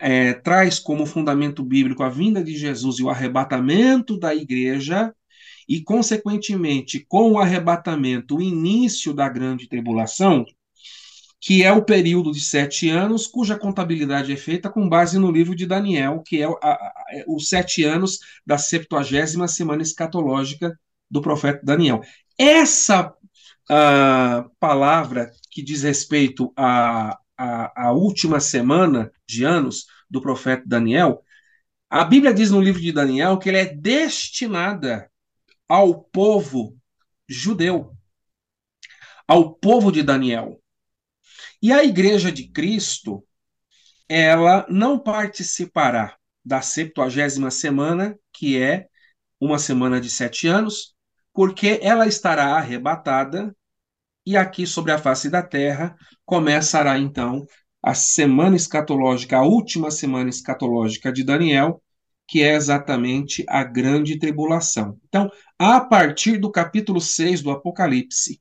[0.00, 5.14] é, traz como fundamento bíblico a vinda de Jesus e o arrebatamento da igreja,
[5.68, 10.44] e, consequentemente, com o arrebatamento, o início da grande tribulação,
[11.40, 15.54] que é o período de sete anos, cuja contabilidade é feita com base no livro
[15.54, 20.78] de Daniel, que é a- a- é os sete anos da septuagésima semana escatológica
[21.10, 22.02] do profeta Daniel.
[22.38, 23.14] Essa
[23.72, 31.24] ah, palavra que diz respeito à, à, à última semana de anos do profeta Daniel,
[31.88, 35.10] a Bíblia diz no livro de Daniel que ela é destinada
[35.66, 36.76] ao povo
[37.26, 37.96] judeu,
[39.26, 40.60] ao povo de Daniel.
[41.62, 43.24] E a igreja de Cristo,
[44.06, 48.86] ela não participará da septuagésima semana, que é
[49.40, 50.94] uma semana de sete anos,
[51.32, 53.56] porque ela estará arrebatada,
[54.24, 55.94] e aqui sobre a face da terra
[56.24, 57.46] começará então
[57.82, 61.82] a semana escatológica, a última semana escatológica de Daniel,
[62.28, 64.98] que é exatamente a grande tribulação.
[65.08, 68.40] Então, a partir do capítulo 6 do Apocalipse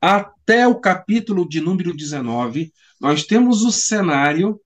[0.00, 4.60] até o capítulo de número 19, nós temos o cenário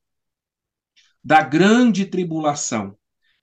[1.24, 2.96] da grande tribulação.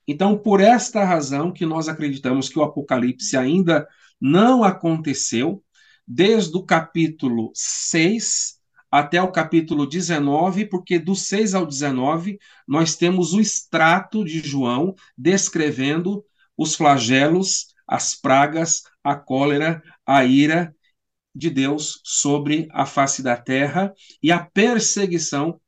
[0.06, 3.86] Então, por esta razão que nós acreditamos que o Apocalipse ainda
[4.20, 5.62] não aconteceu,
[6.06, 8.60] desde o capítulo 6
[8.90, 14.94] até o capítulo 19, porque do 6 ao 19 nós temos o extrato de João
[15.16, 16.24] descrevendo
[16.56, 20.74] os flagelos, as pragas, a cólera, a ira
[21.34, 25.60] de Deus sobre a face da terra e a perseguição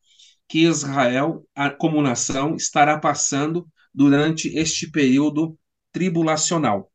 [0.49, 1.47] que Israel,
[1.79, 5.57] como nação, estará passando durante este período
[5.93, 6.91] tribulacional.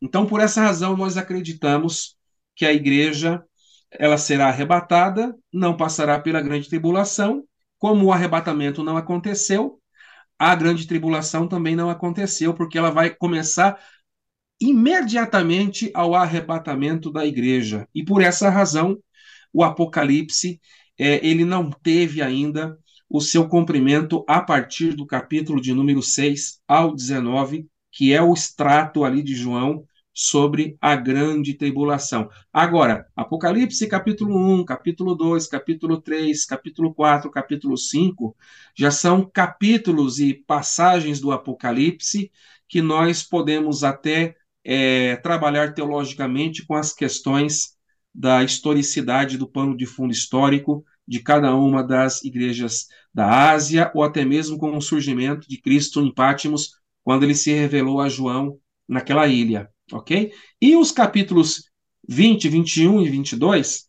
[0.00, 2.16] Então, por essa razão, nós acreditamos
[2.54, 3.42] que a igreja
[3.90, 7.44] ela será arrebatada, não passará pela grande tribulação.
[7.78, 9.80] Como o arrebatamento não aconteceu,
[10.38, 13.78] a grande tribulação também não aconteceu, porque ela vai começar
[14.60, 17.88] imediatamente ao arrebatamento da igreja.
[17.94, 18.98] E por essa razão,
[19.52, 20.60] o Apocalipse
[20.98, 26.60] é, ele não teve ainda o seu cumprimento a partir do capítulo de número 6
[26.66, 32.28] ao 19, que é o extrato ali de João sobre a grande tribulação.
[32.52, 38.36] Agora, Apocalipse capítulo 1, capítulo 2, capítulo 3, capítulo 4, capítulo 5,
[38.76, 42.30] já são capítulos e passagens do Apocalipse
[42.68, 44.34] que nós podemos até
[44.64, 47.76] é, trabalhar teologicamente com as questões
[48.14, 54.02] da historicidade do pano de fundo histórico de cada uma das igrejas da Ásia, ou
[54.02, 56.70] até mesmo com o surgimento de Cristo em Pátimos,
[57.02, 58.58] quando ele se revelou a João
[58.88, 60.32] naquela ilha, ok?
[60.60, 61.70] E os capítulos
[62.08, 63.88] 20, 21 e 22,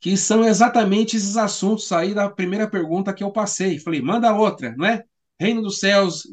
[0.00, 3.78] que são exatamente esses assuntos aí da primeira pergunta que eu passei.
[3.78, 5.02] Falei, manda outra, não é?
[5.40, 6.26] reino dos céus,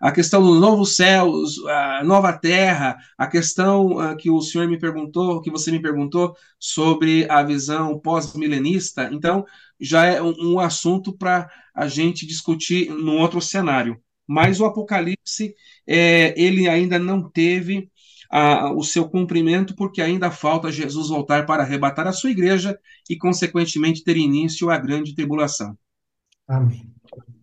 [0.00, 1.32] a questão do novo céu,
[1.68, 6.36] a nova terra, a questão ah, que o senhor me perguntou, que você me perguntou
[6.58, 9.44] sobre a visão pós-milenista, então
[9.80, 14.00] já é um, assunto para a gente discutir num outro cenário.
[14.32, 17.90] Mas o Apocalipse, é, ele ainda não teve
[18.30, 22.78] a, o seu cumprimento, porque ainda falta Jesus voltar para arrebatar a sua igreja
[23.10, 25.76] e, consequentemente, ter início a grande tribulação.
[26.46, 26.88] Amém.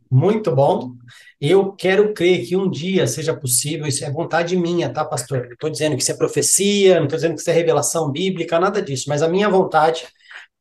[0.10, 0.94] Muito bom.
[1.42, 5.44] Eu quero crer que um dia seja possível, isso é vontade minha, tá, pastor?
[5.44, 8.62] Não estou dizendo que isso é profecia, não estou dizendo que isso é revelação bíblica,
[8.62, 10.08] nada disso, mas a minha vontade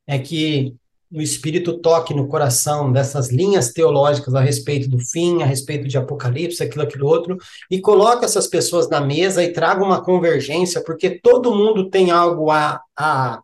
[0.09, 0.74] é que
[1.12, 5.97] o Espírito toque no coração dessas linhas teológicas a respeito do fim, a respeito de
[5.97, 7.37] Apocalipse, aquilo, aquilo outro,
[7.70, 12.51] e coloque essas pessoas na mesa e traga uma convergência, porque todo mundo tem algo
[12.51, 13.41] a, a,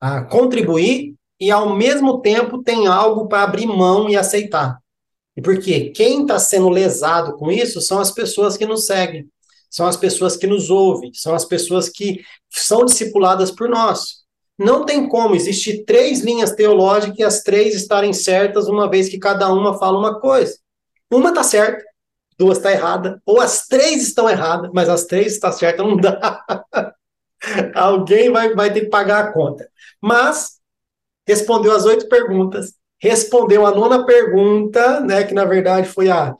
[0.00, 4.78] a contribuir e, ao mesmo tempo, tem algo para abrir mão e aceitar.
[5.36, 9.26] E porque quem está sendo lesado com isso são as pessoas que nos seguem,
[9.70, 12.20] são as pessoas que nos ouvem, são as pessoas que
[12.50, 14.23] são discipuladas por nós.
[14.58, 19.18] Não tem como, existir três linhas teológicas e as três estarem certas, uma vez que
[19.18, 20.56] cada uma fala uma coisa.
[21.10, 21.84] Uma está certa,
[22.38, 26.44] duas está errada, ou as três estão erradas, mas as três estão certas, não dá.
[27.74, 29.68] Alguém vai, vai ter que pagar a conta.
[30.00, 30.60] Mas
[31.26, 36.34] respondeu as oito perguntas, respondeu a nona pergunta, né, que na verdade foi a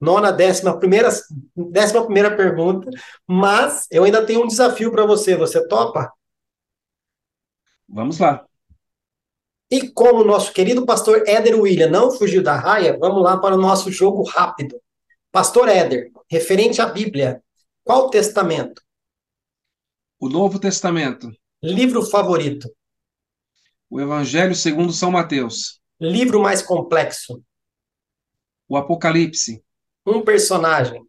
[0.00, 1.08] nona, décima primeira,
[1.56, 2.90] décima primeira pergunta,
[3.26, 6.12] mas eu ainda tenho um desafio para você, você topa?
[7.92, 8.46] Vamos lá.
[9.70, 13.54] E como o nosso querido pastor Éder William não fugiu da raia, vamos lá para
[13.54, 14.80] o nosso jogo rápido.
[15.30, 17.42] Pastor Éder, referente à Bíblia,
[17.84, 18.82] qual testamento?
[20.18, 21.30] O Novo Testamento.
[21.62, 22.70] Livro favorito?
[23.90, 25.80] O Evangelho segundo São Mateus.
[26.00, 27.42] Livro mais complexo.
[28.68, 29.62] O Apocalipse.
[30.06, 31.02] Um personagem.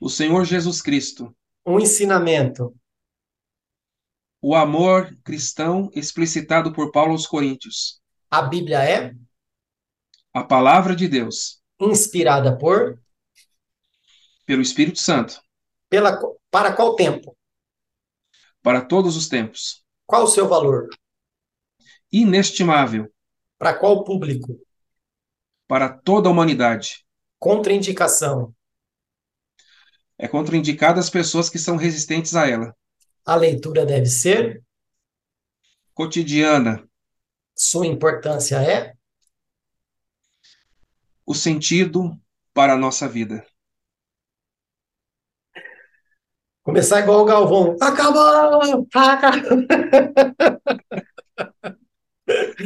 [0.00, 1.34] O Senhor Jesus Cristo.
[1.64, 2.74] Um ensinamento.
[4.48, 8.00] O amor cristão explicitado por Paulo aos Coríntios.
[8.30, 9.12] A Bíblia é?
[10.32, 11.60] A palavra de Deus.
[11.80, 13.02] Inspirada por?
[14.44, 15.40] Pelo Espírito Santo.
[15.88, 16.16] Pela,
[16.48, 17.36] para qual tempo?
[18.62, 19.84] Para todos os tempos.
[20.06, 20.90] Qual o seu valor?
[22.12, 23.12] inestimável.
[23.58, 24.60] Para qual público?
[25.66, 27.04] Para toda a humanidade.
[27.36, 28.54] Contraindicação.
[30.16, 32.72] É contraindicada as pessoas que são resistentes a ela.
[33.26, 34.62] A leitura deve ser
[35.92, 36.88] cotidiana.
[37.56, 38.94] Sua importância é
[41.26, 42.16] o sentido
[42.54, 43.44] para a nossa vida.
[46.62, 47.76] Começar igual o Galvão.
[47.80, 48.86] Acabou!
[48.94, 49.66] Acabou!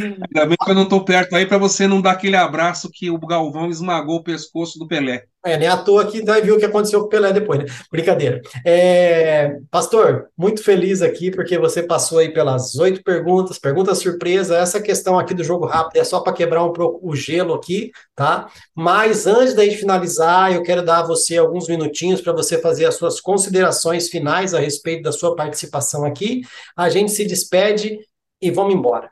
[0.02, 3.10] Ainda bem que eu não estou perto aí para você não dar aquele abraço que
[3.10, 5.24] o Galvão esmagou o pescoço do Pelé.
[5.44, 7.64] É, nem à toa que vai ver o que aconteceu com o Pelé depois, né?
[7.90, 8.42] Brincadeira.
[8.64, 14.58] É, pastor, muito feliz aqui porque você passou aí pelas oito perguntas, pergunta surpresa.
[14.58, 17.90] Essa questão aqui do jogo rápido é só para quebrar um pouco o gelo aqui,
[18.14, 18.50] tá?
[18.74, 22.84] Mas antes da gente finalizar, eu quero dar a você alguns minutinhos para você fazer
[22.84, 26.42] as suas considerações finais a respeito da sua participação aqui.
[26.76, 27.98] A gente se despede
[28.42, 29.10] e vamos embora.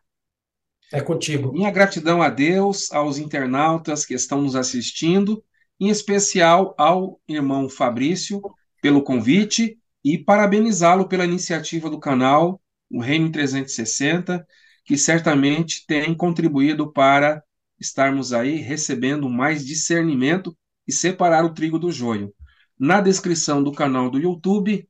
[0.93, 1.53] É contigo.
[1.53, 5.45] Minha gratidão a Deus, aos internautas que estão nos assistindo
[5.79, 8.41] em especial ao irmão Fabrício
[8.81, 12.61] pelo convite e parabenizá-lo pela iniciativa do canal,
[12.91, 14.47] o Reino 360,
[14.85, 17.43] que certamente tem contribuído para
[17.79, 20.57] estarmos aí recebendo mais discernimento
[20.87, 22.33] e separar o trigo do joio.
[22.79, 24.89] Na descrição do canal do YouTube,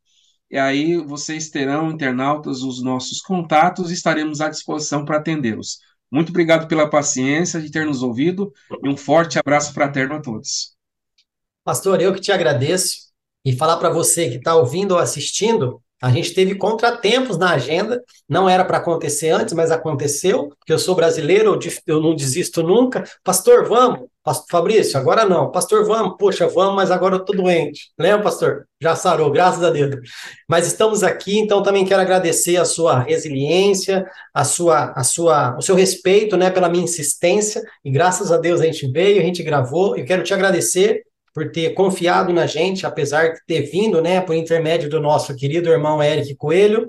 [0.51, 5.79] e aí vocês terão, internautas, os nossos contatos e estaremos à disposição para atendê-los.
[6.11, 8.53] Muito obrigado pela paciência de ter nos ouvido
[8.83, 10.75] e um forte abraço fraterno a todos.
[11.63, 13.09] Pastor, eu que te agradeço
[13.45, 18.03] e falar para você que está ouvindo ou assistindo, a gente teve contratempos na agenda,
[18.29, 23.05] não era para acontecer antes, mas aconteceu, porque eu sou brasileiro, eu não desisto nunca.
[23.25, 24.07] Pastor, vamos.
[24.23, 25.51] Pastor Fabrício, agora não.
[25.51, 26.17] Pastor, vamos.
[26.19, 27.91] Poxa, vamos, mas agora eu estou doente.
[27.99, 28.67] Lembra, pastor?
[28.81, 29.97] Já sarou, graças a Deus.
[30.47, 35.63] Mas estamos aqui, então também quero agradecer a sua resiliência, a sua, a sua, o
[35.63, 37.63] seu respeito, né, pela minha insistência.
[37.85, 39.97] E graças a Deus a gente veio, a gente gravou.
[39.97, 41.03] E quero te agradecer
[41.35, 45.71] por ter confiado na gente, apesar de ter vindo, né, por intermédio do nosso querido
[45.71, 46.89] irmão Eric Coelho.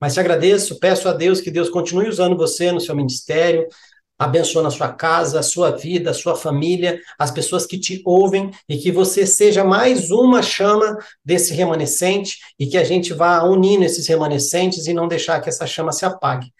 [0.00, 3.66] Mas te agradeço, peço a Deus que Deus continue usando você no seu ministério,
[4.18, 8.50] abençoando a sua casa, a sua vida, a sua família, as pessoas que te ouvem
[8.68, 13.84] e que você seja mais uma chama desse remanescente e que a gente vá unindo
[13.84, 16.50] esses remanescentes e não deixar que essa chama se apague.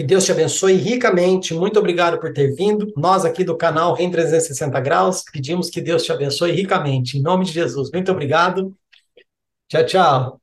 [0.00, 1.52] Que Deus te abençoe ricamente.
[1.52, 2.90] Muito obrigado por ter vindo.
[2.96, 7.18] Nós aqui do canal Rem 360 Graus pedimos que Deus te abençoe ricamente.
[7.18, 7.90] Em nome de Jesus.
[7.92, 8.74] Muito obrigado.
[9.68, 10.39] Tchau, tchau.